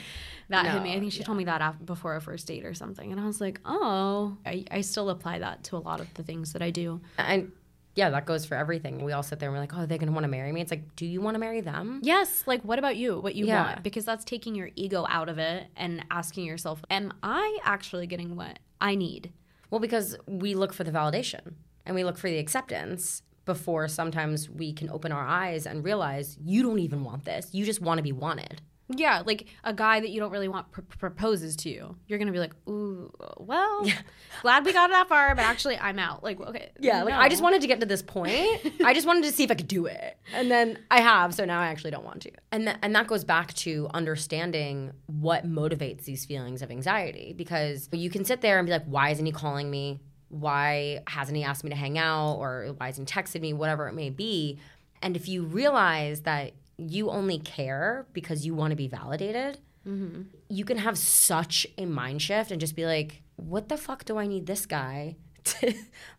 That 0.47 0.65
hit 0.65 0.81
me. 0.81 0.95
I 0.95 0.99
think 0.99 1.11
she 1.11 1.23
told 1.23 1.37
me 1.37 1.43
that 1.43 1.61
after, 1.61 1.83
before 1.83 2.15
a 2.15 2.21
first 2.21 2.47
date 2.47 2.65
or 2.65 2.73
something. 2.73 3.11
And 3.11 3.19
I 3.19 3.25
was 3.25 3.41
like, 3.41 3.59
oh, 3.65 4.37
I, 4.45 4.65
I 4.71 4.81
still 4.81 5.09
apply 5.09 5.39
that 5.39 5.65
to 5.65 5.75
a 5.75 5.79
lot 5.79 5.99
of 5.99 6.11
the 6.13 6.23
things 6.23 6.53
that 6.53 6.61
I 6.61 6.71
do. 6.71 7.01
and 7.17 7.51
yeah, 7.95 8.09
that 8.11 8.25
goes 8.25 8.45
for 8.45 8.55
everything. 8.55 9.03
We 9.03 9.11
all 9.11 9.23
sit 9.23 9.39
there 9.39 9.49
and 9.49 9.55
we're 9.55 9.61
like, 9.61 9.73
oh, 9.75 9.85
they're 9.85 9.97
going 9.97 10.07
to 10.07 10.13
want 10.13 10.23
to 10.23 10.29
marry 10.29 10.51
me. 10.51 10.61
It's 10.61 10.71
like, 10.71 10.95
do 10.95 11.05
you 11.05 11.21
want 11.21 11.35
to 11.35 11.39
marry 11.39 11.59
them? 11.61 11.99
Yes, 12.03 12.43
like 12.47 12.61
what 12.63 12.79
about 12.79 12.95
you? 12.97 13.19
What 13.19 13.35
you 13.35 13.45
Yeah. 13.45 13.63
want? 13.65 13.83
Because 13.83 14.05
that's 14.05 14.23
taking 14.23 14.55
your 14.55 14.69
ego 14.75 15.05
out 15.09 15.27
of 15.29 15.37
it 15.37 15.67
and 15.75 16.05
asking 16.11 16.45
yourself, 16.45 16.83
am 16.89 17.13
I 17.23 17.59
actually 17.63 18.07
getting 18.07 18.35
what 18.35 18.59
I 18.79 18.95
need? 18.95 19.31
Well, 19.69 19.79
because 19.79 20.15
we 20.27 20.55
look 20.55 20.71
for 20.73 20.83
the 20.83 20.91
validation 20.91 21.53
and 21.85 21.95
we 21.95 22.03
look 22.03 22.17
for 22.17 22.29
the 22.29 22.37
acceptance 22.37 23.21
before 23.45 23.87
sometimes 23.87 24.49
we 24.49 24.71
can 24.71 24.89
open 24.89 25.11
our 25.11 25.25
eyes 25.25 25.65
and 25.65 25.83
realize 25.83 26.37
you 26.43 26.61
don't 26.61 26.79
even 26.79 27.03
want 27.03 27.25
this. 27.25 27.49
You 27.51 27.65
just 27.65 27.81
want 27.81 27.97
to 27.97 28.03
be 28.03 28.11
wanted. 28.11 28.61
Yeah, 28.95 29.21
like 29.25 29.45
a 29.63 29.73
guy 29.73 29.99
that 29.99 30.09
you 30.09 30.19
don't 30.19 30.31
really 30.31 30.47
want 30.47 30.71
pr- 30.71 30.81
proposes 30.81 31.55
to 31.57 31.69
you. 31.69 31.95
You're 32.07 32.17
gonna 32.19 32.31
be 32.31 32.39
like, 32.39 32.53
ooh, 32.67 33.11
well, 33.37 33.85
glad 34.41 34.65
we 34.65 34.73
got 34.73 34.89
that 34.89 35.07
far, 35.07 35.35
but 35.35 35.43
actually, 35.43 35.77
I'm 35.77 35.99
out. 35.99 36.23
Like, 36.23 36.39
okay, 36.39 36.71
Yeah, 36.79 37.03
like 37.03 37.13
I 37.13 37.29
just 37.29 37.43
wanted 37.43 37.61
to 37.61 37.67
get 37.67 37.79
to 37.81 37.85
this 37.85 38.01
point. 38.01 38.59
I 38.83 38.93
just 38.93 39.05
wanted 39.05 39.25
to 39.25 39.31
see 39.31 39.43
if 39.43 39.51
I 39.51 39.55
could 39.55 39.67
do 39.67 39.85
it. 39.85 40.17
And 40.33 40.49
then 40.49 40.79
I 40.89 41.01
have, 41.01 41.35
so 41.35 41.45
now 41.45 41.59
I 41.61 41.67
actually 41.67 41.91
don't 41.91 42.03
want 42.05 42.21
to. 42.23 42.31
And 42.51 42.63
th- 42.65 42.77
and 42.81 42.95
that 42.95 43.07
goes 43.07 43.23
back 43.23 43.53
to 43.55 43.87
understanding 43.93 44.91
what 45.05 45.47
motivates 45.47 46.03
these 46.05 46.25
feelings 46.25 46.61
of 46.61 46.71
anxiety 46.71 47.33
because 47.37 47.89
you 47.91 48.09
can 48.09 48.25
sit 48.25 48.41
there 48.41 48.57
and 48.59 48.65
be 48.65 48.71
like, 48.71 48.85
why 48.85 49.09
isn't 49.11 49.25
he 49.25 49.31
calling 49.31 49.69
me? 49.69 49.99
Why 50.29 51.01
hasn't 51.07 51.37
he 51.37 51.43
asked 51.43 51.63
me 51.63 51.69
to 51.69 51.75
hang 51.75 51.97
out 51.97 52.35
or 52.35 52.73
why 52.77 52.87
hasn't 52.87 53.09
he 53.09 53.15
texted 53.19 53.41
me, 53.41 53.53
whatever 53.53 53.87
it 53.87 53.93
may 53.93 54.09
be. 54.09 54.59
And 55.01 55.15
if 55.15 55.27
you 55.27 55.43
realize 55.43 56.21
that 56.21 56.51
you 56.79 57.09
only 57.09 57.39
care 57.39 58.07
because 58.13 58.45
you 58.45 58.53
want 58.55 58.71
to 58.71 58.75
be 58.75 58.87
validated, 58.87 59.59
mm-hmm. 59.85 60.23
you 60.49 60.65
can 60.65 60.77
have 60.77 60.97
such 60.97 61.67
a 61.77 61.85
mind 61.85 62.21
shift 62.21 62.51
and 62.51 62.59
just 62.61 62.75
be 62.75 62.85
like, 62.85 63.21
what 63.35 63.69
the 63.69 63.77
fuck 63.77 64.05
do 64.05 64.17
I 64.17 64.27
need 64.27 64.45
this 64.45 64.65
guy 64.65 65.15
to 65.43 65.73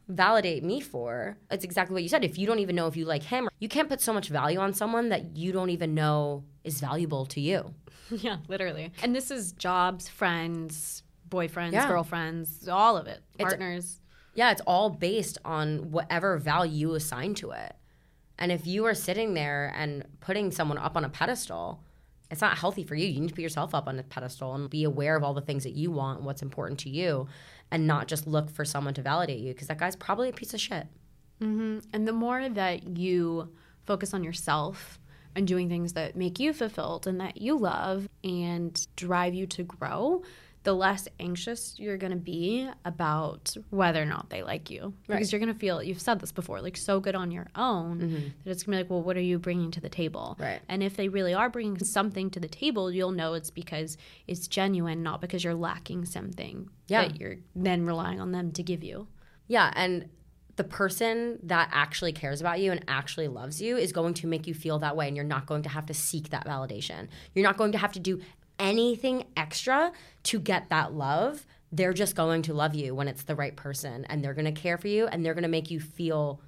validate 0.09 0.63
me 0.65 0.81
for? 0.81 1.39
It's 1.51 1.65
exactly 1.65 1.95
what 1.95 2.03
you 2.03 2.09
said. 2.09 2.25
If 2.25 2.39
you 2.39 2.47
don't 2.47 2.59
even 2.59 2.77
know 2.77 2.87
if 2.87 2.97
you 2.97 3.05
like 3.05 3.23
him, 3.23 3.49
you 3.59 3.69
can't 3.69 3.89
put 3.89 4.01
so 4.01 4.13
much 4.13 4.29
value 4.29 4.59
on 4.59 4.73
someone 4.75 5.09
that 5.11 5.37
you 5.37 5.53
don't 5.53 5.71
even 5.71 5.95
know 5.95 6.45
is 6.65 6.81
valuable 6.81 7.27
to 7.27 7.41
you. 7.41 7.75
yeah, 8.11 8.39
literally. 8.49 8.93
And 9.03 9.15
this 9.15 9.31
is 9.31 9.53
jobs, 9.53 10.09
friends, 10.09 11.03
boyfriends, 11.29 11.73
Yeah. 11.73 11.89
girlfriends, 11.89 12.69
all 12.69 12.97
of 12.97 13.07
it, 13.07 13.21
It's- 13.39 13.49
partners. 13.49 14.01
Yeah, 14.35 14.53
it's 14.53 14.61
all 14.65 14.91
based 14.91 15.39
on 15.45 15.91
whatever 15.91 16.39
value 16.39 16.89
you 16.91 16.95
assign 16.95 17.35
to 17.35 17.51
it. 17.51 17.75
And 18.41 18.51
if 18.51 18.67
you 18.67 18.87
are 18.87 18.95
sitting 18.95 19.35
there 19.35 19.73
and 19.77 20.05
putting 20.21 20.51
someone 20.51 20.79
up 20.79 20.97
on 20.97 21.05
a 21.05 21.11
pedestal, 21.11 21.85
it's 22.31 22.41
not 22.41 22.57
healthy 22.57 22.85
for 22.85 22.95
you. 22.95 23.07
You 23.07 23.21
need 23.21 23.29
to 23.29 23.35
put 23.35 23.43
yourself 23.43 23.75
up 23.75 23.87
on 23.87 23.99
a 23.99 24.03
pedestal 24.03 24.55
and 24.55 24.71
be 24.71 24.85
aware 24.85 25.15
of 25.17 25.23
all 25.23 25.35
the 25.35 25.41
things 25.41 25.65
that 25.65 25.75
you 25.75 25.91
want 25.91 26.23
what's 26.23 26.43
important 26.43 26.81
to 26.81 26.91
you 26.91 27.29
and 27.71 27.87
not 27.87 28.09
just 28.09 28.27
look 28.27 28.51
for 28.51 28.65
someone 28.65 28.95
to 28.95 29.03
validate 29.03 29.41
you 29.41 29.53
because 29.53 29.69
that 29.69 29.79
guy's 29.79 29.97
probably 29.97 30.29
a 30.29 30.33
piece 30.33 30.55
of 30.55 30.61
shit. 30.61 30.87
Mm-hmm. 31.41 31.79
And 31.93 32.09
the 32.09 32.13
more 32.13 32.49
that 32.49 32.97
you 32.97 33.53
focus 33.85 34.15
on 34.15 34.25
yourself 34.25 34.99
and 35.35 35.47
doing 35.47 35.69
things 35.69 35.93
that 35.93 36.17
make 36.17 36.39
you 36.39 36.53
fulfilled 36.53 37.07
and 37.07 37.21
that 37.21 37.41
you 37.41 37.59
love 37.59 38.09
and 38.25 38.87
drive 38.97 39.35
you 39.35 39.47
to 39.47 39.63
grow, 39.65 40.23
the 40.63 40.75
less 40.75 41.09
anxious 41.19 41.79
you're 41.79 41.97
going 41.97 42.13
to 42.13 42.19
be 42.19 42.69
about 42.85 43.57
whether 43.71 44.03
or 44.03 44.07
not 44.07 44.29
they 44.29 44.43
like 44.43 44.69
you. 44.71 44.93
Because 45.09 45.33
you're 45.33 45.39
going 45.39 45.53
to 45.53 45.59
feel, 45.59 45.83
you've 45.83 46.01
said 46.01 46.21
this 46.21 46.33
before, 46.33 46.61
like 46.61 46.77
so 46.77 47.01
good 47.01 47.15
on 47.15 47.31
your 47.31 47.47
own 47.55 48.01
mm-hmm. 48.01 48.29
that 48.45 48.51
it's 48.51 48.65
going 48.65 48.77
to 48.77 48.85
be 48.85 48.85
like, 48.85 48.91
well, 48.91 49.03
what 49.03 49.17
are 49.17 49.23
you 49.23 49.39
bringing 49.39 49.71
to 49.71 49.81
the 49.81 49.89
table? 49.89 50.37
Right. 50.39 50.61
And 50.69 50.83
if 50.83 50.97
they 50.97 51.09
really 51.09 51.33
are 51.33 51.49
bringing 51.49 51.79
something 51.79 52.31
to 52.31 52.41
the 52.41 52.49
table, 52.49 52.93
you'll 52.93 53.13
know 53.13 53.35
it's 53.35 53.51
because 53.51 53.97
it's 54.27 54.47
genuine, 54.49 55.03
not 55.03 55.23
because 55.23 55.43
you're 55.45 55.55
lacking 55.55 56.05
something 56.05 56.69
Yeah. 56.89 57.09
that 57.09 57.19
you're 57.19 57.37
then 57.57 57.87
relying 57.87 58.21
on 58.21 58.33
them 58.33 58.53
to 58.53 58.63
give 58.63 58.85
you. 58.85 59.07
Yeah, 59.49 59.73
and 59.75 60.09
the 60.57 60.65
person 60.65 61.39
that 61.45 61.71
actually 61.73 62.13
cares 62.13 62.43
about 62.43 62.61
you 62.61 62.71
and 62.71 62.85
actually 62.87 63.29
loves 63.29 63.63
you 63.63 63.79
is 63.79 63.93
going 63.93 64.13
to 64.13 64.27
make 64.27 64.47
you 64.47 64.53
feel 64.53 64.79
that 64.81 64.95
way, 64.95 65.09
and 65.09 65.17
you're 65.17 65.25
not 65.25 65.47
going 65.47 65.63
to 65.63 65.71
have 65.71 65.87
to 65.87 65.95
seek 65.95 66.29
that 66.29 66.47
validation. 66.47 67.09
You're 67.35 67.47
not 67.47 67.57
going 67.57 67.73
to 67.73 67.79
have 67.79 67.93
to 67.93 67.99
do 67.99 68.21
anything 68.61 69.25
extra 69.37 69.91
to 70.25 70.39
get 70.39 70.71
that 70.71 70.93
love. 70.93 71.47
They're 71.73 71.93
just 71.93 72.15
going 72.15 72.43
to 72.43 72.55
love 72.55 72.75
you 72.75 72.95
when 72.95 73.09
it's 73.09 73.25
the 73.25 73.35
right 73.35 73.57
person, 73.57 74.05
and 74.05 74.23
they're 74.23 74.35
going 74.35 74.53
to 74.53 74.61
care 74.61 74.79
for 74.79 74.89
you, 74.89 75.07
and 75.07 75.25
they're 75.25 75.35
going 75.35 75.43
to 75.43 75.49
make 75.49 75.71
you 75.71 75.81
feel 75.81 76.41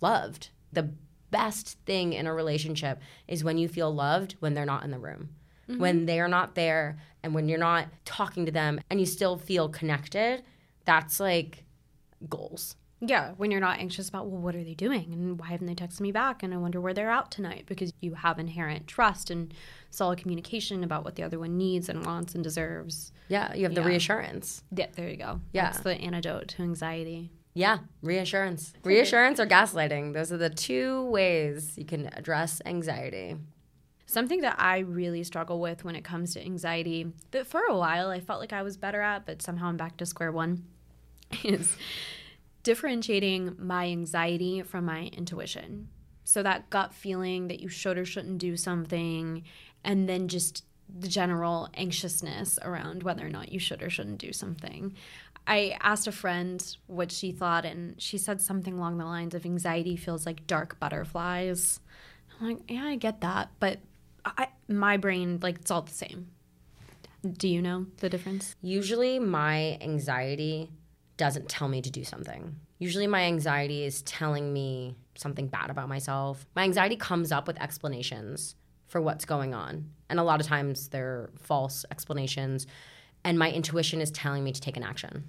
loved. 0.00 0.50
The 0.72 0.90
best 1.30 1.78
thing 1.86 2.12
in 2.12 2.26
a 2.26 2.34
relationship 2.34 3.00
is 3.28 3.44
when 3.44 3.58
you 3.58 3.68
feel 3.68 3.94
loved 3.94 4.36
when 4.40 4.54
they're 4.54 4.64
not 4.66 4.84
in 4.84 4.90
the 4.90 4.98
room. 4.98 5.30
Mm-hmm. 5.68 5.80
When 5.80 6.06
they're 6.06 6.28
not 6.28 6.54
there 6.54 6.98
and 7.22 7.34
when 7.34 7.48
you're 7.48 7.58
not 7.58 7.86
talking 8.04 8.46
to 8.46 8.52
them 8.52 8.80
and 8.90 8.98
you 8.98 9.06
still 9.06 9.38
feel 9.38 9.68
connected, 9.68 10.42
that's 10.84 11.20
like 11.20 11.64
goals. 12.28 12.76
Yeah, 13.02 13.32
when 13.38 13.50
you're 13.50 13.60
not 13.60 13.78
anxious 13.78 14.10
about, 14.10 14.26
well, 14.26 14.40
what 14.42 14.54
are 14.54 14.62
they 14.62 14.74
doing? 14.74 15.12
And 15.14 15.40
why 15.40 15.48
haven't 15.48 15.66
they 15.66 15.74
texted 15.74 16.00
me 16.00 16.12
back? 16.12 16.42
And 16.42 16.52
I 16.52 16.58
wonder 16.58 16.80
where 16.82 16.92
they're 16.92 17.10
out 17.10 17.30
tonight 17.30 17.64
because 17.66 17.92
you 18.00 18.12
have 18.14 18.38
inherent 18.38 18.86
trust 18.86 19.30
and 19.30 19.54
solid 19.90 20.18
communication 20.18 20.84
about 20.84 21.02
what 21.04 21.14
the 21.14 21.22
other 21.22 21.38
one 21.38 21.56
needs 21.56 21.88
and 21.88 22.04
wants 22.04 22.34
and 22.34 22.44
deserves. 22.44 23.10
Yeah, 23.28 23.54
you 23.54 23.62
have 23.64 23.74
the 23.74 23.80
Yeah. 23.80 23.86
reassurance. 23.86 24.62
Yeah, 24.70 24.86
there 24.96 25.08
you 25.08 25.16
go. 25.16 25.40
Yeah. 25.52 25.64
That's 25.64 25.80
the 25.80 25.94
antidote 25.94 26.48
to 26.48 26.62
anxiety. 26.62 27.30
Yeah, 27.54 27.78
reassurance. 28.02 28.74
Reassurance 28.84 29.40
or 29.40 29.46
gaslighting. 29.46 30.12
Those 30.12 30.30
are 30.30 30.36
the 30.36 30.50
two 30.50 31.04
ways 31.06 31.78
you 31.78 31.86
can 31.86 32.10
address 32.12 32.60
anxiety. 32.66 33.36
Something 34.06 34.42
that 34.42 34.56
I 34.58 34.80
really 34.80 35.24
struggle 35.24 35.58
with 35.58 35.84
when 35.84 35.96
it 35.96 36.04
comes 36.04 36.34
to 36.34 36.40
anxiety, 36.44 37.12
that 37.30 37.46
for 37.46 37.62
a 37.62 37.76
while 37.76 38.10
I 38.10 38.20
felt 38.20 38.40
like 38.40 38.52
I 38.52 38.62
was 38.62 38.76
better 38.76 39.00
at, 39.00 39.24
but 39.24 39.40
somehow 39.40 39.68
I'm 39.68 39.76
back 39.76 39.96
to 39.98 40.06
square 40.06 40.32
one, 40.32 40.64
is 41.44 41.76
differentiating 42.62 43.56
my 43.58 43.86
anxiety 43.86 44.62
from 44.62 44.84
my 44.84 45.10
intuition. 45.16 45.88
So 46.24 46.42
that 46.42 46.70
gut 46.70 46.94
feeling 46.94 47.48
that 47.48 47.60
you 47.60 47.68
should 47.68 47.98
or 47.98 48.04
shouldn't 48.04 48.38
do 48.38 48.56
something, 48.56 49.42
and 49.82 50.08
then 50.08 50.28
just 50.28 50.64
the 50.88 51.08
general 51.08 51.68
anxiousness 51.74 52.58
around 52.62 53.02
whether 53.02 53.26
or 53.26 53.30
not 53.30 53.52
you 53.52 53.58
should 53.58 53.82
or 53.82 53.90
shouldn't 53.90 54.18
do 54.18 54.32
something. 54.32 54.94
I 55.46 55.76
asked 55.80 56.06
a 56.06 56.12
friend 56.12 56.64
what 56.86 57.10
she 57.10 57.32
thought, 57.32 57.64
and 57.64 58.00
she 58.00 58.18
said 58.18 58.40
something 58.40 58.74
along 58.74 58.98
the 58.98 59.04
lines 59.04 59.34
of 59.34 59.44
anxiety 59.44 59.96
feels 59.96 60.26
like 60.26 60.46
dark 60.46 60.78
butterflies. 60.78 61.80
I'm 62.40 62.48
like, 62.48 62.70
yeah, 62.70 62.84
I 62.84 62.96
get 62.96 63.20
that, 63.22 63.50
but 63.58 63.78
I, 64.24 64.48
my 64.68 64.96
brain, 64.96 65.38
like, 65.42 65.56
it's 65.56 65.70
all 65.70 65.82
the 65.82 65.92
same. 65.92 66.28
Do 67.26 67.48
you 67.48 67.60
know 67.60 67.86
the 67.98 68.08
difference? 68.08 68.54
Usually, 68.62 69.18
my 69.18 69.78
anxiety 69.80 70.70
doesn't 71.24 71.48
tell 71.50 71.68
me 71.68 71.82
to 71.82 71.90
do 71.90 72.02
something. 72.02 72.56
Usually, 72.78 73.06
my 73.06 73.22
anxiety 73.24 73.84
is 73.84 74.00
telling 74.02 74.52
me 74.54 74.96
something 75.14 75.48
bad 75.48 75.68
about 75.68 75.86
myself. 75.88 76.46
My 76.56 76.62
anxiety 76.64 76.96
comes 76.96 77.30
up 77.30 77.46
with 77.46 77.60
explanations 77.60 78.56
for 78.86 79.02
what's 79.02 79.26
going 79.26 79.52
on. 79.52 79.90
And 80.08 80.18
a 80.18 80.22
lot 80.22 80.40
of 80.40 80.46
times, 80.46 80.88
they're 80.88 81.28
false 81.38 81.84
explanations. 81.90 82.66
And 83.22 83.38
my 83.38 83.50
intuition 83.52 84.00
is 84.00 84.10
telling 84.10 84.42
me 84.42 84.52
to 84.52 84.60
take 84.62 84.78
an 84.78 84.82
action. 84.82 85.28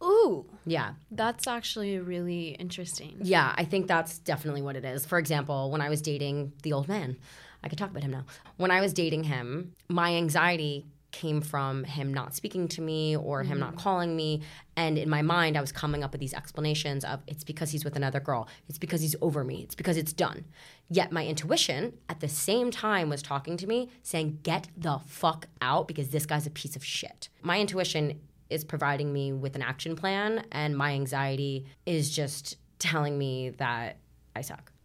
Ooh, 0.00 0.46
Yeah. 0.64 0.94
that's 1.10 1.48
actually 1.48 1.98
really 1.98 2.50
interesting. 2.50 3.18
Yeah, 3.20 3.52
I 3.56 3.64
think 3.64 3.88
that's 3.88 4.20
definitely 4.20 4.62
what 4.62 4.76
it 4.76 4.84
is. 4.84 5.04
For 5.04 5.18
example, 5.18 5.72
when 5.72 5.80
I 5.80 5.88
was 5.88 6.00
dating 6.00 6.52
the 6.62 6.72
old 6.72 6.86
man, 6.86 7.16
I 7.64 7.68
could 7.68 7.78
talk 7.78 7.90
about 7.90 8.04
him 8.04 8.12
now. 8.12 8.24
When 8.58 8.70
I 8.70 8.80
was 8.80 8.92
dating 8.92 9.24
him, 9.24 9.72
my 9.88 10.14
anxiety 10.14 10.86
came 11.10 11.40
from 11.40 11.84
him 11.84 12.12
not 12.12 12.34
speaking 12.34 12.68
to 12.68 12.80
me 12.80 13.16
or 13.16 13.42
him 13.42 13.58
not 13.58 13.74
mm. 13.74 13.78
calling 13.78 14.14
me. 14.14 14.42
And 14.76 14.98
in 14.98 15.08
my 15.08 15.22
mind, 15.22 15.56
I 15.56 15.60
was 15.60 15.72
coming 15.72 16.04
up 16.04 16.12
with 16.12 16.20
these 16.20 16.34
explanations 16.34 17.04
of 17.04 17.20
it's 17.26 17.44
because 17.44 17.70
he's 17.70 17.84
with 17.84 17.96
another 17.96 18.20
girl, 18.20 18.48
it's 18.68 18.78
because 18.78 19.00
he's 19.00 19.16
over 19.20 19.42
me, 19.44 19.62
it's 19.62 19.74
because 19.74 19.96
it's 19.96 20.12
done. 20.12 20.44
Yet 20.90 21.12
my 21.12 21.26
intuition 21.26 21.98
at 22.08 22.20
the 22.20 22.28
same 22.28 22.70
time 22.70 23.08
was 23.08 23.22
talking 23.22 23.56
to 23.58 23.66
me 23.66 23.90
saying, 24.02 24.40
get 24.42 24.68
the 24.76 25.00
fuck 25.06 25.46
out 25.60 25.88
because 25.88 26.10
this 26.10 26.26
guy's 26.26 26.46
a 26.46 26.50
piece 26.50 26.76
of 26.76 26.84
shit. 26.84 27.28
My 27.42 27.60
intuition 27.60 28.20
is 28.50 28.64
providing 28.64 29.12
me 29.12 29.32
with 29.32 29.54
an 29.56 29.62
action 29.62 29.94
plan, 29.94 30.44
and 30.52 30.76
my 30.76 30.92
anxiety 30.92 31.66
is 31.84 32.14
just 32.14 32.56
telling 32.78 33.18
me 33.18 33.50
that 33.50 33.98
I 34.34 34.40
suck. 34.40 34.72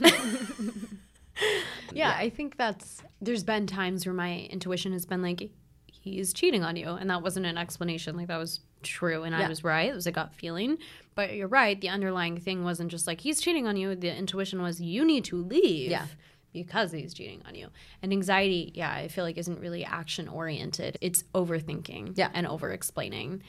Yeah, 1.92 2.14
I 2.16 2.28
think 2.30 2.56
that's 2.56 3.02
there's 3.20 3.42
been 3.42 3.66
times 3.66 4.06
where 4.06 4.14
my 4.14 4.46
intuition 4.50 4.92
has 4.92 5.06
been 5.06 5.22
like 5.22 5.50
he's 5.86 6.32
cheating 6.32 6.62
on 6.62 6.76
you 6.76 6.88
and 6.90 7.10
that 7.10 7.22
wasn't 7.22 7.46
an 7.46 7.58
explanation. 7.58 8.16
Like 8.16 8.28
that 8.28 8.36
was 8.38 8.60
true 8.82 9.24
and 9.24 9.34
I 9.34 9.48
was 9.48 9.64
right. 9.64 9.90
It 9.90 9.94
was 9.94 10.06
a 10.06 10.12
gut 10.12 10.32
feeling. 10.32 10.78
But 11.16 11.34
you're 11.34 11.48
right 11.48 11.78
the 11.80 11.88
underlying 11.88 12.38
thing 12.38 12.62
wasn't 12.64 12.90
just 12.90 13.06
like 13.08 13.20
he's 13.20 13.40
cheating 13.40 13.66
on 13.66 13.76
you. 13.76 13.94
The 13.96 14.14
intuition 14.16 14.62
was 14.62 14.80
you 14.80 15.04
need 15.04 15.24
to 15.26 15.36
leave 15.36 15.90
Yeah. 15.90 16.06
because 16.52 16.92
he's 16.92 17.12
cheating 17.12 17.42
on 17.46 17.54
you. 17.56 17.68
And 18.02 18.12
anxiety 18.12 18.70
yeah 18.74 18.92
I 18.92 19.08
feel 19.08 19.24
like 19.24 19.36
isn't 19.36 19.58
really 19.60 19.84
action 19.84 20.28
oriented 20.28 20.96
it's 21.00 21.24
overthinking 21.34 22.12
Yeah. 22.16 22.30
and 22.32 22.46
over 22.46 22.70
explaining 22.70 23.42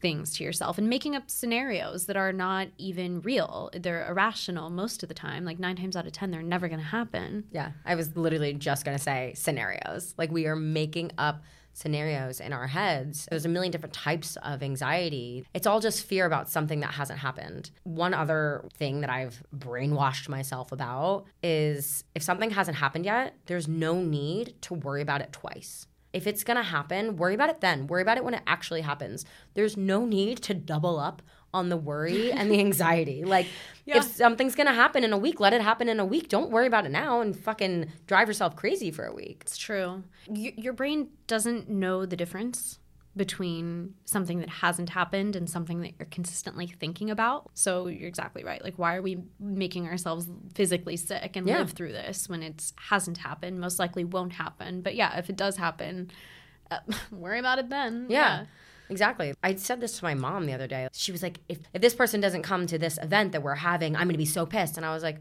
things 0.00 0.34
to 0.36 0.44
yourself 0.44 0.78
and 0.78 0.88
making 0.88 1.14
up 1.16 1.30
scenarios 1.30 2.06
that 2.06 2.16
are 2.16 2.32
not 2.32 2.68
even 2.78 3.20
real 3.20 3.70
they're 3.74 4.06
irrational 4.08 4.70
most 4.70 5.02
of 5.02 5.08
the 5.08 5.14
time 5.14 5.44
like 5.44 5.58
9 5.58 5.76
times 5.76 5.96
out 5.96 6.06
of 6.06 6.12
10 6.12 6.30
they're 6.30 6.42
never 6.42 6.68
going 6.68 6.80
to 6.80 6.86
happen 6.86 7.44
Yeah, 7.52 7.72
I 7.84 7.94
was 7.94 8.16
literally 8.16 8.52
just 8.54 8.84
gonna 8.84 8.98
say 8.98 9.32
scenarios. 9.36 10.14
Like 10.18 10.30
we 10.30 10.46
are 10.46 10.56
making 10.56 11.12
up 11.18 11.42
scenarios 11.72 12.40
in 12.40 12.52
our 12.52 12.66
heads. 12.66 13.26
There's 13.28 13.44
a 13.44 13.50
million 13.50 13.70
different 13.70 13.92
types 13.92 14.36
of 14.36 14.62
anxiety. 14.62 15.44
It's 15.52 15.66
all 15.66 15.80
just 15.80 16.04
fear 16.06 16.24
about 16.24 16.48
something 16.48 16.80
that 16.80 16.92
hasn't 16.92 17.18
happened. 17.18 17.70
One 17.84 18.14
other 18.14 18.64
thing 18.78 19.02
that 19.02 19.10
I've 19.10 19.42
brainwashed 19.54 20.28
myself 20.28 20.72
about 20.72 21.26
is 21.42 22.02
if 22.14 22.22
something 22.22 22.50
hasn't 22.50 22.78
happened 22.78 23.04
yet, 23.04 23.36
there's 23.46 23.68
no 23.68 24.00
need 24.00 24.54
to 24.62 24.74
worry 24.74 25.02
about 25.02 25.20
it 25.20 25.32
twice. 25.32 25.86
If 26.16 26.26
it's 26.26 26.42
gonna 26.44 26.62
happen, 26.62 27.16
worry 27.16 27.34
about 27.34 27.50
it 27.50 27.60
then. 27.60 27.86
Worry 27.86 28.02
about 28.02 28.16
it 28.16 28.24
when 28.24 28.34
it 28.34 28.42
actually 28.46 28.80
happens. 28.80 29.24
There's 29.54 29.76
no 29.76 30.06
need 30.06 30.42
to 30.44 30.54
double 30.54 30.98
up 30.98 31.20
on 31.52 31.68
the 31.68 31.76
worry 31.76 32.32
and 32.32 32.50
the 32.50 32.58
anxiety. 32.68 33.22
Like, 33.24 33.46
Yeah. 33.84 33.98
if 33.98 34.04
something's 34.04 34.54
gonna 34.54 34.72
happen 34.74 35.04
in 35.04 35.12
a 35.12 35.18
week, 35.18 35.40
let 35.40 35.52
it 35.52 35.60
happen 35.60 35.88
in 35.88 36.00
a 36.00 36.04
week. 36.04 36.28
Don't 36.28 36.50
worry 36.50 36.66
about 36.66 36.86
it 36.86 36.90
now 36.90 37.20
and 37.20 37.38
fucking 37.38 37.92
drive 38.06 38.28
yourself 38.28 38.56
crazy 38.56 38.90
for 38.90 39.04
a 39.04 39.12
week. 39.14 39.38
It's 39.42 39.58
true. 39.58 40.04
Y- 40.26 40.54
your 40.56 40.72
brain 40.72 41.08
doesn't 41.26 41.68
know 41.68 42.06
the 42.06 42.16
difference 42.16 42.78
between 43.16 43.94
something 44.04 44.40
that 44.40 44.48
hasn't 44.48 44.90
happened 44.90 45.36
and 45.36 45.48
something 45.48 45.80
that 45.80 45.92
you're 45.98 46.06
consistently 46.10 46.66
thinking 46.66 47.10
about. 47.10 47.50
So 47.54 47.86
you're 47.86 48.08
exactly 48.08 48.44
right. 48.44 48.62
Like, 48.62 48.78
why 48.78 48.94
are 48.96 49.02
we 49.02 49.18
making 49.40 49.86
ourselves 49.88 50.28
physically 50.54 50.96
sick 50.98 51.34
and 51.34 51.48
Yeah. 51.48 51.58
live 51.58 51.70
through 51.72 51.92
this 51.92 52.28
when 52.28 52.42
it 52.42 52.72
hasn't 52.88 53.18
happened? 53.18 53.58
Most 53.58 53.78
likely 53.78 54.04
won't 54.04 54.34
happen. 54.34 54.82
But 54.82 54.94
yeah, 54.96 55.16
if 55.18 55.30
it 55.30 55.36
does 55.36 55.56
happen, 55.56 56.10
uh, 56.70 56.78
worry 57.10 57.38
about 57.38 57.58
it 57.58 57.70
then. 57.70 58.06
Yeah. 58.10 58.44
Exactly. 58.88 59.34
I 59.42 59.54
said 59.56 59.80
this 59.80 59.98
to 59.98 60.04
my 60.04 60.14
mom 60.14 60.46
the 60.46 60.52
other 60.52 60.66
day. 60.68 60.86
She 60.92 61.10
was 61.10 61.22
like, 61.22 61.40
if, 61.48 61.58
if 61.72 61.80
this 61.82 61.94
person 61.94 62.20
doesn't 62.20 62.42
come 62.42 62.66
to 62.68 62.78
this 62.78 62.98
event 63.02 63.32
that 63.32 63.42
we're 63.42 63.54
having, 63.56 63.96
I'm 63.96 64.06
gonna 64.06 64.18
be 64.18 64.24
so 64.26 64.44
pissed. 64.46 64.76
And 64.76 64.84
I 64.86 64.92
was 64.92 65.02
like, 65.02 65.18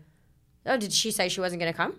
Oh, 0.65 0.77
did 0.77 0.91
she 0.91 1.11
say 1.11 1.29
she 1.29 1.39
wasn't 1.41 1.61
gonna 1.61 1.73
come? 1.73 1.95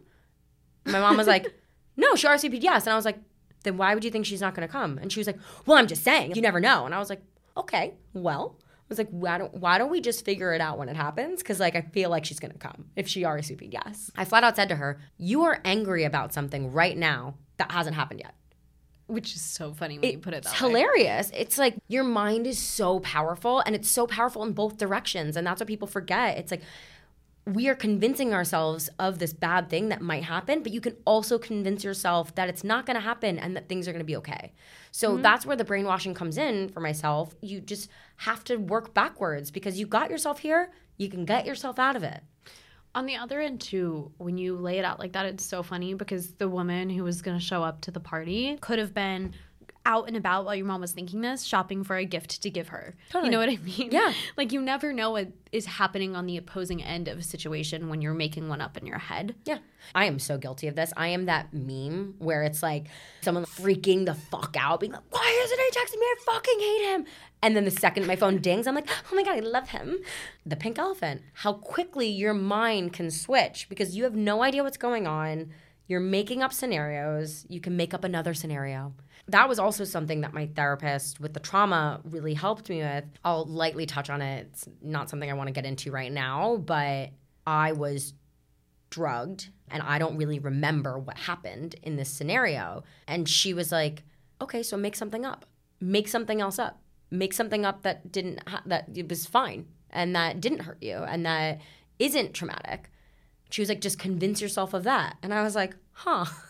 My 0.84 1.01
mom 1.01 1.16
was 1.16 1.26
like, 1.26 1.53
No, 1.97 2.14
she 2.14 2.26
RSVP'd 2.26 2.62
yes. 2.62 2.84
And 2.86 2.92
I 2.92 2.97
was 2.97 3.05
like, 3.07 3.18
Then 3.64 3.76
why 3.76 3.94
would 3.94 4.04
you 4.04 4.11
think 4.11 4.26
she's 4.26 4.40
not 4.40 4.54
gonna 4.54 4.68
come? 4.68 4.98
And 4.98 5.12
she 5.12 5.20
was 5.20 5.26
like, 5.26 5.38
Well, 5.66 5.76
I'm 5.78 5.86
just 5.86 6.04
saying, 6.04 6.34
you 6.34 6.42
never 6.42 6.61
know. 6.61 6.86
And 6.86 6.94
I 6.94 6.98
was 6.98 7.11
like, 7.11 7.22
Okay, 7.57 7.94
well. 8.12 8.57
I 8.62 8.88
was 8.88 8.98
like, 8.98 9.09
why 9.11 9.36
don't, 9.36 9.52
why 9.52 9.78
don't 9.78 9.90
we 9.90 10.00
just 10.00 10.24
figure 10.24 10.52
it 10.54 10.61
out 10.61 10.78
when 10.78 10.88
it 10.88 10.94
happens? 10.94 11.42
Because 11.42 11.59
like 11.59 11.74
I 11.74 11.80
feel 11.80 12.09
like 12.09 12.24
she's 12.24 12.38
gonna 12.38 12.54
come 12.54 12.84
if 12.94 13.09
she 13.09 13.22
RSVP'd 13.24 13.72
yes. 13.72 14.12
I 14.16 14.24
flat 14.24 14.44
out 14.44 14.54
said 14.54 14.68
to 14.68 14.76
her, 14.76 15.00
"You 15.18 15.42
are 15.42 15.61
angry 15.64 16.04
about 16.04 16.32
something 16.32 16.70
right 16.70 16.96
now 16.96 17.34
that 17.57 17.72
hasn't 17.72 17.96
happened 17.96 18.20
yet." 18.20 18.36
Which 19.09 19.34
is 19.34 19.42
so 19.42 19.72
funny 19.72 19.98
when 19.98 20.11
you 20.12 20.18
put 20.18 20.34
it 20.34 20.44
that 20.44 20.52
it's 20.52 20.62
way. 20.62 20.68
hilarious. 20.68 21.32
It's 21.34 21.59
like 21.59 21.74
your 21.88 22.04
mind 22.04 22.46
is 22.46 22.61
so 22.61 23.00
powerful 23.00 23.59
and 23.61 23.74
it's 23.74 23.90
so 23.90 24.07
powerful 24.07 24.44
in 24.44 24.52
both 24.52 24.78
directions. 24.78 25.36
And 25.36 25.44
that's 25.44 25.61
what 25.61 25.66
people 25.66 25.88
forget. 25.88 26.38
It's 26.38 26.52
like 26.52 26.62
we 27.47 27.68
are 27.68 27.76
convincing 27.76 28.34
ourselves 28.34 28.90
of 28.99 29.20
this 29.20 29.32
bad 29.32 29.70
thing 29.70 29.88
that 29.90 30.01
might 30.01 30.24
happen, 30.24 30.64
but 30.64 30.72
you 30.72 30.80
can 30.80 30.97
also 31.05 31.38
convince 31.38 31.84
yourself 31.84 32.34
that 32.34 32.49
it's 32.49 32.64
not 32.64 32.86
going 32.86 32.97
to 32.97 33.01
happen 33.01 33.38
and 33.38 33.57
that 33.57 33.68
things 33.68 33.86
are 33.86 33.92
going 33.92 34.01
to 34.01 34.05
be 34.05 34.16
okay. 34.16 34.53
So 34.90 35.12
mm-hmm. 35.12 35.22
that's 35.22 35.47
where 35.47 35.57
the 35.57 35.64
brainwashing 35.64 36.14
comes 36.14 36.38
in 36.38 36.68
for 36.70 36.80
myself. 36.80 37.36
You 37.40 37.61
just 37.61 37.88
have 38.16 38.42
to 38.44 38.57
work 38.57 38.94
backwards 38.94 39.53
because 39.53 39.78
you 39.78 39.86
got 39.86 40.11
yourself 40.11 40.40
here, 40.40 40.72
you 40.97 41.09
can 41.09 41.24
get 41.24 41.47
yourself 41.47 41.78
out 41.78 41.94
of 41.94 42.03
it. 42.03 42.20
On 42.97 43.07
the 43.07 43.14
other 43.14 43.40
end, 43.40 43.61
too, 43.61 44.11
when 44.16 44.38
you 44.38 44.57
lay 44.57 44.78
it 44.78 44.84
out 44.84 44.99
like 44.99 45.12
that, 45.12 45.26
it's 45.26 45.44
so 45.44 45.62
funny 45.62 45.94
because 45.94 46.32
the 46.32 46.49
woman 46.49 46.90
who 46.90 47.05
was 47.05 47.22
going 47.22 47.38
to 47.38 47.44
show 47.44 47.62
up 47.62 47.80
to 47.82 47.92
the 47.92 48.01
party 48.01 48.59
could 48.61 48.78
have 48.80 48.94
been 48.94 49.34
out 49.87 50.09
and 50.09 50.16
about 50.16 50.45
while 50.45 50.55
your 50.55 50.66
mom 50.66 50.82
was 50.82 50.93
thinking 50.93 51.22
this, 51.22 51.45
shopping 51.45 51.84
for 51.84 51.97
a 51.97 52.05
gift 52.05 52.43
to 52.43 52.51
give 52.51 52.68
her. 52.68 52.95
Totally. 53.11 53.28
You 53.28 53.32
know 53.32 53.39
what 53.39 53.49
I 53.49 53.57
mean? 53.57 53.91
Yeah. 53.91 54.12
Like 54.37 54.53
you 54.53 54.61
never 54.61 54.93
know 54.93 55.12
what 55.12 55.28
is 55.53 55.64
happening 55.64 56.14
on 56.14 56.26
the 56.26 56.37
opposing 56.37 56.82
end 56.82 57.09
of 57.09 57.18
a 57.18 57.22
situation 57.22 57.89
when 57.89 58.03
you're 58.03 58.12
making 58.12 58.49
one 58.49 58.61
up 58.61 58.76
in 58.76 58.84
your 58.84 58.99
head. 58.99 59.34
Yeah. 59.45 59.59
I 59.95 60.05
am 60.07 60.18
so 60.18 60.37
guilty 60.37 60.66
of 60.66 60.74
this. 60.74 60.93
I 60.97 61.09
am 61.09 61.26
that 61.26 61.55
meme 61.55 62.16
where 62.18 62.43
it's 62.43 62.62
like 62.62 62.89
someone 63.22 63.45
freaking 63.45 64.05
the 64.05 64.14
fuck 64.14 64.57
out, 64.59 64.80
being 64.80 64.93
like, 64.93 65.03
why 65.11 65.43
isn't 65.45 65.59
he 65.59 65.70
texting 65.70 66.01
me? 66.01 66.07
I 66.07 66.16
fucking 66.26 66.61
hate 66.61 66.93
him. 66.93 67.07
And 67.43 67.57
then 67.57 67.64
the 67.64 67.70
second 67.70 68.07
my 68.07 68.16
phone 68.16 68.39
dings, 68.39 68.66
I'm 68.66 68.74
like, 68.74 68.89
oh 68.91 69.14
my 69.14 69.22
God, 69.22 69.37
I 69.37 69.41
love 69.41 69.70
him. 69.70 69.99
The 70.45 70.57
pink 70.57 70.78
elephant. 70.78 71.22
How 71.32 71.55
quickly 71.55 72.09
your 72.09 72.34
mind 72.34 72.93
can 72.93 73.11
switch 73.11 73.68
because 73.68 73.97
you 73.97 74.05
have 74.05 74.16
no 74.16 74.43
idea 74.43 74.62
what's 74.62 74.76
going 74.76 75.07
on. 75.07 75.51
You're 75.87 76.01
making 76.01 76.43
up 76.43 76.53
scenarios. 76.53 77.47
You 77.49 77.61
can 77.61 77.76
make 77.76 77.95
up 77.95 78.03
another 78.03 78.34
scenario. 78.34 78.93
That 79.29 79.49
was 79.49 79.59
also 79.59 79.85
something 79.85 80.20
that 80.20 80.33
my 80.33 80.47
therapist 80.47 81.20
with 81.20 81.35
the 81.35 81.41
trauma 81.41 82.01
really 82.05 82.35
helped 82.35 82.68
me 82.68 82.79
with. 82.79 83.05
I'll 83.24 83.45
lightly 83.45 83.85
touch 83.85 84.09
on 84.09 84.22
it. 84.22 84.49
It's 84.53 84.68
not 84.81 85.11
something 85.11 85.29
I 85.29 85.35
want 85.35 85.49
to 85.49 85.53
get 85.53 85.66
into 85.66 85.91
right 85.91 86.12
now, 86.12 86.59
but 86.59 87.11
I 87.47 87.72
was 87.72 88.14
drugged 88.91 89.51
and 89.68 89.83
I 89.83 89.99
don't 89.99 90.16
really 90.16 90.39
remember 90.39 90.99
what 90.99 91.18
happened 91.18 91.74
in 91.83 91.97
this 91.97 92.09
scenario. 92.09 92.85
And 93.09 93.29
she 93.29 93.53
was 93.53 93.72
like, 93.72 94.05
"Okay, 94.41 94.62
so 94.62 94.77
make 94.77 94.95
something 94.95 95.24
up. 95.24 95.45
Make 95.81 96.09
something 96.09 96.41
else 96.41 96.59
up. 96.59 96.81
Make 97.11 97.33
something 97.33 97.64
up 97.64 97.83
that 97.83 98.12
didn't 98.12 98.49
ha- 98.49 98.62
that 98.66 98.89
it 98.95 99.09
was 99.09 99.27
fine 99.27 99.66
and 99.91 100.14
that 100.14 100.41
didn't 100.41 100.61
hurt 100.61 100.83
you 100.83 100.97
and 100.99 101.27
that 101.27 101.61
isn't 101.99 102.33
traumatic." 102.33 102.91
She 103.51 103.61
was 103.61 103.68
like, 103.68 103.81
"Just 103.81 103.99
convince 103.99 104.41
yourself 104.41 104.72
of 104.72 104.85
that." 104.85 105.16
And 105.22 105.35
I 105.35 105.43
was 105.43 105.55
like, 105.57 105.74
"Huh." 105.93 106.27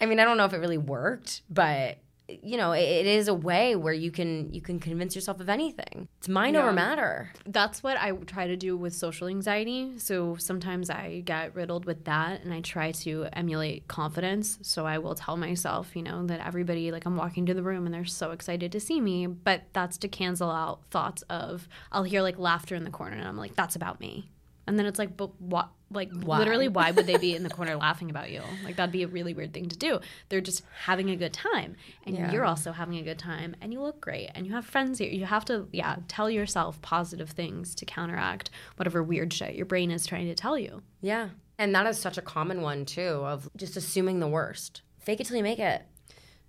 I 0.00 0.06
mean, 0.06 0.18
I 0.18 0.24
don't 0.24 0.36
know 0.36 0.44
if 0.44 0.52
it 0.52 0.58
really 0.58 0.78
worked, 0.78 1.42
but 1.50 1.98
you 2.42 2.56
know, 2.56 2.72
it, 2.72 2.82
it 2.82 3.06
is 3.06 3.28
a 3.28 3.34
way 3.34 3.74
where 3.76 3.92
you 3.92 4.10
can 4.10 4.52
you 4.52 4.60
can 4.60 4.78
convince 4.78 5.14
yourself 5.14 5.40
of 5.40 5.48
anything. 5.48 6.08
It's 6.18 6.28
mind 6.28 6.56
over 6.56 6.72
matter. 6.72 7.32
That's 7.46 7.82
what 7.82 7.96
I 7.96 8.12
try 8.12 8.46
to 8.46 8.56
do 8.56 8.76
with 8.76 8.94
social 8.94 9.28
anxiety. 9.28 9.98
So 9.98 10.36
sometimes 10.36 10.90
I 10.90 11.22
get 11.24 11.54
riddled 11.54 11.84
with 11.86 12.04
that 12.04 12.42
and 12.42 12.52
I 12.52 12.60
try 12.60 12.92
to 12.92 13.26
emulate 13.32 13.88
confidence. 13.88 14.58
So 14.62 14.86
I 14.86 14.98
will 14.98 15.14
tell 15.14 15.36
myself, 15.36 15.96
you 15.96 16.02
know, 16.02 16.26
that 16.26 16.44
everybody, 16.46 16.92
like 16.92 17.06
I'm 17.06 17.16
walking 17.16 17.46
to 17.46 17.54
the 17.54 17.62
room 17.62 17.86
and 17.86 17.94
they're 17.94 18.04
so 18.04 18.30
excited 18.30 18.72
to 18.72 18.80
see 18.80 19.00
me. 19.00 19.26
But 19.26 19.62
that's 19.72 19.98
to 19.98 20.08
cancel 20.08 20.50
out 20.50 20.80
thoughts 20.90 21.22
of, 21.22 21.68
I'll 21.92 22.04
hear 22.04 22.22
like 22.22 22.38
laughter 22.38 22.74
in 22.74 22.84
the 22.84 22.90
corner 22.90 23.16
and 23.16 23.26
I'm 23.26 23.36
like, 23.36 23.56
that's 23.56 23.76
about 23.76 24.00
me. 24.00 24.30
And 24.70 24.78
then 24.78 24.86
it's 24.86 25.00
like, 25.00 25.16
but 25.16 25.38
what? 25.40 25.68
Like, 25.92 26.12
Why? 26.12 26.38
literally, 26.38 26.68
why 26.68 26.92
would 26.92 27.08
they 27.08 27.16
be 27.16 27.34
in 27.38 27.42
the 27.42 27.50
corner 27.50 27.74
laughing 27.74 28.08
about 28.10 28.30
you? 28.30 28.42
Like, 28.64 28.76
that'd 28.76 28.92
be 28.92 29.02
a 29.02 29.08
really 29.08 29.34
weird 29.34 29.52
thing 29.52 29.68
to 29.70 29.76
do. 29.76 29.98
They're 30.28 30.40
just 30.40 30.62
having 30.84 31.10
a 31.10 31.16
good 31.16 31.32
time. 31.32 31.74
And 32.06 32.14
Yeah. 32.16 32.30
you're 32.30 32.44
also 32.44 32.70
having 32.70 32.98
a 32.98 33.02
good 33.02 33.18
time. 33.18 33.56
And 33.60 33.72
you 33.72 33.80
look 33.82 34.00
great. 34.00 34.30
And 34.36 34.46
you 34.46 34.52
have 34.52 34.64
friends 34.64 35.00
here. 35.00 35.10
You 35.10 35.24
have 35.26 35.44
to, 35.46 35.66
yeah, 35.72 35.96
tell 36.06 36.30
yourself 36.30 36.80
positive 36.80 37.30
things 37.30 37.74
to 37.74 37.84
counteract 37.84 38.50
whatever 38.76 39.02
weird 39.02 39.32
shit 39.32 39.56
your 39.56 39.66
brain 39.66 39.90
is 39.90 40.06
trying 40.06 40.28
to 40.28 40.34
tell 40.36 40.56
you. 40.56 40.82
Yeah. 41.00 41.30
And 41.58 41.74
that 41.74 41.88
is 41.88 41.98
such 41.98 42.16
a 42.16 42.22
common 42.22 42.62
one 42.62 42.84
too 42.86 43.22
of 43.24 43.50
just 43.56 43.76
assuming 43.76 44.20
the 44.20 44.28
worst. 44.28 44.82
Fake 45.00 45.18
it 45.20 45.26
till 45.26 45.36
you 45.38 45.42
make 45.42 45.58
it. 45.58 45.82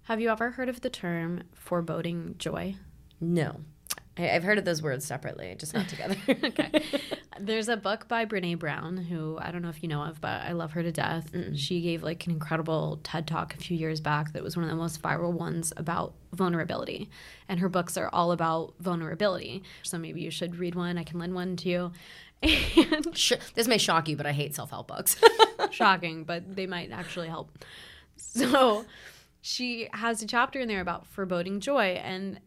Have 0.03 0.21
you 0.21 0.29
ever 0.29 0.51
heard 0.51 0.69
of 0.69 0.81
the 0.81 0.89
term 0.91 1.41
foreboding 1.55 2.35
joy? 2.37 2.75
No. 3.19 3.61
I, 4.17 4.29
I've 4.31 4.43
heard 4.43 4.57
of 4.57 4.65
those 4.65 4.81
words 4.81 5.05
separately, 5.05 5.55
just 5.57 5.73
not 5.73 5.87
together. 5.87 6.15
okay. 6.29 6.83
There's 7.39 7.69
a 7.69 7.77
book 7.77 8.07
by 8.07 8.25
Brene 8.25 8.59
Brown, 8.59 8.97
who 8.97 9.37
I 9.39 9.51
don't 9.51 9.61
know 9.61 9.69
if 9.69 9.81
you 9.81 9.89
know 9.89 10.03
of, 10.03 10.21
but 10.21 10.41
I 10.41 10.51
love 10.51 10.73
her 10.73 10.83
to 10.83 10.91
death. 10.91 11.33
She 11.55 11.81
gave 11.81 12.03
like 12.03 12.25
an 12.25 12.33
incredible 12.33 12.99
TED 13.03 13.25
talk 13.25 13.53
a 13.53 13.57
few 13.57 13.77
years 13.77 13.99
back 13.99 14.33
that 14.33 14.43
was 14.43 14.55
one 14.55 14.63
of 14.63 14.69
the 14.69 14.75
most 14.75 15.01
viral 15.01 15.31
ones 15.31 15.73
about 15.77 16.13
vulnerability. 16.33 17.09
And 17.47 17.59
her 17.59 17.69
books 17.69 17.97
are 17.97 18.09
all 18.13 18.31
about 18.31 18.75
vulnerability. 18.79 19.63
So 19.83 19.97
maybe 19.97 20.21
you 20.21 20.29
should 20.31 20.57
read 20.57 20.75
one. 20.75 20.97
I 20.97 21.03
can 21.03 21.19
lend 21.19 21.33
one 21.33 21.55
to 21.57 21.69
you. 21.69 21.91
And 22.43 23.05
this 23.53 23.67
may 23.67 23.77
shock 23.77 24.09
you, 24.09 24.17
but 24.17 24.25
I 24.25 24.31
hate 24.31 24.55
self 24.55 24.71
help 24.71 24.87
books. 24.87 25.15
shocking, 25.71 26.23
but 26.23 26.55
they 26.55 26.65
might 26.65 26.91
actually 26.91 27.27
help. 27.27 27.51
So 28.17 28.85
she 29.41 29.89
has 29.93 30.21
a 30.21 30.27
chapter 30.27 30.59
in 30.59 30.67
there 30.67 30.81
about 30.81 31.05
foreboding 31.07 31.59
joy. 31.59 31.99
And 32.03 32.39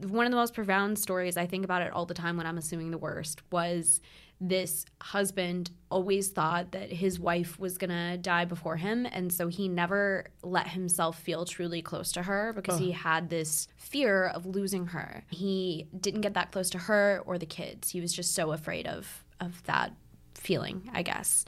one 0.00 0.26
of 0.26 0.32
the 0.32 0.36
most 0.36 0.54
profound 0.54 0.98
stories, 0.98 1.36
I 1.36 1.46
think 1.46 1.64
about 1.64 1.82
it 1.82 1.92
all 1.92 2.06
the 2.06 2.14
time 2.14 2.36
when 2.36 2.46
I'm 2.46 2.58
assuming 2.58 2.90
the 2.90 2.98
worst, 2.98 3.42
was 3.50 4.00
this 4.40 4.84
husband 5.00 5.70
always 5.88 6.30
thought 6.30 6.72
that 6.72 6.92
his 6.92 7.20
wife 7.20 7.60
was 7.60 7.78
going 7.78 7.90
to 7.90 8.16
die 8.16 8.44
before 8.44 8.76
him. 8.76 9.06
And 9.06 9.32
so 9.32 9.46
he 9.46 9.68
never 9.68 10.26
let 10.42 10.66
himself 10.68 11.18
feel 11.20 11.44
truly 11.44 11.80
close 11.80 12.10
to 12.12 12.22
her 12.24 12.52
because 12.52 12.78
he 12.78 12.90
had 12.90 13.30
this 13.30 13.68
fear 13.76 14.26
of 14.26 14.44
losing 14.44 14.88
her. 14.88 15.24
He 15.30 15.86
didn't 15.98 16.22
get 16.22 16.34
that 16.34 16.50
close 16.50 16.70
to 16.70 16.78
her 16.78 17.22
or 17.24 17.38
the 17.38 17.46
kids. 17.46 17.90
He 17.90 18.00
was 18.00 18.12
just 18.12 18.34
so 18.34 18.50
afraid 18.50 18.88
of, 18.88 19.24
of 19.40 19.62
that 19.64 19.92
feeling, 20.34 20.90
I 20.92 21.02
guess. 21.02 21.44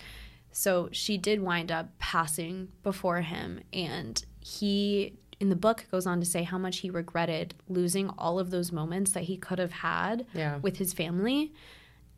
So 0.52 0.88
she 0.92 1.18
did 1.18 1.42
wind 1.42 1.72
up 1.72 1.98
passing 1.98 2.68
before 2.84 3.22
him. 3.22 3.60
And 3.72 4.24
he, 4.40 5.14
in 5.44 5.50
the 5.50 5.56
book, 5.56 5.84
goes 5.90 6.06
on 6.06 6.18
to 6.20 6.26
say 6.26 6.42
how 6.42 6.58
much 6.58 6.78
he 6.78 6.90
regretted 6.90 7.54
losing 7.68 8.08
all 8.18 8.38
of 8.38 8.50
those 8.50 8.72
moments 8.72 9.12
that 9.12 9.24
he 9.24 9.36
could 9.36 9.58
have 9.58 9.72
had 9.72 10.26
Yeah. 10.34 10.56
with 10.58 10.78
his 10.78 10.92
family. 10.92 11.52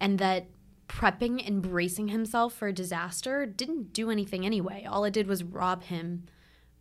And 0.01 0.19
that 0.19 0.47
prepping 0.89 1.47
and 1.47 1.61
bracing 1.61 2.09
himself 2.09 2.55
for 2.55 2.69
a 2.69 2.73
disaster 2.73 3.45
didn't 3.45 3.93
do 3.93 4.11
anything 4.11 4.47
anyway. 4.47 4.85
All 4.89 5.05
it 5.05 5.13
did 5.13 5.27
was 5.27 5.43
rob 5.43 5.83
him 5.85 6.25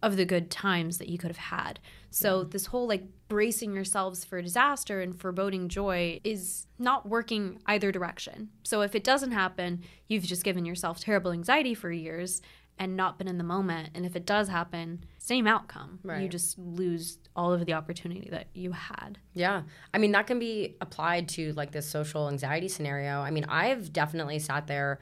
of 0.03 0.17
the 0.17 0.25
good 0.25 0.51
times 0.51 0.99
that 0.99 1.07
he 1.09 1.17
could 1.17 1.29
have 1.31 1.37
had. 1.37 1.79
So 2.11 2.43
this 2.43 2.67
whole 2.67 2.87
like 2.87 3.05
bracing 3.27 3.73
yourselves 3.73 4.23
for 4.23 4.39
disaster 4.41 5.01
and 5.01 5.19
foreboding 5.19 5.67
joy 5.67 6.19
is 6.23 6.67
not 6.77 7.09
working 7.09 7.59
either 7.65 7.91
direction. 7.91 8.49
So 8.63 8.81
if 8.81 8.93
it 8.93 9.03
doesn't 9.03 9.31
happen, 9.31 9.81
you've 10.07 10.23
just 10.25 10.43
given 10.43 10.63
yourself 10.65 10.99
terrible 10.99 11.31
anxiety 11.31 11.73
for 11.73 11.91
years 11.91 12.41
and 12.77 12.95
not 12.95 13.17
been 13.17 13.27
in 13.27 13.37
the 13.37 13.43
moment. 13.43 13.89
And 13.95 14.05
if 14.05 14.15
it 14.15 14.25
does 14.25 14.49
happen, 14.49 15.05
same 15.17 15.47
outcome. 15.47 15.99
You 16.21 16.27
just 16.27 16.57
lose 16.59 17.17
all 17.35 17.53
of 17.53 17.65
the 17.65 17.73
opportunity 17.73 18.29
that 18.31 18.47
you 18.53 18.71
had. 18.73 19.17
Yeah. 19.33 19.63
I 19.93 19.97
mean, 19.97 20.11
that 20.11 20.27
can 20.27 20.39
be 20.39 20.75
applied 20.81 21.29
to 21.29 21.53
like 21.53 21.71
this 21.71 21.87
social 21.89 22.27
anxiety 22.27 22.67
scenario. 22.67 23.21
I 23.21 23.31
mean, 23.31 23.45
I've 23.45 23.93
definitely 23.93 24.39
sat 24.39 24.67
there, 24.67 24.99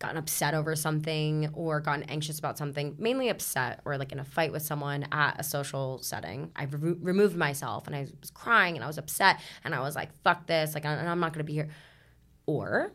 gotten 0.00 0.16
upset 0.18 0.54
over 0.54 0.76
something 0.76 1.48
or 1.54 1.80
gotten 1.80 2.02
anxious 2.04 2.38
about 2.38 2.58
something, 2.58 2.94
mainly 2.98 3.28
upset 3.30 3.80
or 3.84 3.96
like 3.96 4.12
in 4.12 4.18
a 4.18 4.24
fight 4.24 4.52
with 4.52 4.62
someone 4.62 5.06
at 5.12 5.36
a 5.38 5.44
social 5.44 6.00
setting. 6.02 6.50
I 6.56 6.64
re- 6.64 6.96
removed 7.00 7.36
myself 7.36 7.86
and 7.86 7.96
I 7.96 8.06
was 8.20 8.30
crying 8.30 8.74
and 8.76 8.84
I 8.84 8.86
was 8.86 8.98
upset 8.98 9.40
and 9.64 9.74
I 9.74 9.80
was 9.80 9.94
like, 9.96 10.10
fuck 10.22 10.46
this, 10.46 10.74
like, 10.74 10.84
I- 10.84 10.96
I'm 10.96 11.20
not 11.20 11.32
going 11.32 11.38
to 11.38 11.44
be 11.44 11.54
here. 11.54 11.70
Or 12.46 12.92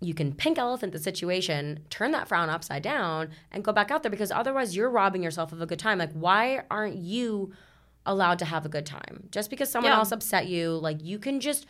you 0.00 0.12
can 0.14 0.32
pink 0.34 0.58
elephant 0.58 0.92
the 0.92 0.98
situation, 0.98 1.80
turn 1.90 2.10
that 2.12 2.28
frown 2.28 2.50
upside 2.50 2.82
down, 2.82 3.30
and 3.50 3.64
go 3.64 3.72
back 3.72 3.90
out 3.90 4.02
there 4.02 4.10
because 4.10 4.30
otherwise 4.30 4.76
you're 4.76 4.90
robbing 4.90 5.22
yourself 5.22 5.52
of 5.52 5.60
a 5.62 5.66
good 5.66 5.78
time. 5.78 5.98
Like, 5.98 6.12
why 6.12 6.62
aren't 6.70 6.96
you 6.96 7.52
allowed 8.04 8.38
to 8.38 8.44
have 8.44 8.64
a 8.66 8.68
good 8.68 8.86
time? 8.86 9.28
Just 9.30 9.48
because 9.50 9.70
someone 9.70 9.92
Yeah. 9.92 9.98
else 9.98 10.12
upset 10.12 10.46
you, 10.48 10.72
like, 10.76 11.02
you 11.02 11.18
can 11.18 11.40
just 11.40 11.66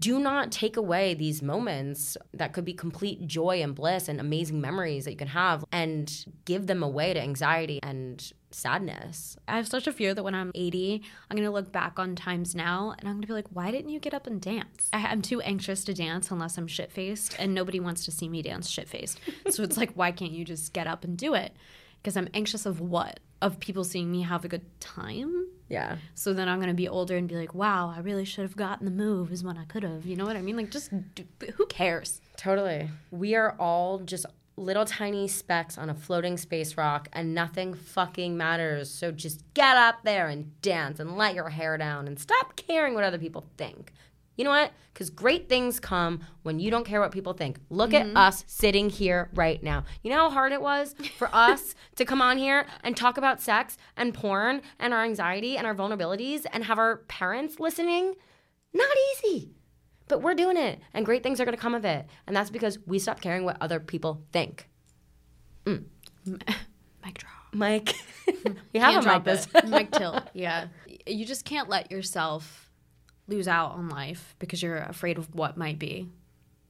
do 0.00 0.18
not 0.18 0.50
take 0.50 0.76
away 0.76 1.14
these 1.14 1.42
moments 1.42 2.16
that 2.34 2.52
could 2.52 2.64
be 2.64 2.72
complete 2.72 3.24
joy 3.26 3.62
and 3.62 3.72
bliss 3.74 4.08
and 4.08 4.18
amazing 4.18 4.60
memories 4.60 5.04
that 5.04 5.12
you 5.12 5.16
can 5.16 5.28
have 5.28 5.64
and 5.70 6.24
give 6.44 6.66
them 6.66 6.82
away 6.82 7.14
to 7.14 7.20
anxiety 7.20 7.78
and 7.84 8.32
sadness. 8.56 9.36
I 9.46 9.56
have 9.56 9.68
such 9.68 9.86
a 9.86 9.92
fear 9.92 10.14
that 10.14 10.22
when 10.22 10.34
I'm 10.34 10.50
80, 10.54 11.02
I'm 11.30 11.36
going 11.36 11.46
to 11.46 11.52
look 11.52 11.70
back 11.70 11.98
on 11.98 12.16
times 12.16 12.54
now 12.54 12.94
and 12.98 13.08
I'm 13.08 13.16
going 13.16 13.22
to 13.22 13.26
be 13.28 13.34
like, 13.34 13.48
why 13.52 13.70
didn't 13.70 13.90
you 13.90 14.00
get 14.00 14.14
up 14.14 14.26
and 14.26 14.40
dance? 14.40 14.88
I, 14.92 15.06
I'm 15.06 15.22
too 15.22 15.40
anxious 15.42 15.84
to 15.84 15.94
dance 15.94 16.30
unless 16.30 16.56
I'm 16.56 16.66
shit 16.66 16.90
faced, 16.90 17.36
and 17.38 17.54
nobody 17.54 17.80
wants 17.80 18.04
to 18.06 18.10
see 18.10 18.28
me 18.28 18.42
dance 18.42 18.68
shit 18.68 18.88
faced. 18.88 19.20
so 19.50 19.62
it's 19.62 19.76
like, 19.76 19.92
why 19.92 20.10
can't 20.10 20.32
you 20.32 20.44
just 20.44 20.72
get 20.72 20.86
up 20.86 21.04
and 21.04 21.16
do 21.16 21.34
it? 21.34 21.54
Because 22.02 22.16
I'm 22.16 22.28
anxious 22.34 22.66
of 22.66 22.80
what? 22.80 23.20
Of 23.42 23.60
people 23.60 23.84
seeing 23.84 24.10
me 24.10 24.22
have 24.22 24.44
a 24.44 24.48
good 24.48 24.64
time? 24.80 25.48
Yeah. 25.68 25.96
So 26.14 26.32
then 26.32 26.48
I'm 26.48 26.58
going 26.58 26.68
to 26.68 26.74
be 26.74 26.88
older 26.88 27.16
and 27.16 27.28
be 27.28 27.36
like, 27.36 27.54
wow, 27.54 27.92
I 27.94 28.00
really 28.00 28.24
should 28.24 28.42
have 28.42 28.56
gotten 28.56 28.86
the 28.86 28.90
move 28.90 29.32
is 29.32 29.44
when 29.44 29.58
I 29.58 29.64
could 29.64 29.82
have. 29.82 30.06
You 30.06 30.16
know 30.16 30.24
what 30.24 30.36
I 30.36 30.42
mean? 30.42 30.56
Like, 30.56 30.70
just 30.70 30.90
do, 31.14 31.24
who 31.54 31.66
cares? 31.66 32.20
Totally. 32.36 32.88
We 33.10 33.34
are 33.34 33.54
all 33.58 33.98
just 33.98 34.24
little 34.56 34.84
tiny 34.84 35.28
specks 35.28 35.76
on 35.76 35.90
a 35.90 35.94
floating 35.94 36.36
space 36.36 36.76
rock 36.76 37.08
and 37.12 37.34
nothing 37.34 37.74
fucking 37.74 38.36
matters. 38.36 38.90
So 38.90 39.12
just 39.12 39.42
get 39.54 39.76
up 39.76 40.02
there 40.02 40.28
and 40.28 40.60
dance 40.62 40.98
and 40.98 41.16
let 41.16 41.34
your 41.34 41.50
hair 41.50 41.76
down 41.76 42.06
and 42.06 42.18
stop 42.18 42.56
caring 42.56 42.94
what 42.94 43.04
other 43.04 43.18
people 43.18 43.44
think. 43.56 43.92
You 44.36 44.44
know 44.44 44.50
what? 44.50 44.72
Because 44.92 45.08
great 45.08 45.48
things 45.48 45.80
come 45.80 46.20
when 46.42 46.58
you 46.58 46.70
don't 46.70 46.84
care 46.84 47.00
what 47.00 47.10
people 47.10 47.32
think. 47.32 47.58
Look 47.70 47.94
at 47.94 48.06
mm-hmm. 48.06 48.16
us 48.16 48.44
sitting 48.46 48.90
here 48.90 49.30
right 49.34 49.62
now. 49.62 49.84
You 50.02 50.10
know 50.10 50.28
how 50.28 50.30
hard 50.30 50.52
it 50.52 50.60
was 50.60 50.94
for 51.16 51.28
us 51.32 51.74
to 51.96 52.04
come 52.04 52.20
on 52.20 52.36
here 52.36 52.66
and 52.82 52.96
talk 52.96 53.16
about 53.16 53.40
sex 53.40 53.78
and 53.96 54.12
porn 54.12 54.62
and 54.78 54.92
our 54.92 55.04
anxiety 55.04 55.56
and 55.56 55.66
our 55.66 55.74
vulnerabilities 55.74 56.44
and 56.52 56.64
have 56.64 56.78
our 56.78 56.98
parents 57.08 57.58
listening? 57.58 58.14
Not 58.74 58.96
easy. 59.24 59.55
But 60.08 60.22
we're 60.22 60.34
doing 60.34 60.56
it, 60.56 60.80
and 60.94 61.04
great 61.04 61.22
things 61.22 61.40
are 61.40 61.44
going 61.44 61.56
to 61.56 61.60
come 61.60 61.74
of 61.74 61.84
it. 61.84 62.06
And 62.26 62.36
that's 62.36 62.50
because 62.50 62.78
we 62.86 62.98
stop 62.98 63.20
caring 63.20 63.44
what 63.44 63.56
other 63.60 63.80
people 63.80 64.22
think. 64.32 64.68
Mm. 65.64 65.84
Mic 66.26 67.18
drop. 67.18 67.32
Mike, 67.52 67.94
we 68.72 68.80
have 68.80 69.04
a 69.04 69.08
mic 69.08 69.24
this. 69.24 69.48
Mic 69.64 69.90
tilt. 69.92 70.22
Yeah. 70.34 70.66
You 71.06 71.24
just 71.24 71.44
can't 71.44 71.68
let 71.68 71.90
yourself 71.90 72.70
lose 73.28 73.48
out 73.48 73.72
on 73.72 73.88
life 73.88 74.36
because 74.38 74.62
you're 74.62 74.76
afraid 74.76 75.18
of 75.18 75.34
what 75.34 75.56
might 75.56 75.78
be 75.78 76.08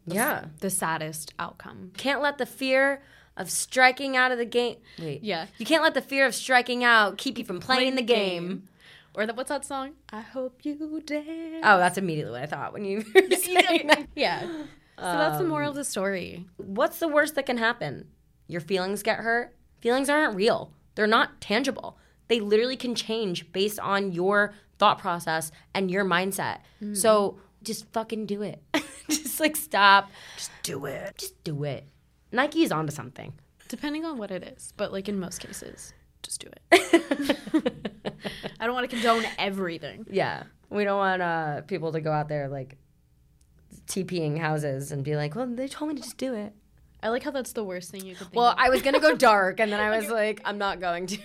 yeah. 0.06 0.44
the 0.60 0.70
saddest 0.70 1.34
outcome. 1.38 1.92
Can't 1.96 2.22
let 2.22 2.38
the 2.38 2.46
fear 2.46 3.02
of 3.36 3.50
striking 3.50 4.16
out 4.16 4.32
of 4.32 4.38
the 4.38 4.44
game. 4.44 4.76
Wait. 4.98 5.22
Yeah. 5.22 5.46
You 5.58 5.66
can't 5.66 5.82
let 5.82 5.94
the 5.94 6.00
fear 6.00 6.26
of 6.26 6.34
striking 6.34 6.84
out 6.84 7.18
keep 7.18 7.38
you 7.38 7.44
from 7.44 7.60
playing, 7.60 7.96
the 7.96 8.02
game. 8.02 8.68
Or 9.16 9.26
the, 9.26 9.32
what's 9.32 9.48
that 9.48 9.64
song? 9.64 9.94
I 10.12 10.20
hope 10.20 10.60
you 10.62 11.00
dance. 11.00 11.62
Oh, 11.64 11.78
that's 11.78 11.96
immediately 11.96 12.32
what 12.32 12.42
I 12.42 12.46
thought 12.46 12.74
when 12.74 12.84
you 12.84 12.98
were 13.14 13.36
saying 13.36 13.86
that. 13.86 14.06
yeah. 14.14 14.42
So 14.42 15.02
that's 15.02 15.38
the 15.38 15.44
um, 15.44 15.48
moral 15.48 15.70
of 15.70 15.74
the 15.74 15.84
story. 15.84 16.46
What's 16.58 16.98
the 16.98 17.08
worst 17.08 17.34
that 17.34 17.46
can 17.46 17.56
happen? 17.56 18.08
Your 18.46 18.60
feelings 18.60 19.02
get 19.02 19.18
hurt? 19.18 19.56
Feelings 19.80 20.10
aren't 20.10 20.36
real. 20.36 20.72
They're 20.94 21.06
not 21.06 21.40
tangible. 21.40 21.98
They 22.28 22.40
literally 22.40 22.76
can 22.76 22.94
change 22.94 23.50
based 23.52 23.78
on 23.80 24.12
your 24.12 24.54
thought 24.78 24.98
process 24.98 25.50
and 25.74 25.90
your 25.90 26.04
mindset. 26.04 26.58
Hmm. 26.78 26.94
So 26.94 27.38
just 27.62 27.90
fucking 27.92 28.26
do 28.26 28.42
it. 28.42 28.62
just 29.08 29.40
like 29.40 29.56
stop. 29.56 30.10
Just 30.36 30.50
do 30.62 30.84
it. 30.86 31.16
Just 31.18 31.42
do 31.42 31.64
it. 31.64 31.86
Nike's 32.32 32.70
onto 32.72 32.92
something. 32.92 33.32
Depending 33.68 34.04
on 34.04 34.18
what 34.18 34.30
it 34.30 34.42
is, 34.42 34.72
but 34.76 34.92
like 34.92 35.08
in 35.08 35.18
most 35.18 35.40
cases, 35.40 35.92
just 36.22 36.40
do 36.40 36.48
it. 36.72 37.36
I 38.60 38.66
don't 38.66 38.74
want 38.74 38.88
to 38.88 38.94
condone 38.96 39.24
everything. 39.38 40.06
Yeah. 40.10 40.44
We 40.70 40.84
don't 40.84 40.98
want 40.98 41.22
uh, 41.22 41.60
people 41.62 41.92
to 41.92 42.00
go 42.00 42.10
out 42.12 42.28
there 42.28 42.48
like 42.48 42.76
TPing 43.86 44.38
houses 44.38 44.92
and 44.92 45.04
be 45.04 45.16
like, 45.16 45.34
well, 45.34 45.46
they 45.46 45.68
told 45.68 45.90
me 45.90 45.96
to 45.96 46.02
just 46.02 46.18
do 46.18 46.34
it. 46.34 46.52
I 47.02 47.10
like 47.10 47.22
how 47.22 47.30
that's 47.30 47.52
the 47.52 47.62
worst 47.62 47.90
thing 47.90 48.04
you 48.04 48.14
could 48.14 48.28
think 48.28 48.36
Well, 48.36 48.48
of. 48.48 48.56
I 48.58 48.70
was 48.70 48.82
gonna 48.82 49.00
go 49.00 49.14
dark, 49.16 49.60
and 49.60 49.70
then 49.70 49.78
I 49.80 49.96
was 49.96 50.08
like, 50.08 50.40
I'm 50.44 50.58
not 50.58 50.80
going 50.80 51.06
to. 51.08 51.18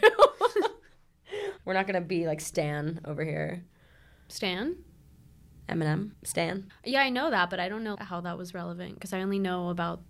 We're 1.65 1.73
not 1.73 1.87
gonna 1.87 2.01
be 2.01 2.27
like 2.27 2.41
Stan 2.41 2.99
over 3.05 3.23
here. 3.23 3.63
Stan? 4.27 4.75
Eminem, 5.69 6.11
Stan. 6.23 6.69
Yeah, 6.83 7.01
I 7.01 7.09
know 7.09 7.31
that, 7.31 7.49
but 7.49 7.59
I 7.59 7.69
don't 7.69 7.83
know 7.83 7.95
how 7.99 8.21
that 8.21 8.37
was 8.37 8.53
relevant 8.53 8.95
because 8.95 9.13
I 9.13 9.21
only 9.21 9.39
know 9.39 9.69
about 9.69 10.01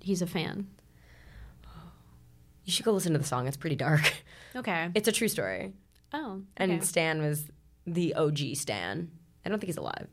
he's 0.00 0.22
a 0.22 0.26
fan. 0.26 0.68
You 2.68 2.72
should 2.72 2.84
go 2.84 2.92
listen 2.92 3.14
to 3.14 3.18
the 3.18 3.24
song. 3.24 3.48
It's 3.48 3.56
pretty 3.56 3.76
dark. 3.76 4.12
Okay. 4.54 4.90
It's 4.94 5.08
a 5.08 5.12
true 5.12 5.28
story. 5.28 5.72
Oh. 6.12 6.42
And. 6.58 6.84
Stan 6.84 7.22
was 7.22 7.50
the 7.86 8.14
OG 8.14 8.56
Stan. 8.56 9.10
I 9.42 9.48
don't 9.48 9.58
think 9.58 9.68
he's 9.68 9.78
alive. 9.78 10.06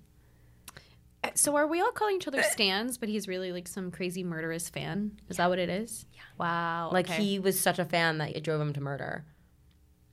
Uh, 1.22 1.32
So 1.34 1.58
are 1.58 1.68
we 1.68 1.82
all 1.82 1.92
calling 1.92 2.16
each 2.16 2.30
other 2.30 2.42
Stans, 2.44 2.98
but 2.98 3.10
he's 3.10 3.28
really 3.28 3.52
like 3.52 3.68
some 3.68 3.92
crazy 3.92 4.24
murderous 4.24 4.70
fan? 4.70 5.20
Is 5.28 5.36
that 5.36 5.50
what 5.50 5.60
it 5.60 5.68
is? 5.68 6.06
Yeah. 6.14 6.22
Wow. 6.38 6.92
Like 6.94 7.10
okay. 7.10 7.22
he 7.22 7.40
was 7.40 7.60
such 7.60 7.78
a 7.78 7.84
fan 7.84 8.20
that 8.20 8.38
it 8.38 8.46
drove 8.46 8.62
him 8.62 8.72
to 8.72 8.80
murder. 8.80 9.26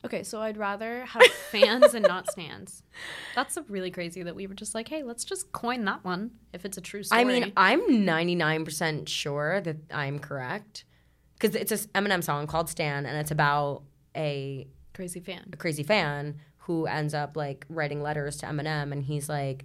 Okay, 0.04 0.24
so 0.24 0.40
I'd 0.40 0.56
rather 0.56 1.04
have 1.04 1.22
fans 1.52 1.94
and 1.94 2.04
not 2.04 2.28
stands. 2.28 2.82
That's 3.36 3.56
a 3.56 3.62
really 3.68 3.92
crazy 3.92 4.24
that 4.24 4.34
we 4.34 4.48
were 4.48 4.54
just 4.54 4.74
like, 4.74 4.88
hey, 4.88 5.04
let's 5.04 5.22
just 5.22 5.52
coin 5.52 5.84
that 5.84 6.04
one 6.04 6.32
if 6.52 6.64
it's 6.64 6.76
a 6.76 6.80
true 6.80 7.04
story. 7.04 7.20
I 7.20 7.24
mean, 7.24 7.52
I'm 7.56 7.82
99% 7.82 9.06
sure 9.06 9.60
that 9.60 9.76
I'm 9.92 10.18
correct 10.18 10.86
because 11.42 11.56
it's 11.56 11.72
a 11.72 11.78
Eminem 11.88 12.22
song 12.22 12.46
called 12.46 12.68
Stan, 12.68 13.04
and 13.04 13.18
it's 13.18 13.32
about 13.32 13.82
a, 14.16 14.68
crazy 14.94 15.18
fan. 15.18 15.50
a 15.52 15.56
crazy 15.56 15.82
fan 15.82 16.36
who 16.58 16.86
ends 16.86 17.14
up 17.14 17.36
like 17.36 17.66
writing 17.68 18.00
letters 18.00 18.36
to 18.38 18.46
Eminem, 18.46 18.92
and 18.92 19.02
he's 19.02 19.28
like, 19.28 19.64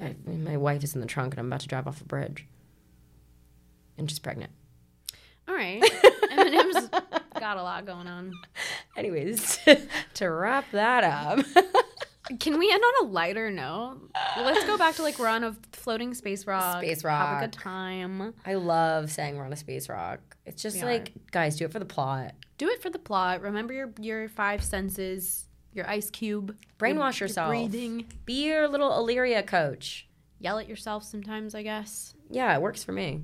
"I- 0.00 0.16
"My 0.26 0.56
wife 0.56 0.82
is 0.82 0.94
in 0.96 1.00
the 1.00 1.06
trunk, 1.06 1.34
and 1.34 1.40
I'm 1.40 1.46
about 1.46 1.60
to 1.60 1.68
drive 1.68 1.86
off 1.86 2.00
a 2.00 2.04
bridge, 2.04 2.46
and 3.96 4.10
she's 4.10 4.18
pregnant." 4.18 4.50
All 5.46 5.54
right, 5.54 5.80
Eminem's 6.32 6.88
got 7.38 7.56
a 7.56 7.62
lot 7.62 7.86
going 7.86 8.08
on. 8.08 8.32
Anyways, 8.96 9.60
to 10.14 10.26
wrap 10.26 10.64
that 10.72 11.04
up. 11.04 11.46
Can 12.40 12.58
we 12.58 12.70
end 12.70 12.82
on 12.82 13.06
a 13.06 13.10
lighter 13.10 13.50
note? 13.50 14.10
Let's 14.36 14.64
go 14.64 14.76
back 14.76 14.96
to 14.96 15.02
like 15.02 15.18
we're 15.18 15.28
on 15.28 15.44
a 15.44 15.56
floating 15.72 16.14
space 16.14 16.46
rock. 16.46 16.82
Space 16.82 17.04
rock. 17.04 17.26
Have 17.26 17.38
a 17.38 17.46
good 17.46 17.52
time. 17.52 18.34
I 18.44 18.54
love 18.54 19.10
saying 19.10 19.36
we're 19.36 19.44
on 19.44 19.52
a 19.52 19.56
space 19.56 19.88
rock. 19.88 20.20
It's 20.44 20.62
just 20.62 20.76
We 20.76 20.82
like, 20.82 21.12
guys, 21.30 21.56
do 21.56 21.64
it 21.64 21.72
for 21.72 21.78
the 21.78 21.84
plot. 21.84 22.34
Do 22.58 22.68
it 22.68 22.82
for 22.82 22.90
the 22.90 22.98
plot. 22.98 23.40
Remember 23.42 23.72
your 23.72 23.92
your 24.00 24.28
five 24.28 24.62
senses. 24.62 25.46
Your 25.72 25.88
ice 25.88 26.10
cube. 26.10 26.56
Brainwash 26.78 27.20
your 27.20 27.28
yourself. 27.28 27.48
breathing. 27.50 28.06
Be 28.24 28.46
your 28.46 28.68
little 28.68 28.92
Illyria 28.98 29.42
coach. 29.42 30.06
Yell 30.38 30.58
at 30.58 30.68
yourself 30.68 31.04
sometimes. 31.04 31.54
I 31.54 31.62
guess. 31.62 32.14
Yeah, 32.30 32.54
it 32.54 32.60
works 32.60 32.84
for 32.84 32.92
me. 32.92 33.22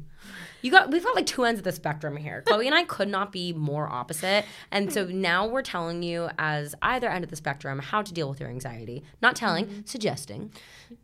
You 0.63 0.71
got 0.71 0.91
we've 0.91 1.05
got 1.05 1.15
like 1.15 1.27
two 1.27 1.45
ends 1.45 1.61
of 1.61 1.65
the 1.65 1.73
spectrum 1.73 2.17
here. 2.17 2.43
Chloe 2.47 2.67
and 2.67 2.75
I 2.75 2.85
could 2.85 3.09
not 3.09 3.33
be 3.33 3.53
more 3.53 3.89
opposite. 3.89 4.45
And 4.71 4.93
so 4.93 5.05
now 5.05 5.47
we're 5.47 5.63
telling 5.63 6.03
you 6.03 6.31
as 6.39 6.75
either 6.81 7.09
end 7.09 7.25
of 7.25 7.31
the 7.31 7.37
spectrum 7.37 7.79
how 7.81 8.03
to 8.03 8.13
deal 8.13 8.29
with 8.29 8.41
your 8.41 8.49
anxiety. 8.49 9.03
Not 9.21 9.37
telling, 9.37 9.67
mm-hmm. 9.67 9.81
suggesting. 9.85 10.53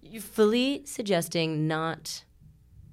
You 0.02 0.20
fully 0.20 0.82
suggesting 0.86 1.68
not 1.68 2.24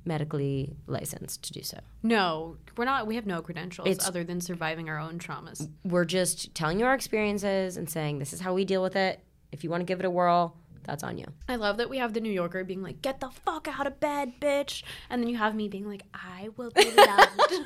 medically 0.08 0.76
licensed 0.88 1.44
to 1.44 1.54
do 1.54 1.62
so. 1.62 1.80
No, 2.02 2.58
we're 2.76 2.86
not. 2.86 3.08
We 3.08 3.16
have 3.16 3.26
no 3.26 3.42
credentials 3.42 3.88
It's- 3.88 4.08
other 4.08 4.24
than 4.24 4.42
surviving 4.42 4.90
our 4.90 5.00
own 5.00 5.20
traumas. 5.20 5.70
We're 5.84 6.06
just 6.06 6.56
telling 6.56 6.80
you 6.80 6.86
our 6.86 6.94
experiences 6.94 7.78
and 7.78 7.90
saying 7.90 8.20
this 8.20 8.34
is 8.34 8.42
how 8.42 8.54
we 8.54 8.66
deal 8.66 8.82
with 8.82 8.96
it. 8.96 9.22
If 9.52 9.64
you 9.64 9.70
want 9.70 9.82
to 9.82 9.86
give 9.86 10.00
it 10.00 10.06
a 10.06 10.10
whirl, 10.10 10.58
that's 10.84 11.04
on 11.04 11.18
you. 11.18 11.26
I 11.48 11.56
love 11.56 11.78
that 11.78 11.90
we 11.90 11.98
have 11.98 12.14
the 12.14 12.22
New 12.22 12.32
Yorker 12.32 12.64
being 12.64 12.84
like, 12.84 13.02
"Get 13.02 13.20
the 13.20 13.30
fuck 13.30 13.68
out 13.68 13.88
of 13.88 14.00
bed, 14.00 14.34
bitch," 14.40 14.84
and 15.10 15.22
then 15.22 15.30
you 15.30 15.38
have 15.38 15.56
me 15.56 15.68
being 15.70 15.88
like, 15.88 16.04
"I 16.14 16.50
will 16.58 16.72
be 16.72 16.92
loved." 16.96 17.54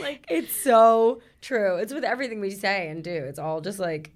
like, 0.00 0.24
It's 0.28 0.52
so 0.52 1.20
true. 1.40 1.76
It's 1.76 1.92
with 1.92 2.04
everything 2.04 2.40
we 2.40 2.50
say 2.50 2.88
and 2.88 3.02
do. 3.02 3.10
It's 3.12 3.38
all 3.38 3.60
just 3.60 3.78
like 3.78 4.12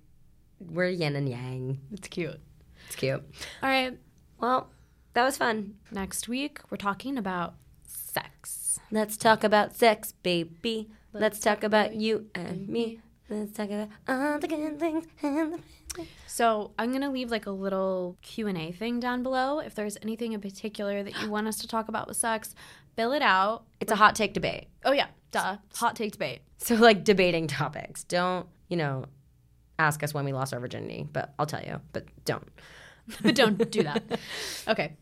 we're 0.61 0.89
yin 0.89 1.17
and 1.17 1.29
yang. 1.29 1.81
it's 1.93 2.09
cute. 2.09 2.41
It's 2.87 2.97
cute. 2.97 3.23
All 3.63 3.69
right, 3.69 3.99
Well, 4.41 4.71
that 5.15 5.25
was 5.25 5.37
fun. 5.37 5.75
next 5.91 6.29
week 6.29 6.61
we're 6.71 6.77
talking 6.77 7.19
about 7.19 7.55
sex. 7.87 8.79
Let's 8.91 9.17
talk 9.17 9.45
about 9.45 9.75
sex, 9.75 10.13
baby. 10.23 10.91
Let's, 11.13 11.39
talk 11.39 11.63
about 11.63 11.95
you 11.95 12.27
and 12.35 12.69
me. 12.69 12.99
Let's 13.31 13.53
talk 13.53 13.71
about 13.71 13.89
all 14.09 14.39
the 14.41 14.49
good 14.49 14.81
things 14.81 15.05
and 15.23 15.55
the 15.55 15.59
So 16.27 16.73
I'm 16.79 16.93
gonna 16.93 17.11
leave 17.11 17.31
like 17.31 17.47
a 17.47 17.51
little 17.51 18.17
Q 18.23 18.49
and 18.49 18.59
A 18.59 18.73
thing 18.73 18.99
down 19.01 19.23
below. 19.23 19.61
If 19.61 19.75
there's 19.75 19.97
anything 20.03 20.33
in 20.33 20.41
particular 20.41 21.03
that 21.03 21.23
you 21.23 21.31
want 21.31 21.47
us 21.47 21.59
to 21.59 21.69
talk 21.69 21.89
about 21.89 22.09
with 22.09 22.17
sex, 22.17 22.55
fill 22.97 23.13
it 23.13 23.23
out. 23.23 23.65
It's 23.81 23.93
a 23.93 23.97
hot 23.97 24.15
take 24.17 24.35
debate. 24.35 24.67
Oh 24.85 24.93
yeah, 24.93 25.07
duh. 25.31 25.59
Hot 25.77 25.95
take 25.95 26.13
debate. 26.13 26.41
So 26.59 26.75
like 26.75 27.05
debating 27.05 27.47
topics. 27.47 28.05
Don't, 28.05 28.47
you 28.69 28.77
know, 28.77 29.05
ask 29.79 30.03
us 30.03 30.13
when 30.13 30.25
we 30.25 30.33
lost 30.33 30.53
our 30.53 30.61
virginity, 30.61 31.07
but 31.13 31.35
I'll 31.39 31.47
tell 31.47 31.63
you, 31.63 31.81
but 31.93 32.07
don't. 32.25 32.49
But 33.23 33.35
don't 33.35 33.71
do 33.71 33.83
that. 33.83 34.03
Okay. 34.69 34.97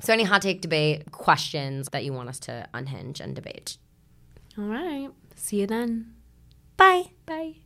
So 0.00 0.12
any 0.12 0.22
hot 0.22 0.40
take 0.40 0.60
debate 0.62 1.10
questions 1.10 1.88
that 1.90 2.04
you 2.04 2.12
want 2.12 2.28
us 2.28 2.38
to 2.40 2.66
unhinge 2.72 3.20
and 3.20 3.34
debate. 3.34 3.76
All 4.56 4.64
right. 4.64 5.10
See 5.34 5.60
you 5.60 5.66
then. 5.66 6.14
Bye. 6.76 7.10
Bye. 7.26 7.56